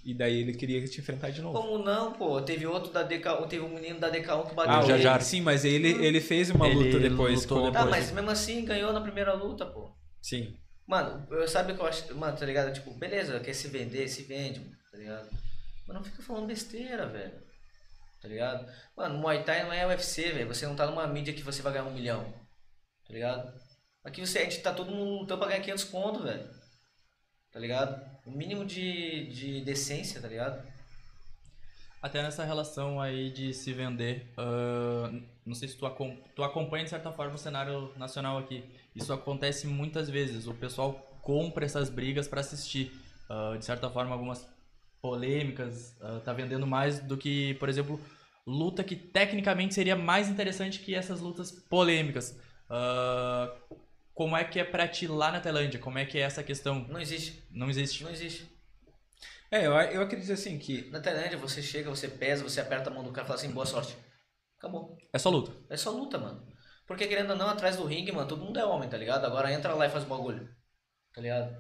[0.05, 1.59] E daí ele queria te enfrentar de novo.
[1.61, 2.41] Como não, pô?
[2.41, 4.87] Teve outro da DK1, teve um menino da DK1 que bateu Ah, o.
[4.87, 5.21] Jajar.
[5.21, 7.71] Sim, mas ele, ele fez uma Ele luta depois lutou com...
[7.71, 7.85] depois.
[7.87, 9.95] Ah, mas mesmo assim ganhou na primeira luta, pô.
[10.23, 10.57] Sim.
[10.87, 12.15] Mano, eu sabe o que eu acho.
[12.17, 12.73] Mano, tá ligado?
[12.73, 14.61] Tipo, beleza, quer se vender, se vende,
[14.91, 15.29] tá ligado?
[15.87, 17.35] Mas não fica falando besteira, velho.
[18.23, 18.67] Tá ligado?
[18.97, 20.49] Mano, Muay Thai não é UFC, velho.
[20.49, 22.25] Você não tá numa mídia que você vai ganhar um milhão.
[23.07, 23.53] Tá ligado?
[24.05, 26.49] Aqui você, a gente tá todo mundo lutando pra ganhar 500 conto, velho.
[27.53, 28.01] Tá ligado?
[28.27, 30.67] O mínimo de, de decência, tá ligado?
[32.01, 35.13] Até nessa relação aí de se vender, ah,
[35.47, 38.65] não sei se tu, acom- tu acompanha de certa forma o cenário nacional aqui.
[38.97, 40.47] Isso acontece muitas vezes.
[40.47, 42.91] O pessoal compra essas brigas pra assistir.
[43.29, 44.49] Ah, de certa forma, algumas
[45.01, 48.01] polêmicas, ah, tá vendendo mais do que, por exemplo,
[48.47, 52.37] luta que tecnicamente seria mais interessante que essas lutas polêmicas.
[52.69, 53.55] Ah,
[54.15, 55.81] como é que é pra ti lá na Tailândia?
[55.81, 56.87] Como é que é essa questão?
[56.89, 57.47] Não existe.
[57.51, 58.05] Não existe.
[58.05, 58.51] Não existe.
[59.51, 60.91] É, eu, eu acredito assim que...
[60.91, 63.51] Na Tailândia você chega, você pesa, você aperta a mão do cara e fala assim,
[63.51, 63.97] boa sorte.
[64.59, 64.97] Acabou.
[65.13, 65.53] É só luta.
[65.69, 66.47] É só luta, mano.
[66.87, 69.25] Porque querendo ou não, atrás do ringue, mano, todo mundo é homem, tá ligado?
[69.25, 70.49] Agora entra lá e faz o bagulho.
[71.15, 71.55] Tá ligado?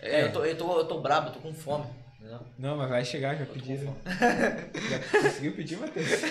[0.00, 0.24] É, É.
[0.24, 1.86] Eu, tô, eu, tô, eu tô brabo, eu tô com fome.
[2.24, 2.40] Entendeu?
[2.58, 3.94] Não, mas vai chegar, já pediram.
[4.08, 6.08] Já conseguiu pedir, Matheus?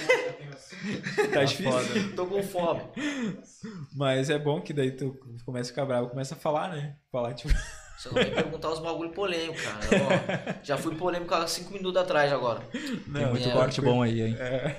[1.15, 1.71] Tá Tá difícil.
[1.71, 2.15] foda.
[2.15, 2.81] Tô com fome.
[3.95, 5.15] Mas é bom que daí tu
[5.45, 6.95] começa a ficar bravo, começa a falar, né?
[7.11, 7.53] Falar, tipo...
[7.97, 9.79] Você não vem perguntar os bagulho polêmico, cara.
[9.79, 12.59] Ó, já fui polêmico há 5 minutos atrás agora.
[12.71, 14.35] Tem Não, muito é, corte bom aí, hein?
[14.39, 14.75] É,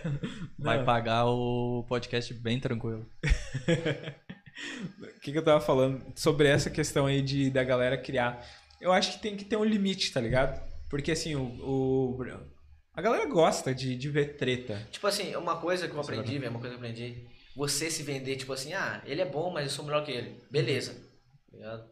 [0.59, 0.85] Vai não.
[0.85, 3.07] pagar o podcast bem tranquilo.
[5.01, 8.41] O que, que eu tava falando sobre essa questão aí de da galera criar?
[8.81, 10.63] Eu acho que tem que ter um limite, tá ligado?
[10.89, 11.43] Porque assim, o.
[11.43, 12.19] o-
[12.97, 14.87] a galera gosta de, de ver treta.
[14.91, 17.27] Tipo assim, uma coisa que eu aprendi, velho, uma coisa que eu aprendi.
[17.57, 20.41] Você se vender, tipo assim, ah, ele é bom, mas eu sou melhor que ele.
[20.51, 20.95] Beleza.
[21.61, 21.87] Tá?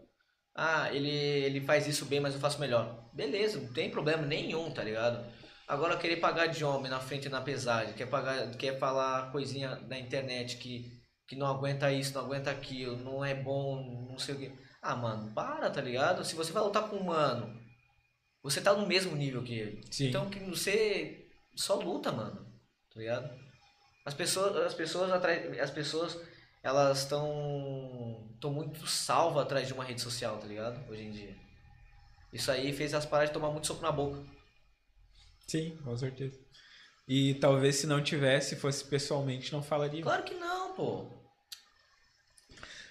[0.55, 3.09] Ah, ele, ele faz isso bem, mas eu faço melhor.
[3.14, 5.24] Beleza, não tem problema nenhum, tá ligado?
[5.66, 9.77] Agora querer pagar de homem na frente e na pesagem, quer pagar, quer falar coisinha
[9.89, 10.90] na internet que,
[11.27, 14.52] que não aguenta isso, não aguenta aquilo, não é bom, não sei o que.
[14.82, 16.24] Ah, mano, para, tá ligado?
[16.24, 17.61] Se você vai lutar com um mano,
[18.43, 19.85] você tá no mesmo nível que ele.
[19.90, 20.09] Sim.
[20.09, 22.44] Então que você só luta, mano.
[22.93, 23.31] Tá ligado?
[24.05, 26.19] As pessoas, as pessoas atrás, as pessoas
[26.62, 30.90] elas estão estão muito salvas atrás de uma rede social, tá ligado?
[30.90, 31.36] Hoje em dia.
[32.32, 34.24] Isso aí fez elas parar de tomar muito soco na boca.
[35.47, 36.40] Sim, com certeza.
[37.06, 40.02] E talvez se não tivesse, fosse pessoalmente, não falaria.
[40.02, 41.10] Claro que não, pô.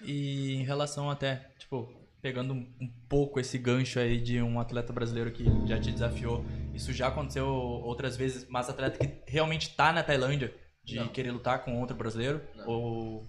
[0.02, 4.92] E em relação até, tipo, pegando um um pouco esse gancho aí de um atleta
[4.92, 9.92] brasileiro que já te desafiou, isso já aconteceu outras vezes, mas atleta que realmente tá
[9.92, 10.54] na Tailândia
[10.84, 11.08] de Não.
[11.08, 12.40] querer lutar com outro brasileiro?
[12.54, 12.68] Não.
[12.68, 13.26] Ou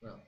[0.00, 0.22] Não.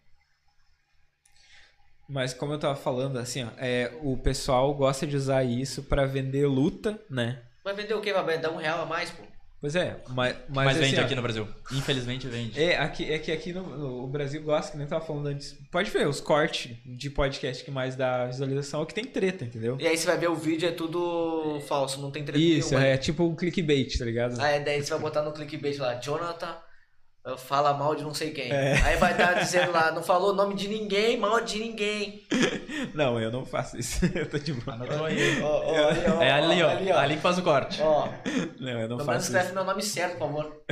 [2.08, 6.04] Mas como eu tava falando, assim, ó, é, o pessoal gosta de usar isso pra
[6.04, 7.42] vender luta, né?
[7.64, 8.12] Vai vender o quê?
[8.12, 9.22] Vai dar um real a mais, pô.
[9.62, 11.48] Pois é, mas, mas, mas, vende assim, ó, aqui no Brasil?
[11.70, 12.60] Infelizmente vende.
[12.60, 15.28] É, aqui, é que aqui no, no- o Brasil gosta, que nem eu tava falando
[15.28, 15.56] antes.
[15.70, 19.44] Pode ver, os cortes de podcast que mais dá visualização é o que tem treta,
[19.44, 19.76] entendeu?
[19.78, 22.88] E aí você vai ver o vídeo, é tudo falso, não tem treta Isso, nenhuma.
[22.88, 24.40] é tipo um clickbait, tá ligado?
[24.40, 26.56] Aí daí você vai botar no clickbait lá, Jonathan
[27.38, 28.50] fala mal de não sei quem.
[28.50, 28.72] É.
[28.82, 32.22] Aí vai estar dizendo lá, não falou o nome de ninguém, mal de ninguém.
[32.94, 34.04] Não, eu não faço isso.
[34.14, 34.74] eu tô de boa.
[34.76, 35.40] Anotou aí.
[35.40, 36.68] Ó, ó, ali, ó, É ali, ó.
[36.70, 36.98] ali, ó.
[36.98, 37.80] Ali que faz o corte.
[37.80, 38.08] Ó,
[38.58, 39.26] Não, eu não pelo faço isso.
[39.36, 40.62] escreve meu nome certo, por favor.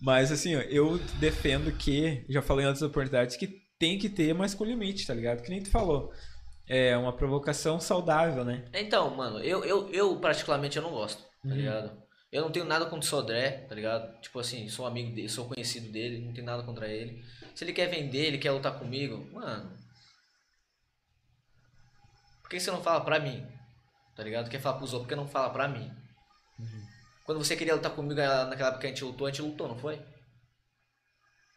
[0.00, 3.48] Mas assim, ó, eu defendo que, já falei em outras oportunidades, que
[3.78, 5.42] tem que ter, mas com limite, tá ligado?
[5.42, 6.12] Que nem tu falou.
[6.68, 8.64] É uma provocação saudável, né?
[8.72, 11.54] Então, mano, eu, eu, eu particularmente eu não gosto, tá Uhum.
[11.54, 11.90] ligado?
[12.32, 14.20] Eu não tenho nada contra o Sodré, tá ligado?
[14.20, 17.22] Tipo assim, sou amigo dele, sou conhecido dele, não tenho nada contra ele.
[17.54, 19.76] Se ele quer vender, ele quer lutar comigo, mano,
[22.52, 23.46] que você não fala pra mim?
[24.14, 24.50] Tá ligado?
[24.50, 25.90] Quer falar pros outros, por que não fala pra mim?
[27.24, 29.68] Quando você queria lutar comigo eh, naquela época que a gente lutou, a gente lutou,
[29.68, 29.96] não foi?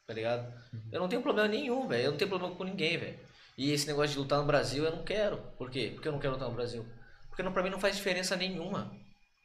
[0.07, 0.53] Tá ligado?
[0.91, 2.05] Eu não tenho problema nenhum, velho.
[2.05, 3.19] Eu não tenho problema com ninguém, velho.
[3.57, 5.37] E esse negócio de lutar no Brasil eu não quero.
[5.57, 5.91] Por quê?
[5.93, 6.85] Porque eu não quero lutar no Brasil.
[7.27, 8.95] Porque não, pra mim não faz diferença nenhuma.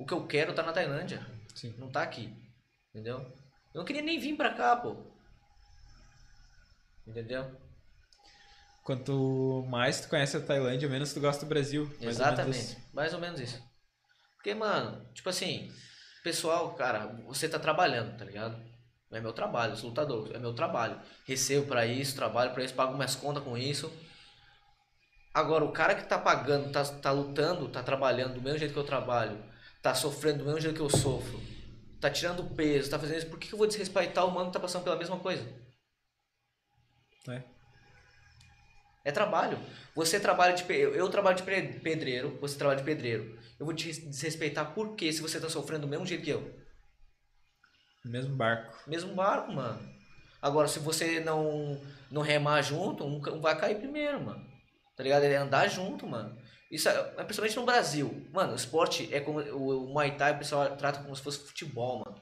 [0.01, 1.21] O que eu quero tá na Tailândia.
[1.55, 1.75] Sim.
[1.77, 2.35] Não tá aqui.
[2.89, 3.19] Entendeu?
[3.19, 4.97] Eu não queria nem vir pra cá, pô.
[7.07, 7.55] Entendeu?
[8.83, 11.85] Quanto mais tu conhece a Tailândia, menos tu gosta do Brasil.
[11.85, 12.77] Mais ou menos Exatamente.
[12.95, 13.63] Mais ou menos isso.
[14.37, 15.71] Porque, mano, tipo assim,
[16.25, 18.59] pessoal, cara, você tá trabalhando, tá ligado?
[19.13, 20.99] É meu trabalho, sou lutador, é meu trabalho.
[21.27, 23.93] Recebo pra isso, trabalho pra isso, pago minhas contas com isso.
[25.35, 28.81] Agora, o cara que tá pagando, tá, tá lutando, tá trabalhando do mesmo jeito que
[28.81, 29.50] eu trabalho,
[29.83, 31.41] tá sofrendo do mesmo jeito que eu sofro,
[32.01, 34.61] tá tirando peso, tá fazendo isso, por que, eu vou desrespeitar o mano que tá
[34.61, 35.47] passando pela mesma coisa?
[37.29, 37.43] É.
[39.05, 39.59] É trabalho.
[39.95, 40.63] Você trabalha de.
[40.73, 43.39] Eu eu trabalho de pe- pedreiro, você trabalha de pedreiro.
[43.59, 46.55] Eu vou te desrespeitar por quê se você tá sofrendo do mesmo jeito que eu?
[48.05, 48.79] Mesmo barco.
[48.87, 49.89] Mesmo barco, mano.
[50.41, 51.81] Agora, se você não,
[52.11, 54.47] não remar junto, um, vai cair primeiro, mano.
[54.97, 55.25] Tá ligado?
[55.25, 56.40] É andar junto, mano.
[56.71, 58.27] Isso é, é principalmente no Brasil.
[58.33, 59.41] Mano, o esporte é como.
[59.41, 62.21] O, o Muay Thai o pessoal trata como se fosse futebol, mano.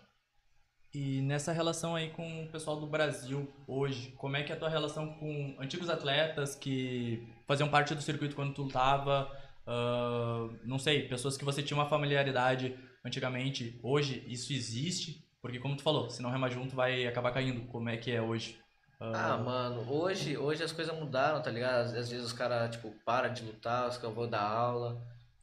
[0.94, 4.58] E nessa relação aí com o pessoal do Brasil hoje, como é que é a
[4.58, 9.30] tua relação com antigos atletas que faziam parte do circuito quando tu lutava?
[9.68, 13.78] ah, não sei, pessoas que você tinha uma familiaridade antigamente.
[13.82, 15.28] Hoje isso existe?
[15.42, 17.60] Porque como tu falou, se não remar junto vai acabar caindo.
[17.68, 18.58] Como é que é hoje?
[19.00, 21.86] Ah, mano, hoje, hoje as coisas mudaram, tá ligado?
[21.86, 25.00] Às, às vezes os caras, tipo, param de lutar, os caras vão dar aula.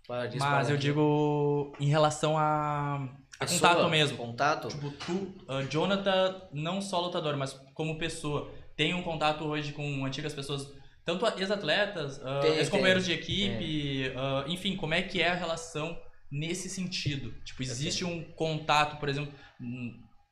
[0.07, 0.79] Para disso, Mas para eu daquilo.
[0.79, 3.09] digo em relação a,
[3.39, 4.17] a contato mesmo.
[4.17, 4.67] Contato?
[4.67, 10.05] Tipo, tu, ah, Jonathan, não só lutador, mas como pessoa, tem um contato hoje com
[10.05, 10.71] antigas pessoas,
[11.03, 15.97] tanto ex-atletas, ah, Tem, ex-companheiros de equipe, ah, enfim, como é que é a relação
[16.29, 17.31] nesse sentido?
[17.43, 19.33] Tipo, existe um contato, por exemplo,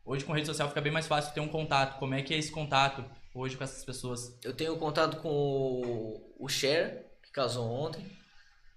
[0.05, 2.37] hoje com rede social fica bem mais fácil ter um contato, como é que é
[2.37, 3.03] esse contato
[3.33, 4.37] hoje com essas pessoas?
[4.43, 8.05] Eu tenho contato com o, o Cher, que casou ontem.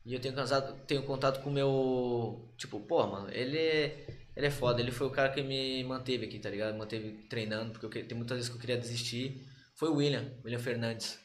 [0.07, 2.55] E eu tenho, casado, tenho contato com o meu.
[2.57, 4.81] Tipo, pô, mano, ele é, ele é foda.
[4.81, 6.78] Ele foi o cara que me manteve aqui, tá ligado?
[6.78, 9.44] Manteve treinando, porque eu, tem muitas vezes que eu queria desistir.
[9.74, 11.19] Foi o William, William Fernandes.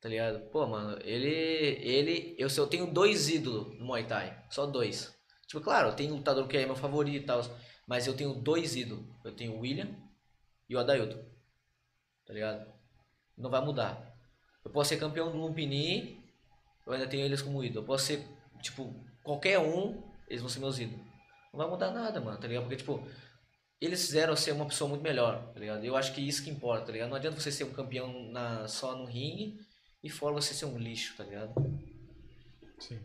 [0.00, 0.40] Tá ligado?
[0.50, 1.28] Pô, mano, ele.
[1.28, 4.36] ele eu, só tenho dois ídolos no Muay Thai.
[4.50, 5.16] Só dois.
[5.46, 7.42] Tipo, claro, eu um lutador que é meu favorito e tal.
[7.88, 9.06] Mas eu tenho dois ídolos.
[9.24, 9.88] Eu tenho o William
[10.68, 11.24] e o Adailton.
[12.26, 12.70] Tá ligado?
[13.36, 14.14] Não vai mudar.
[14.62, 16.22] Eu posso ser campeão do Lumpini,
[16.86, 17.80] eu ainda tenho eles como ídolo.
[17.80, 18.22] Eu posso ser,
[18.60, 21.06] tipo, qualquer um, eles vão ser meus ídolos.
[21.50, 22.64] Não vai mudar nada, mano, tá ligado?
[22.64, 23.02] Porque, tipo,
[23.80, 25.82] eles fizeram ser uma pessoa muito melhor, tá ligado?
[25.82, 27.08] Eu acho que isso que importa, tá ligado?
[27.08, 29.58] Não adianta você ser um campeão na, só no ringue
[30.02, 31.54] e fora você ser um lixo, tá ligado?
[32.78, 33.00] Sim.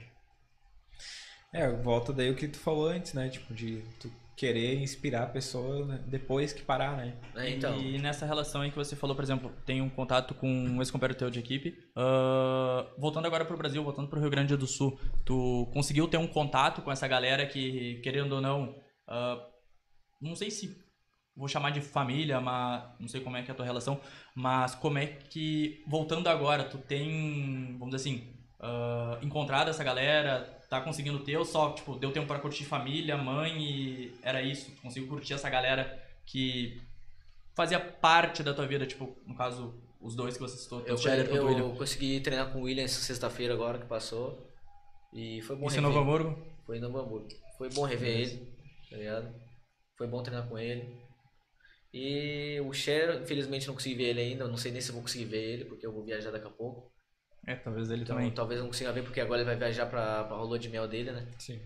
[1.54, 3.30] É, volta daí o que tu falou antes, né?
[3.30, 7.14] Tipo, de tu querer inspirar a pessoa né, depois que parar, né?
[7.36, 10.48] É, então, E nessa relação aí que você falou, por exemplo, tem um contato com
[10.48, 11.78] um ex-companheiro teu de equipe.
[11.96, 16.28] ah, voltando agora pro Brasil, voltando pro Rio Grande do Sul, tu conseguiu ter um
[16.28, 18.76] contato com essa galera que, querendo ou não,
[19.08, 19.40] ah,
[20.22, 20.82] não sei se
[21.36, 24.00] vou chamar de família, mas não sei como é que é a tua relação,
[24.36, 30.53] mas como é que, voltando agora, tu tem, vamos dizer assim, ah, encontrado essa galera,
[30.74, 34.72] tá conseguindo ter ou só, tipo, deu tempo pra curtir família, mãe e era isso,
[34.72, 36.82] tu conseguiu curtir essa galera que
[37.54, 40.98] fazia parte da tua vida, tipo, no caso, os dois que você citou, eu,
[41.46, 41.66] William.
[41.66, 44.50] eu consegui treinar com o William essa sexta-feira agora que passou.
[45.14, 45.96] E foi bom Isso em rever.
[45.96, 46.44] Novo Hamburgo?
[46.66, 47.28] Foi em Novo Hamburgo.
[47.56, 48.54] Foi bom rever ele,
[48.90, 49.36] tá ligado?
[49.96, 51.04] Foi bom treinar com ele.
[51.94, 54.46] E o Cher, infelizmente não consegui ver ele ainda.
[54.46, 56.48] Eu não sei nem se eu vou conseguir ver ele, porque eu vou viajar daqui
[56.48, 56.92] a pouco.
[57.46, 58.32] É, talvez ele Então também.
[58.32, 61.12] talvez não consiga ver, porque agora ele vai viajar pra, pra rolô de mel dele,
[61.12, 61.28] né?
[61.38, 61.60] Sim.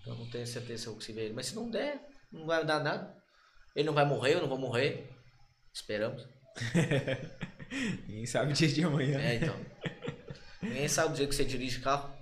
[0.00, 1.34] Então não tenho certeza se eu consigo ver ele.
[1.34, 2.00] Mas se não der,
[2.30, 3.14] não vai dar nada.
[3.74, 5.08] Ele não vai morrer, eu não vou morrer.
[5.72, 6.26] Esperamos.
[8.06, 9.18] Ninguém sabe o dia de amanhã.
[9.18, 9.56] É, então.
[10.60, 12.12] Ninguém sabe o que você dirige carro.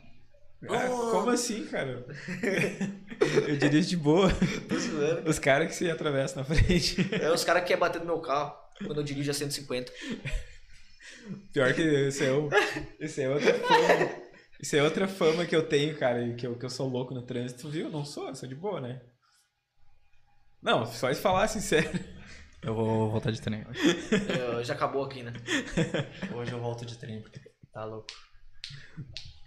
[0.68, 2.04] Ah, como assim, cara?
[3.48, 4.28] Eu dirijo de boa.
[5.26, 6.96] Os caras que se atravessam na frente.
[7.14, 9.92] É os caras que querem bater no meu carro quando eu dirijo a 150.
[11.52, 12.28] Pior que isso é,
[13.00, 14.20] isso é outra fama.
[14.60, 17.14] Isso é outra fama que eu tenho, cara, e que eu, que eu sou louco
[17.14, 17.88] no trânsito, viu?
[17.90, 19.00] Não sou, eu sou de boa, né?
[20.62, 21.88] Não, só de falar sincero.
[22.62, 23.66] Eu vou voltar de treino.
[24.38, 25.32] Eu- já acabou aqui, né?
[26.34, 27.40] Hoje eu volto de treino, porque
[27.72, 28.06] tá louco.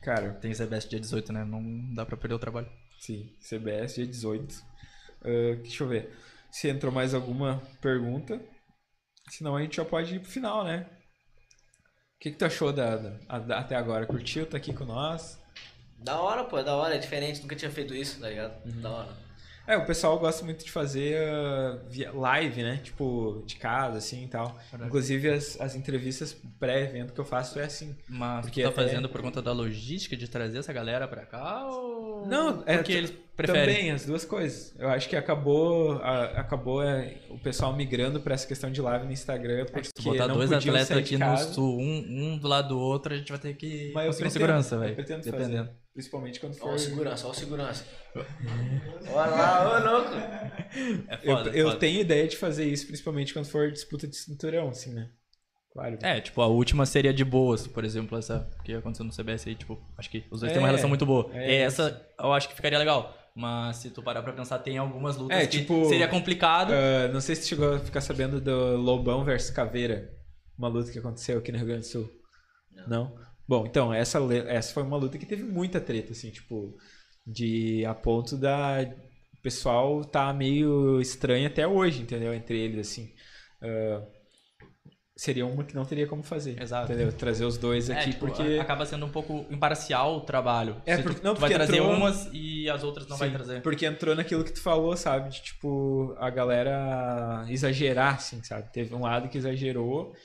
[0.02, 1.46] Cara, Tem CBS dia 18, né?
[1.46, 2.68] Não dá pra perder o trabalho.
[3.00, 4.56] sim, CBS dia 18.
[5.24, 6.12] Ah, deixa eu ver
[6.52, 8.42] se entrou mais alguma pergunta.
[9.30, 10.90] Senão a gente já pode ir pro final, né?
[12.24, 14.06] O que, que tu achou da, da- da- até agora?
[14.06, 14.46] Curtiu?
[14.46, 15.38] Tá aqui com nós?
[16.00, 18.54] Da hora, pô, é da hora, é diferente, nunca tinha feito isso, tá ligado?
[18.66, 18.80] Uhum.
[18.82, 19.10] Da hora.
[19.66, 21.18] É, o pessoal gosta muito de fazer
[21.90, 22.80] via live, né?
[22.84, 24.58] Tipo, de casa, assim e tal.
[24.86, 27.96] Inclusive, as, as entrevistas pré-evento que eu faço é assim.
[28.08, 31.66] Mas Porque tá é- fazendo por conta da logística de trazer essa galera pra cá
[31.68, 32.28] ou...
[32.28, 33.76] Não, é porque eles preferem.
[33.76, 34.74] Também, as duas coisas.
[34.78, 39.06] Eu acho que acabou, a- acabou é, o pessoal migrando pra essa questão de live
[39.06, 42.70] no Instagram, porque Se botar não dois atletas aqui no sul, um, um do lado
[42.70, 44.96] do outro, a gente vai ter que Mas eu pretendo, segurança, velho.
[44.96, 45.32] Dependendo.
[45.32, 45.70] fazer.
[45.94, 46.74] Principalmente quando for...
[46.74, 47.86] o segurança, ó o segurança.
[48.16, 50.16] Olha lá, ô louco.
[50.16, 51.80] É Eu, foda, eu foda.
[51.80, 55.10] tenho ideia de fazer isso, principalmente quando for disputa de cinturão, assim, né?
[55.72, 55.98] Claro.
[56.02, 59.56] É, tipo, a última seria de boas, por exemplo, essa que aconteceu no CBS aí,
[59.56, 61.30] tipo, acho que os dois É, têm uma relação muito boa.
[61.34, 63.16] é, essa eu acho que ficaria legal.
[63.36, 66.72] Mas se tu parar pra pensar, tem algumas lutas É, que tipo, seria complicado.
[66.72, 70.12] Ah, não sei se chegou a ficar sabendo do Lobão versus Caveira.
[70.56, 72.10] Uma luta que aconteceu aqui no Rio Grande do Sul.
[72.88, 73.16] Não?
[73.48, 76.76] Bom, então, essa, essa foi uma luta que teve muita treta, assim, tipo,
[77.26, 78.78] de a ponto da
[79.38, 82.34] o pessoal tá meio estranho até hoje, entendeu?
[82.34, 83.12] Entre eles, assim.
[83.62, 84.02] Ah,
[85.16, 86.60] seria uma que não teria como fazer.
[86.62, 86.92] Exato.
[86.92, 87.12] Entendeu?
[87.12, 88.58] Trazer os dois É, aqui, tipo, porque.
[88.60, 90.82] acaba sendo um pouco imparcial o trabalho.
[90.86, 93.18] É, Se tu- porque- não, tu vai porque trazer entrou- umas e as outras não
[93.18, 93.62] vai Sim, trazer.
[93.62, 95.30] Porque entrou naquilo que tu falou, sabe?
[95.30, 98.72] De, tipo, a galera exagerar, assim, sabe?
[98.72, 100.16] Teve um lado que exagerou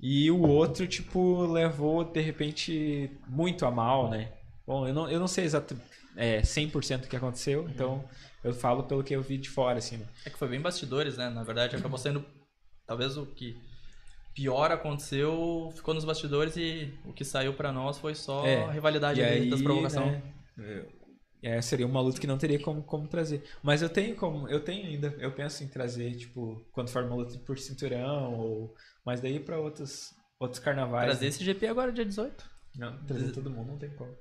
[0.00, 4.32] e o outro, tipo, levou, de repente, muito a mal, né?
[4.66, 5.76] Bom, eu não, eu não sei exato,
[6.16, 8.04] é, 100% o que aconteceu, então
[8.42, 10.06] eu falo pelo que eu vi de fora, assim, né?
[10.24, 11.28] É que foi bem bastidores, né?
[11.30, 12.24] Na verdade, acabou sendo.
[12.86, 13.56] Talvez o que
[14.34, 18.70] pior aconteceu ficou nos bastidores e o que saiu pra nós foi só É, a
[18.70, 20.12] rivalidade E aí, das provocações.
[20.12, 20.22] né,
[21.42, 23.42] é, seria uma luta que não teria como, como trazer.
[23.62, 27.16] Mas eu tenho como, eu tenho ainda, eu penso em trazer, tipo, quando for uma
[27.16, 28.74] luta por cinturão, ou.
[29.04, 31.06] Mas daí pra outros, outros carnavais.
[31.06, 31.28] Trazer né?
[31.28, 32.44] esse GP agora, dia 18.
[32.76, 34.14] Não, trazer todo mundo não tem como.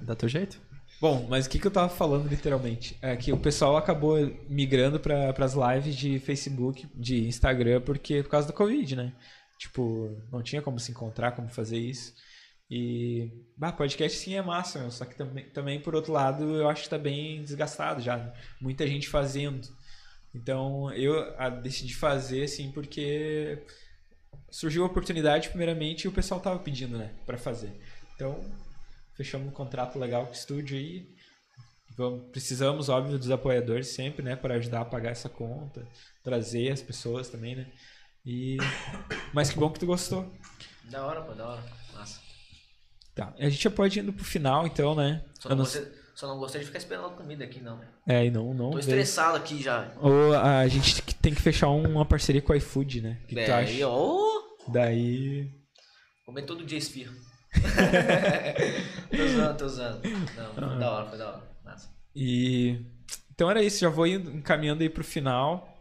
[0.00, 0.60] Dá teu jeito?
[1.00, 2.98] Bom, mas o que, que eu tava falando literalmente?
[3.00, 4.16] É que o pessoal acabou
[4.48, 9.12] migrando para as lives de Facebook, de Instagram, porque por causa do Covid, né?
[9.58, 12.14] Tipo, não tinha como se encontrar, como fazer isso.
[12.70, 16.68] E, bah, podcast sim é massa, meu, só que também, também, por outro lado, eu
[16.68, 18.32] acho que tá bem desgastado já.
[18.60, 19.66] Muita gente fazendo.
[20.34, 21.14] Então, eu
[21.62, 23.64] decidi fazer, assim, porque
[24.50, 27.72] surgiu a oportunidade, primeiramente, e o pessoal tava pedindo, né, pra fazer.
[28.14, 28.38] Então,
[29.14, 31.08] fechamos um contrato legal com o estúdio aí.
[31.96, 35.88] Vamos, precisamos, óbvio, dos apoiadores sempre, né, para ajudar a pagar essa conta,
[36.22, 37.72] trazer as pessoas também, né?
[38.24, 38.58] E
[39.32, 40.30] mas que bom que tu gostou.
[40.84, 41.64] Da hora, pô, da hora.
[41.94, 42.27] Massa.
[43.18, 43.34] Tá.
[43.36, 45.24] A gente já pode ir indo pro final, então, né?
[45.40, 47.80] Só não, não gostei, só não gostei de ficar esperando comida aqui, não.
[48.06, 48.70] É, e não, não.
[48.70, 49.92] Tô estressado aqui já.
[50.00, 53.18] Ou a gente tem que fechar uma parceria com o iFood, né?
[53.26, 54.16] Que, Daí, ó.
[54.68, 55.50] Daí.
[56.24, 57.12] Comer todo dia esfirra.
[59.10, 60.00] tô usando, tô usando.
[60.36, 61.42] Não, foi da hora, foi da hora.
[61.64, 61.90] Massa.
[62.14, 62.80] E
[63.32, 65.76] então era isso, já vou indo- encaminhando aí pro final.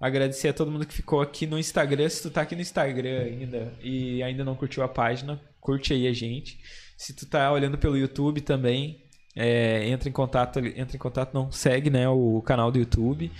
[0.00, 2.08] Agradecer a todo mundo que ficou aqui no Instagram.
[2.08, 6.06] Se tu tá aqui no Instagram ainda e ainda não curtiu a página, curte aí
[6.06, 6.58] a gente.
[6.96, 9.02] Se tu tá olhando pelo YouTube também,
[9.34, 13.32] é, entra em contato, entra em contato, não segue, né, o canal do YouTube.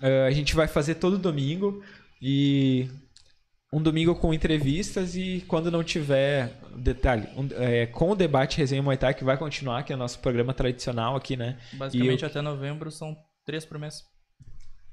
[0.00, 1.82] É, a gente vai fazer todo domingo
[2.22, 2.88] e
[3.72, 8.82] um domingo com entrevistas e quando não tiver detalhe, um- é, com o debate resenha
[8.82, 11.58] Muay Thai que vai continuar, que é o nosso programa tradicional aqui, né?
[11.74, 14.02] Basicamente, E até novembro são três por mês.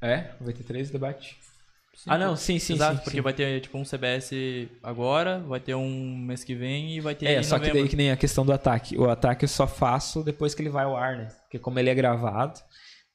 [0.01, 1.35] É, vai ter três debates.
[1.95, 3.22] Sim, ah, não, sim, sim, Exato, sim, porque sim.
[3.22, 4.31] vai ter tipo um CBS
[4.84, 7.81] agora, vai ter um mês que vem e vai ter É, só que novembro.
[7.81, 8.97] daí que nem a questão do ataque.
[8.97, 11.27] O ataque eu só faço depois que ele vai ao ar, né?
[11.43, 12.59] Porque como ele é gravado,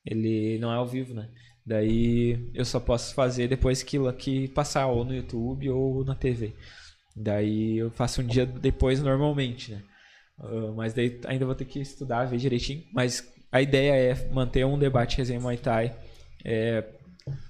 [0.05, 1.29] ele não é ao vivo, né?
[1.65, 6.53] Daí eu só posso fazer depois que, que passar ou no YouTube ou na TV.
[7.15, 9.83] Daí eu faço um dia depois normalmente, né?
[10.39, 12.83] Ah, mas daí ainda vou ter que estudar, ver direitinho.
[12.93, 15.95] Mas a ideia é manter um debate resenha Muay Thai.
[16.45, 16.83] É,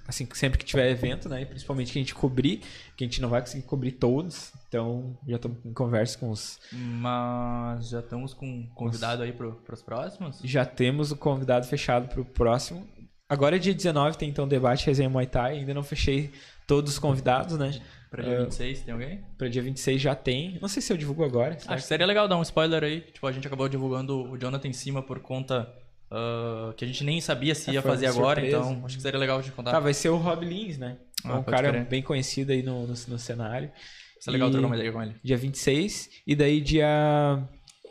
[0.07, 1.41] assim, sempre que tiver evento, né?
[1.41, 2.61] E principalmente que a gente cobrir,
[2.95, 4.51] que a gente não vai conseguir cobrir todos.
[4.67, 6.59] Então, já estou em conversa com os.
[6.71, 10.39] Mas já estamos com um convidado aí pro, pros próximos?
[10.43, 12.87] Já temos o convidado fechado para o próximo.
[13.29, 15.59] Agora é dia 19, tem então debate resenha Muay Thai.
[15.59, 16.31] Ainda não fechei
[16.67, 17.71] todos os convidados, né?
[18.09, 18.43] Pra dia É.
[18.43, 19.23] 26, tem alguém?
[19.37, 20.59] Para dia 26 já tem.
[20.61, 21.55] Não sei se eu divulgo agora.
[21.55, 22.99] Acho que seria legal dar um spoiler aí.
[22.99, 25.73] Tipo, a gente acabou divulgando o Jonathan em cima por conta
[26.11, 28.69] ah, que a gente nem sabia se É, ia fazer agora, surpresa.
[28.71, 29.71] então acho que seria legal de contar.
[29.71, 30.97] Tá, vai ser o Rob Lins, né?
[31.23, 31.85] É Ah, um pode cara crer.
[31.85, 33.71] bem conhecido aí no, no, no cenário.
[34.19, 35.15] Isso é legal E- trocar uma ideia com ele.
[35.23, 36.09] Dia 26.
[36.27, 36.87] E daí dia.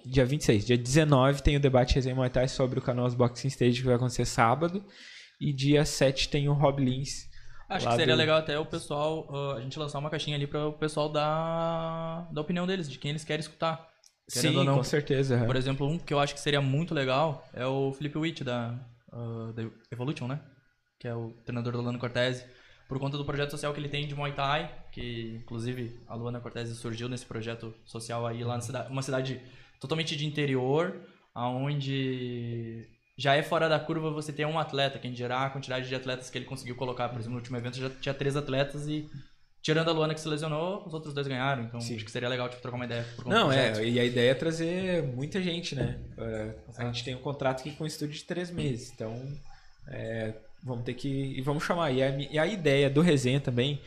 [0.04, 0.64] Dia 26.
[0.66, 3.94] Dia 19 tem o debate resenha Muay Thai sobre o Canoas Boxing Stage que vai
[3.96, 4.84] acontecer sábado.
[5.40, 7.28] E dia 7 tem o Rob Lins.
[7.68, 10.46] Acho que seria do- legal até o pessoal, ah, a gente lançar uma caixinha ali
[10.46, 13.88] para o pessoal dar, dar a opinião deles, de quem eles querem escutar.
[14.32, 15.36] Querendo Sim, ou não, com certeza.
[15.36, 15.46] aham.
[15.46, 18.78] Por exemplo, um que eu acho que seria muito legal é o Felipe Witt da,
[19.12, 20.40] ah, da Evolution, né?
[20.98, 22.44] Que é o treinador do Lano Cortese.
[22.88, 26.40] Por conta do projeto social que ele tem de Muay Thai, que inclusive a Luana
[26.40, 29.40] Cortese surgiu nesse projeto social aí lá na cidade, uma cidade
[29.80, 31.00] totalmente de interior,
[31.32, 35.94] aonde já é fora da curva você ter um atleta, quem dirá a quantidade de
[35.94, 37.08] atletas que ele conseguiu colocar.
[37.08, 39.08] Por exemplo, no último evento já tinha três atletas e
[39.62, 41.64] tirando a Luana que se lesionou, os outros dois ganharam.
[41.64, 41.96] Então Sim.
[41.96, 43.06] acho que seria legal tipo, trocar uma ideia.
[43.26, 45.98] Não, é, e a ideia é trazer muita gente, né?
[46.18, 49.20] É, a gente tem um contrato aqui com um estúdio de três meses, então
[49.88, 51.08] é, vamos ter que.
[51.08, 51.90] E vamos chamar.
[51.90, 53.80] E a, e a ideia do resenha também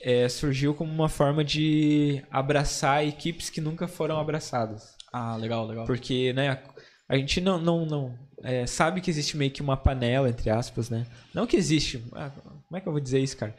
[0.00, 4.96] é, surgiu como uma forma de abraçar equipes que nunca foram abraçadas.
[5.12, 5.86] Ah, legal, legal.
[5.86, 6.62] Porque, né,
[7.08, 10.90] a gente não, não, não é, sabe que existe meio que uma panela, entre aspas,
[10.90, 11.06] né?
[11.32, 12.02] Não que existe.
[12.12, 12.30] ah,
[12.66, 13.54] como é que eu vou dizer isso, cara?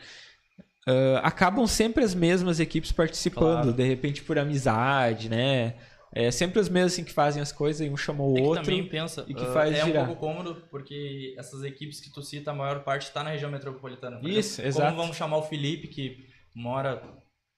[0.87, 3.73] Ah, acabam sempre as mesmas equipes participando, Claro.
[3.73, 5.75] de repente por amizade, né?
[6.15, 8.63] É sempre os mesmos assim, que fazem as coisas e um chama o É outro.
[8.63, 10.03] também pensa, e que ah, faz é girar.
[10.03, 13.51] um pouco cômodo porque essas equipes que tu cita, a maior parte está na região
[13.51, 14.17] metropolitana.
[14.17, 14.89] Por Isso, exemplo, exato.
[14.91, 16.17] Como vamos chamar o Felipe, que
[16.55, 17.01] mora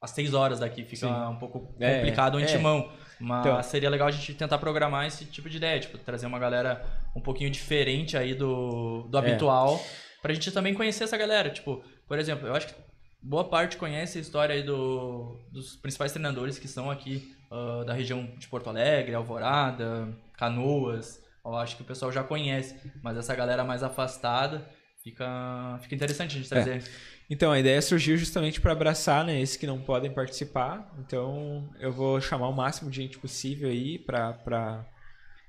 [0.02, 1.14] às 6 horas daqui, fica Sim.
[1.32, 2.44] um pouco É, complicado é.
[2.44, 2.92] antemão.
[3.20, 6.40] Mas Então- seria legal a gente tentar programar esse tipo de ideia, tipo, trazer uma
[6.40, 6.84] galera
[7.16, 9.20] um pouquinho diferente aí do, do É.
[9.22, 9.80] habitual,
[10.22, 11.50] pra gente também conhecer essa galera.
[11.50, 12.74] Tipo, por exemplo, eu acho que
[13.22, 17.94] boa parte conhece a história aí do, dos principais treinadores que são aqui ah, da
[17.94, 21.22] região de Porto Alegre, Alvorada, Canoas.
[21.44, 24.70] Eu acho que o pessoal já conhece, mas essa galera mais afastada
[25.04, 26.84] fica, fica interessante a gente trazer.
[27.30, 30.94] Então, a ideia surgiu justamente para abraçar né, esses que não podem participar.
[31.00, 34.86] Então, eu vou chamar o máximo de gente possível aí para.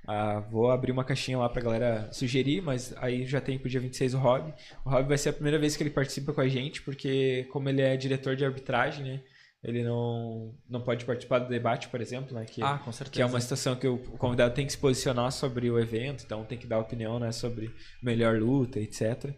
[0.06, 3.80] Ah, vou abrir uma caixinha lá pra galera sugerir, mas aí já tem pro dia
[3.80, 4.52] 26 o Rob.
[4.84, 7.68] O Rob vai ser a primeira vez que ele participa com a gente, porque como
[7.68, 9.20] ele é diretor de arbitragem, né?
[9.62, 12.46] Ele não, não pode participar do debate, por exemplo, né?
[12.46, 13.12] Que, Ah, com certeza.
[13.12, 16.44] que é uma situação que o convidado tem que se posicionar sobre o evento, então
[16.46, 17.70] tem que dar opinião né, sobre
[18.02, 19.34] melhor luta, etc.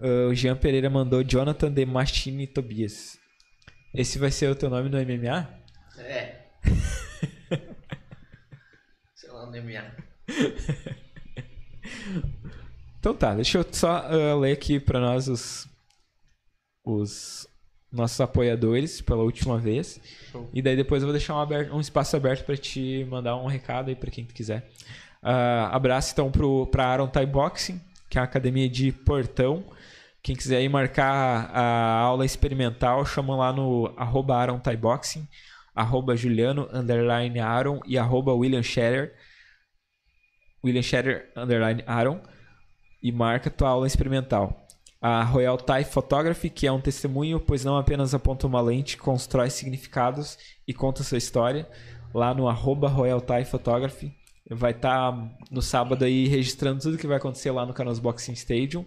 [0.00, 3.18] Ah, o Jean Pereira mandou Jonathan de Machine Tobias.
[3.92, 5.48] Esse vai ser o teu nome no MMA?
[5.98, 6.36] É.
[9.46, 9.84] MMA.
[13.00, 15.68] Então tá, deixa eu só ah, ler aqui pra nós os,
[16.84, 17.46] os
[17.92, 20.00] nossos apoiadores pela última vez.
[20.32, 20.50] Show.
[20.52, 23.46] E daí depois eu vou deixar um, aberto- um espaço aberto pra te mandar um
[23.46, 24.68] recado aí pra quem tu quiser.
[25.22, 29.64] Ah, abraço então pro, pra Aaron Thai Boxing, que é a academia de Portão.
[30.20, 35.26] Quem quiser ir marcar a aula experimental, chama lá no arroba Aaron Thai Boxing,
[35.74, 39.14] arroba Juliano, underline Aaron e arroba William Scherer.
[40.64, 42.20] William Scherer, underline Aaron.
[43.02, 44.66] E marca tua aula experimental.
[45.00, 49.48] A Royal Thai Photography, que é um testemunho, pois não apenas aponta uma lente, constrói
[49.50, 50.36] significados
[50.66, 51.68] e conta sua história.
[52.12, 54.12] Lá no arroba Royal Thai Photography.
[54.50, 55.12] Vai estar
[55.50, 58.84] no sábado aí registrando tudo que vai acontecer lá no Canos Boxing Stadium.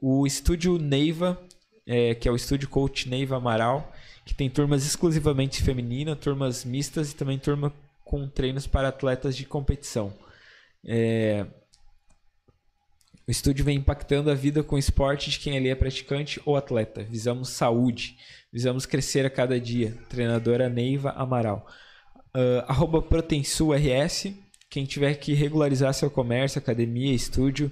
[0.00, 1.40] O estúdio Neiva,
[1.86, 3.90] é, que é o estúdio coach Neiva Amaral,
[4.24, 7.72] que tem turmas exclusivamente femininas, turmas mistas e também turma
[8.04, 10.12] com treinos para atletas de competição.
[10.84, 11.46] É,
[13.28, 16.56] o estúdio vem impactando a vida com o esporte de quem ali é praticante ou
[16.56, 17.04] atleta.
[17.04, 18.16] Visamos saúde,
[18.50, 19.94] visamos crescer a cada dia.
[20.08, 21.66] Treinadora Neiva Amaral.
[22.34, 23.04] Uh, arroba.
[24.70, 27.70] Quem tiver que regularizar seu comércio, academia, estúdio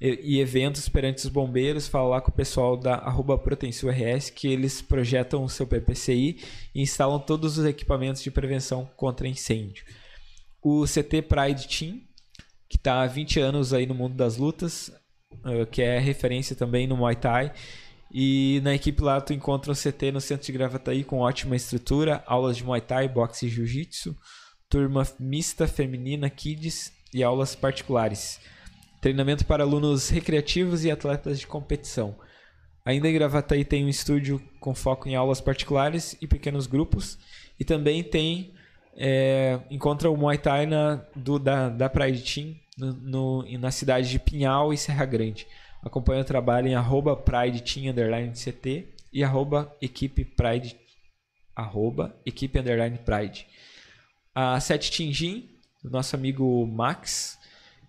[0.00, 4.46] e, e eventos perante os bombeiros, fala lá com o pessoal da arroba ProteinSulRS que
[4.46, 6.38] eles projetam o seu PPCI
[6.72, 9.84] e instalam todos os equipamentos de prevenção contra incêndio.
[10.62, 12.00] O CT Pride Team,
[12.68, 14.88] que está há 20 anos aí no mundo das lutas,
[15.44, 17.52] uh, que é referência também no Muay Thai.
[18.12, 22.22] E na equipe lá tu encontra um CT no centro de Gravataí com ótima estrutura,
[22.26, 24.16] aulas de Muay Thai, boxe e Jiu-Jitsu,
[24.68, 28.40] turma mista feminina, kids e aulas particulares.
[29.00, 32.16] Treinamento para alunos recreativos e atletas de competição.
[32.84, 37.18] Ainda em Gravataí tem um estúdio com foco em aulas particulares e pequenos grupos.
[37.58, 38.53] E também tem
[38.96, 44.08] é, encontra o Muay Thai na, do, da, da Pride Team no, no- na cidade
[44.10, 45.46] de Pinhal e Serra Grande.
[45.82, 50.76] Acompanha o trabalho em arroba Pride Team underline CT e arroba equipe Pride
[51.54, 53.46] arroba equipe underline Pride.
[54.34, 55.48] A Sete Tinjin,
[55.82, 57.38] do nosso amigo Max,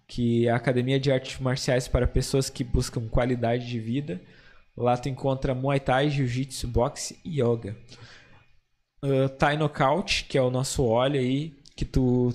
[0.07, 4.22] que é a Academia de Artes Marciais para pessoas que buscam qualidade de vida.
[4.77, 7.76] Lá tu encontra Muay Thai, Jiu-Jitsu, Boxe e Yoga.
[9.06, 12.34] Uh, Thai Knockout, que é o nosso óleo aí, que tu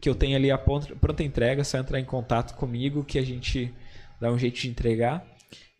[0.00, 3.24] que eu tenho ali a ponta- pronta entrega, só entrar em contato comigo que a
[3.24, 3.72] gente
[4.20, 5.26] dá um jeito de entregar.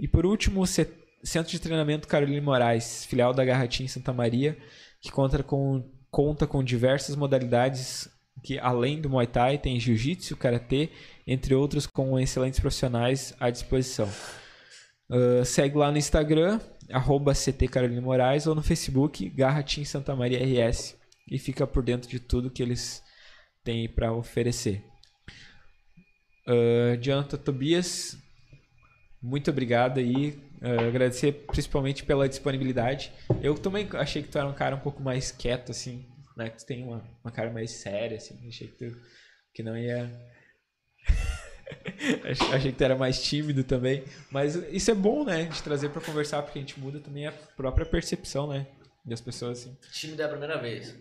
[0.01, 4.57] E por último, o Centro de Treinamento Carolina Moraes, filial da Garratinha em Santa Maria,
[5.01, 8.09] que conta com conta com diversas modalidades
[8.43, 10.90] que além do Muay Thai tem Jiu-Jitsu, Karatê,
[11.27, 14.09] entre outros com excelentes profissionais à disposição.
[15.11, 16.61] Uh, segue lá no Instagram,
[16.91, 20.97] arroba CT Carolina Moraes, ou no Facebook, Garra Team Santa Maria RS,
[21.31, 23.03] e fica por dentro de tudo que eles
[23.65, 24.85] têm para oferecer.
[26.47, 28.17] Uh, Jonathan Tobias,
[29.21, 30.39] muito obrigado aí.
[30.63, 33.13] Uh, agradecer principalmente pela disponibilidade.
[33.43, 36.07] Eu também achei que tu era um cara um pouco mais quieto, assim,
[36.37, 36.49] né?
[36.49, 38.39] Que tu tem uma, uma cara mais séria, assim.
[38.49, 38.97] Achei que tu
[39.53, 40.11] que não ia.
[42.30, 44.05] Ach- achei que tu era mais tímido também.
[44.30, 45.44] Mas isso é bom, né?
[45.44, 48.66] De trazer pra conversar, porque a gente muda também a própria percepção, né?
[49.05, 49.76] Das pessoas, assim.
[49.93, 50.94] Time da primeira vez.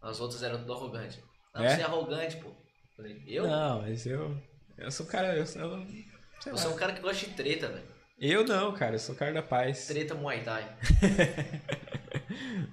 [0.00, 1.18] As outras eram tudo arrogante.
[1.54, 1.74] Não, É?
[1.76, 2.50] você é arrogante, pô.
[2.96, 3.46] Falei, eu?
[3.46, 4.36] Não, mas eu.
[4.78, 5.36] Eu sou um cara.
[5.36, 5.86] Eu, sou- eu,
[6.40, 6.74] sei Você é lá.
[6.74, 7.91] um cara que gosta de treta, velho.
[8.30, 8.94] Eu não, cara.
[8.94, 9.86] Eu sou cara da paz.
[9.86, 10.66] Treta Muay Thai.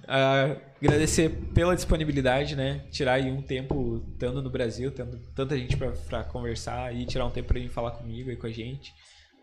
[0.07, 2.81] Ah, agradecer pela disponibilidade, né?
[2.91, 7.25] Tirar aí um tempo estando no Brasil, tendo tanta gente pra, pra conversar e tirar
[7.25, 8.93] um tempo pra vir falar comigo e com a gente.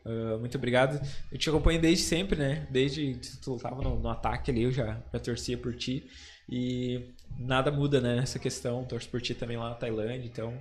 [0.05, 1.01] Ah, muito obrigado.
[1.31, 2.67] Eu te acompanho desde sempre, né?
[2.71, 6.09] Desde que tu tava no, no ataque ali, eu já, já torcia por ti.
[6.49, 8.17] E nada muda, né?
[8.17, 8.85] Nessa questão.
[8.85, 10.27] Torço por ti também lá na Tailândia.
[10.27, 10.55] Então,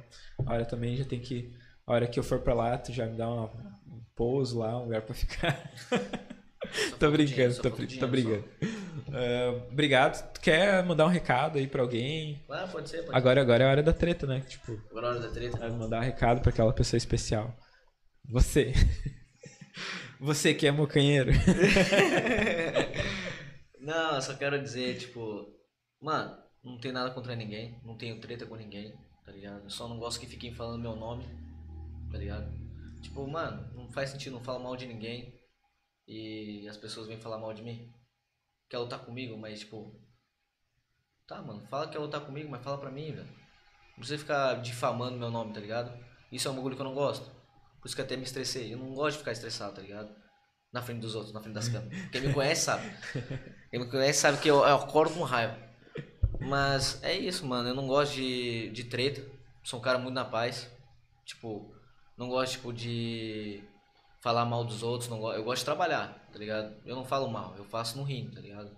[0.45, 1.51] a hora também já tem que.
[1.88, 3.51] A hora que eu for pra lá, tu já me dá uma-
[4.15, 5.71] pouso lá, um lugar pra ficar.
[6.99, 8.43] Tô brincando, dinheiro, tô, tô dinheiro, brincando.
[9.13, 10.33] Ah, obrigado.
[10.33, 12.41] Tu quer mandar um recado aí pra alguém?
[12.47, 14.41] Claro, pode ser, pode Agora, agora é a hora da treta, né?
[14.41, 14.81] Tipo, ser.
[14.89, 15.57] Agora é a hora da treta.
[15.57, 17.55] vai mandar um recado pra aquela pessoa especial.
[18.29, 18.73] Você.
[20.19, 21.31] Você que é mocanheiro.
[23.79, 25.45] Não, eu só quero dizer, tipo,
[26.01, 28.91] mano, não tenho nada contra ninguém, não tenho treta com ninguém,
[29.23, 29.63] tá ligado?
[29.63, 31.23] Eu só não gosto que fiquem falando meu nome,
[32.11, 32.51] tá ligado?
[33.06, 35.40] Tipo, mano, não faz sentido, não fala mal de ninguém
[36.07, 37.94] e as pessoas vêm falar mal de mim.
[38.68, 39.95] Quer lutar comigo, mas tipo.
[41.27, 43.27] Tá, mano, fala que quer lutar comigo, mas fala pra mim, velho.
[43.27, 45.95] Não precisa ficar difamando meu nome, tá ligado?
[46.32, 47.30] Isso é um bagulho que eu não gosto.
[47.80, 48.73] Por isso que até me estressei.
[48.73, 50.11] Eu não gosto de ficar estressado, tá ligado?
[50.73, 52.10] Na frente dos outros, na frente das câmeras.
[52.10, 52.91] Quem me conhece sabe.
[53.69, 55.57] Quem me conhece sabe que eu, eu acordo com raiva.
[56.40, 57.69] Mas é isso, mano.
[57.69, 59.23] Eu não gosto de, de treta.
[59.64, 60.68] Sou um cara muito na paz.
[61.23, 61.74] Tipo,
[62.17, 63.63] não gosto, tipo, de
[64.21, 65.09] falar mal dos outros.
[65.09, 65.31] Não go...
[65.33, 66.75] Eu gosto de trabalhar, tá ligado?
[66.85, 68.75] Eu não falo mal, eu faço no rim, tá ligado?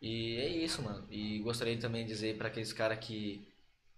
[0.00, 1.06] E é isso, mano.
[1.10, 3.46] E gostaria também de dizer pra aqueles caras que,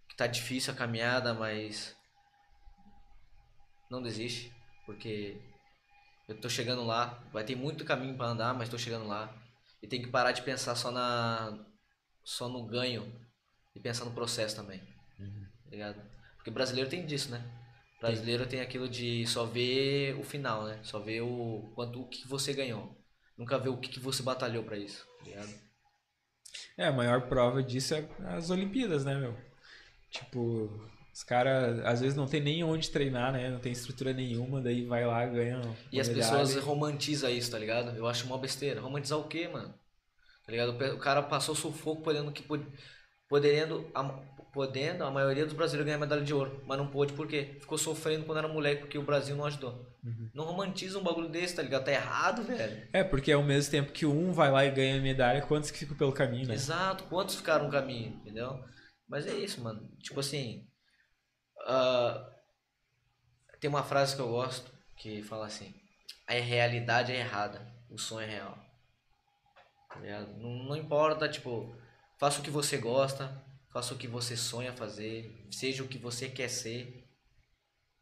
[0.08, 1.96] que tá difícil a caminhada, mas
[3.90, 4.52] não desiste,
[4.84, 5.40] porque
[6.28, 9.34] eu tô chegando lá, vai ter muito caminho pra andar, mas tô chegando lá.
[9.82, 11.64] E tem que parar de pensar só na
[12.24, 13.10] só no ganho
[13.74, 14.80] e pensar no processo também.
[15.64, 16.02] Tá ligado?
[16.36, 17.57] Porque brasileiro tem disso, né?
[18.00, 20.78] Brasileiro tem aquilo de só ver o final, né?
[20.82, 22.96] Só ver o quanto o que você ganhou.
[23.36, 25.54] Nunca vê o que, que você batalhou pra isso, tá ligado?
[26.76, 29.36] É, a maior prova disso é as Olimpíadas, né, meu?
[30.10, 30.70] Tipo,
[31.12, 33.50] os caras às vezes não tem nem onde treinar, né?
[33.50, 35.60] Não tem estrutura nenhuma, daí vai lá, ganha.
[35.92, 37.96] E as pessoas e- romantizam isso, tá ligado?
[37.96, 38.80] Eu acho uma besteira.
[38.80, 39.74] Romantizar o quê, mano?
[40.46, 40.70] Tá ligado?
[40.94, 42.66] O cara passou sufoco podendo que pod-
[43.28, 43.90] podendo
[44.52, 47.56] podendo a maioria dos brasileiros ganhar medalha de ouro, mas não pôde por quê?
[47.60, 49.86] Ficou sofrendo quando era moleque porque o Brasil não ajudou.
[50.34, 51.84] Não romantiza um bagulho desse, tá ligado?
[51.84, 52.88] Tá errado, velho.
[52.92, 55.96] É, porque ao mesmo tempo que um vai lá e ganha medalha, quantos que ficam
[55.96, 56.54] pelo caminho, né?
[56.54, 58.58] Exato, quantos ficaram no caminho, entendeu?
[59.06, 59.88] Mas é isso, mano.
[60.02, 60.66] Tipo assim.
[61.66, 62.26] ah,
[63.60, 65.74] tem uma frase que eu gosto que fala assim:
[66.26, 68.58] A realidade é errada, o sonho é real.
[69.88, 70.00] Tá?
[70.38, 71.74] Não, não importa, tipo,
[72.18, 73.30] faça o que você gosta,
[73.72, 77.04] faça o que você sonha fazer, seja o que você quer ser.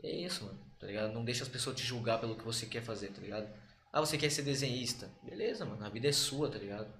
[0.02, 1.12] E é isso, mano, tá ligado?
[1.12, 3.48] Não deixa as pessoas te julgar pelo que você quer fazer, tá ligado?
[3.92, 5.10] Ah, você quer ser desenhista?
[5.22, 6.92] Beleza, mano, a vida é sua, tá ligado?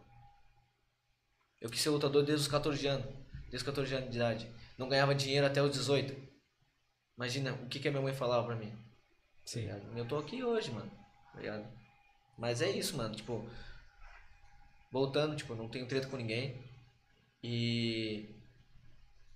[1.60, 3.06] Eu quis ser lutador desde os 14 anos.
[3.50, 4.50] Desde os 14 anos de idade.
[4.78, 6.14] Não ganhava dinheiro até os 18.
[7.16, 8.70] Imagina o que, que a minha mãe falava pra mim.
[8.70, 8.76] Tá
[9.44, 9.68] Sim.
[9.94, 10.90] Eu tô aqui hoje, mano.
[11.32, 11.66] Tá ligado?
[12.38, 13.14] Mas é isso, mano.
[13.14, 13.48] Tipo,
[14.92, 16.62] voltando, tipo, não tenho treta com ninguém.
[17.42, 18.35] E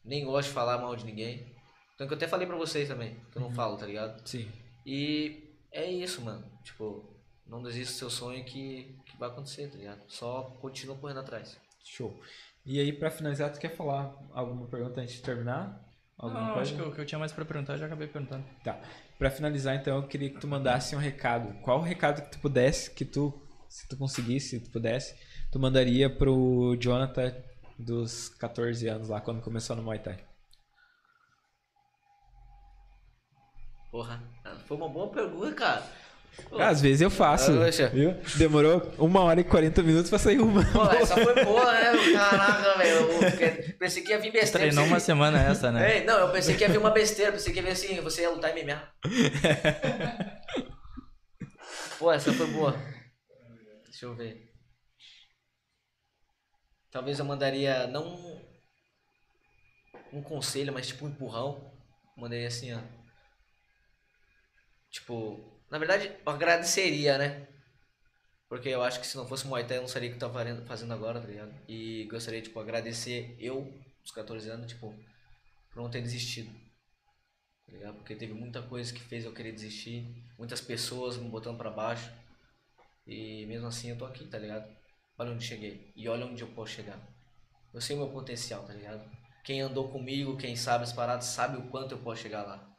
[0.05, 1.55] nem gosto de falar mal de ninguém.
[1.95, 4.27] Então que eu até falei pra vocês também, que eu não falo, tá ligado?
[4.27, 4.51] Sim.
[4.87, 6.45] E é isso, mano.
[6.65, 7.05] Tipo,
[7.47, 10.01] não desista do seu sonho que, que vai acontecer, tá ligado?
[10.09, 11.59] Só continua correndo atrás.
[11.85, 12.19] Show.
[12.65, 15.85] E aí, pra finalizar, tu quer falar alguma pergunta antes de terminar?
[16.17, 16.71] Alguma Não, coisa?
[16.75, 18.45] acho que o que eu tinha mais pra perguntar, eu já acabei perguntando.
[18.63, 18.79] Tá.
[19.19, 21.53] Pra finalizar, então, eu queria que tu mandasse um recado.
[21.63, 25.15] Qual o recado que tu pudesse, que tu, se tu conseguisse, se tu pudesse,
[25.51, 27.35] tu mandaria pro Jonathan
[27.81, 30.19] dos 14 anos lá, quando começou no Muay Thai?
[33.91, 34.23] Porra,
[34.67, 35.83] foi uma boa pergunta, cara.
[36.49, 37.53] Pô, Às vezes eu faço.
[37.53, 37.89] Poxa.
[37.89, 38.15] Viu?
[38.37, 40.65] Demorou uma hora e 40 minutos pra sair uma.
[40.65, 41.93] Pô, essa foi boa, né?
[42.13, 43.77] Caraca, velho.
[43.79, 44.67] Pensei que ia vir besteira.
[44.67, 45.99] Treinou pensei uma semana essa, né?
[45.99, 48.23] É, não, eu pensei que ia vir uma besteira, pensei que ia vir assim, você
[48.23, 48.81] ia lutar MMA.
[51.99, 52.77] Pô, essa foi boa.
[53.87, 54.50] Deixa eu ver.
[56.91, 58.41] Talvez eu mandaria, não
[60.13, 61.73] um conselho, mas tipo um empurrão.
[62.17, 62.81] Mandaria assim, ó.
[64.91, 65.39] Tipo,
[65.71, 67.47] na verdade, eu agradeceria, né?
[68.49, 70.21] Porque eu acho que se não fosse Muay Thai, eu não seria o que eu
[70.29, 71.55] tava fazendo- agora, tá ligado?
[71.69, 73.73] E gostaria, tipo, agradecer eu,
[74.03, 74.93] dos 14 anos, tipo,
[75.73, 76.51] por não ter desistido.
[77.67, 77.95] Tá ligado?
[77.97, 80.05] Porque teve muita coisa que fez eu querer desistir,
[80.37, 82.11] muitas pessoas me botando pra baixo.
[83.07, 84.69] E mesmo assim eu tô aqui, tá ligado?
[85.21, 85.93] Olha onde cheguei.
[85.95, 86.99] E olha onde eu posso chegar.
[87.75, 89.05] Eu sei meu potencial, tá ligado?
[89.45, 92.75] Quem andou comigo, quem sabe as paradas, sabe o quanto eu posso chegar lá.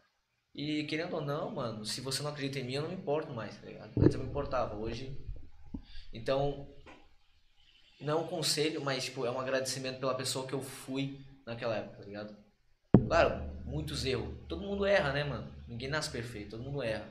[0.55, 3.31] E querendo ou não, mano, se você não acredita em mim, eu não me importo
[3.31, 3.91] mais, tá ligado?
[3.95, 5.15] Antes eu me importava, hoje.
[6.11, 6.67] Então,
[7.99, 11.75] não é um conselho, mas tipo, é um agradecimento pela pessoa que eu fui naquela
[11.75, 12.35] época, tá ligado?
[13.07, 14.35] Claro, muitos erros.
[14.49, 15.53] Todo mundo erra, né, mano?
[15.67, 17.07] Ninguém nasce perfeito, todo mundo erra.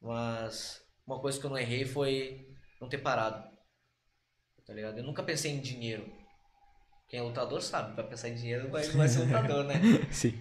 [0.00, 2.48] Mas uma coisa que eu não errei foi
[2.80, 3.54] não ter parado.
[4.66, 4.98] Tá ligado?
[4.98, 6.04] Eu nunca pensei em dinheiro.
[7.08, 9.74] Quem é lutador sabe, vai pensar em dinheiro vai, vai ser lutador, né?
[10.10, 10.32] Sim.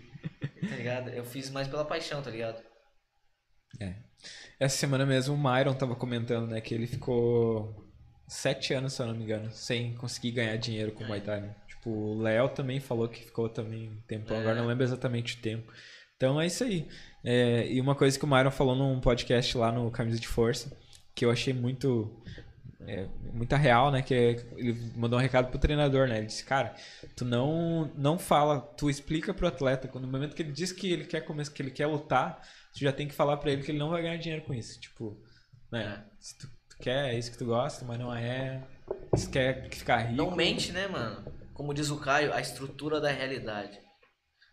[0.67, 1.09] Tá ligado?
[1.11, 2.59] Eu fiz mais pela paixão, tá ligado?
[4.59, 7.75] Essa semana mesmo o Myron tava comentando, né, que ele ficou
[8.27, 11.41] sete anos, se eu não me engano, sem conseguir ganhar dinheiro com o Muay Thai.
[11.41, 11.55] né?
[11.67, 14.39] Tipo, o Léo também falou que ficou também um tempão, É.
[14.39, 15.71] agora não lembro exatamente o tempo.
[16.15, 16.87] Então é isso aí.
[17.23, 20.75] É, e uma coisa que o Myron falou num podcast lá no Camisa de Força,
[21.13, 22.23] que eu achei muito
[22.87, 24.01] é, muita real, né?
[24.01, 26.17] Que é- ele mandou um recado pro treinador, né?
[26.17, 26.75] Ele disse, cara,
[27.15, 31.05] tu não não fala, tu explica pro atleta, no momento que ele diz que ele
[31.05, 32.41] quer começar, que ele quer lutar,
[32.73, 34.79] tu já tem que falar pra ele que ele não vai ganhar dinheiro com isso.
[34.79, 35.17] Tipo,
[35.71, 36.05] né?
[36.19, 38.63] Se tu, tu quer, é isso que tu gosta, mas não é.
[39.15, 40.15] Se tu quer ficar rico.
[40.15, 41.25] Não mente, né, mano?
[41.53, 43.79] Como diz o Caio, a estrutura da realidade.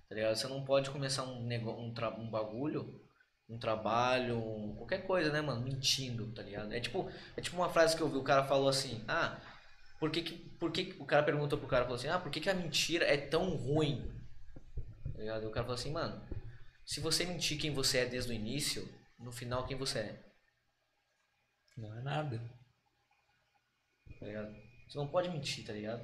[0.09, 0.37] Tá ligado?
[0.37, 1.71] Você não pode começar um, nego...
[1.71, 3.02] um, um bagulho,
[3.49, 5.63] um trabalho, um- qualquer coisa, né, mano?
[5.63, 6.73] Mentindo, tá ligado?
[6.73, 9.41] É tipo, é tipo uma frase que eu vi, o cara falou assim, ah,
[10.01, 12.31] por que que, por que que- o cara perguntou pro cara, falou assim, ah, por
[12.31, 14.11] que que a mentira é tão ruim?
[15.13, 15.45] Tá ligado?
[15.45, 16.21] E o cara falou assim, mano,
[16.87, 18.89] se você mentir quem você é desde o início,
[19.19, 20.23] no final quem você é,
[21.77, 22.41] Não é nada.
[24.19, 24.55] tá ligado?
[24.89, 26.03] Você não pode mentir, tá ligado?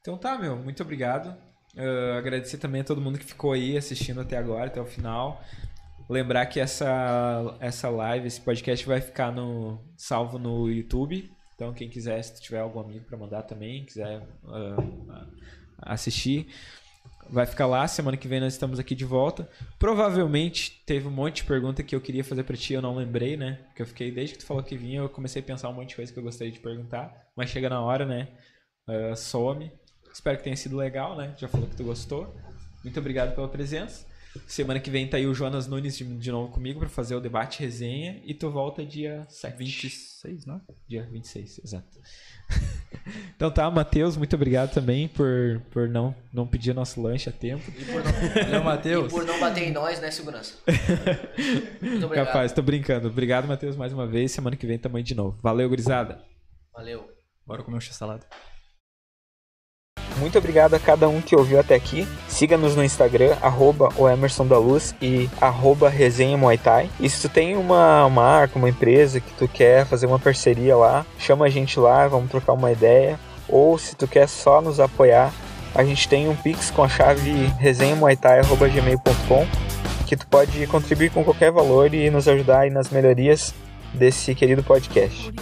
[0.00, 1.36] Então tá, meu, muito obrigado.
[1.76, 5.42] Ah, agradecer também a todo mundo que ficou aí assistindo até agora, até o final.
[6.08, 11.30] Lembrar que essa, essa live, esse podcast vai ficar no, salvo no YouTube.
[11.54, 15.26] Então, quem quiser, se tiver algum amigo para mandar também, quiser ah,
[15.78, 16.48] assistir,
[17.28, 17.88] vai ficar lá.
[17.88, 19.48] Semana que vem nós estamos aqui de volta.
[19.78, 23.36] Provavelmente teve um monte de pergunta que eu queria fazer para ti, eu não lembrei,
[23.36, 23.58] né?
[23.66, 25.90] Porque eu fiquei, desde que tu falou que vinha, eu comecei a pensar um monte
[25.90, 27.12] de coisa que eu gostaria de perguntar.
[27.34, 28.28] Mas chega na hora, né?
[28.86, 29.72] Ah, some.
[30.16, 31.34] Espero que tenha sido legal, né?
[31.36, 32.34] Já falou que tu gostou.
[32.82, 34.06] Muito obrigado pela presença.
[34.46, 37.20] Semana que vem tá aí o Jonas Nunes de, de novo comigo para fazer o
[37.20, 38.18] debate resenha.
[38.24, 39.58] E tu volta dia 7.
[39.58, 40.62] 26, não?
[40.88, 42.00] Dia 26, exato.
[43.36, 47.70] então tá, Matheus, muito obrigado também por, por não, não pedir nosso lanche a tempo.
[47.78, 49.12] E por não, e Matheus.
[49.12, 50.54] por não bater em nós, né, segurança?
[51.78, 52.28] Muito obrigado.
[52.28, 53.08] Capaz, tô brincando.
[53.08, 54.32] Obrigado, Matheus, mais uma vez.
[54.32, 55.38] Semana que vem tamo aí de novo.
[55.42, 56.24] Valeu, gurizada.
[56.72, 57.06] Valeu.
[57.46, 58.26] Bora comer um x-salada.
[60.16, 62.06] Muito obrigado a cada um que ouviu até aqui.
[62.28, 66.90] Siga-nos no Instagram, arroba o Emerson da Luz e arroba resenha Muay Thai.
[66.98, 71.04] E se tu tem uma marca, uma empresa que tu quer fazer uma parceria lá,
[71.18, 73.18] chama a gente lá, vamos trocar uma ideia.
[73.48, 75.32] Ou se tu quer só nos apoiar,
[75.74, 79.46] a gente tem um Pix com a chave resenhamuaitai.gmail.com
[80.06, 83.52] que tu pode contribuir com qualquer valor e nos ajudar nas melhorias
[83.92, 85.32] desse querido podcast.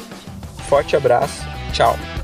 [0.68, 2.23] Forte abraço, tchau!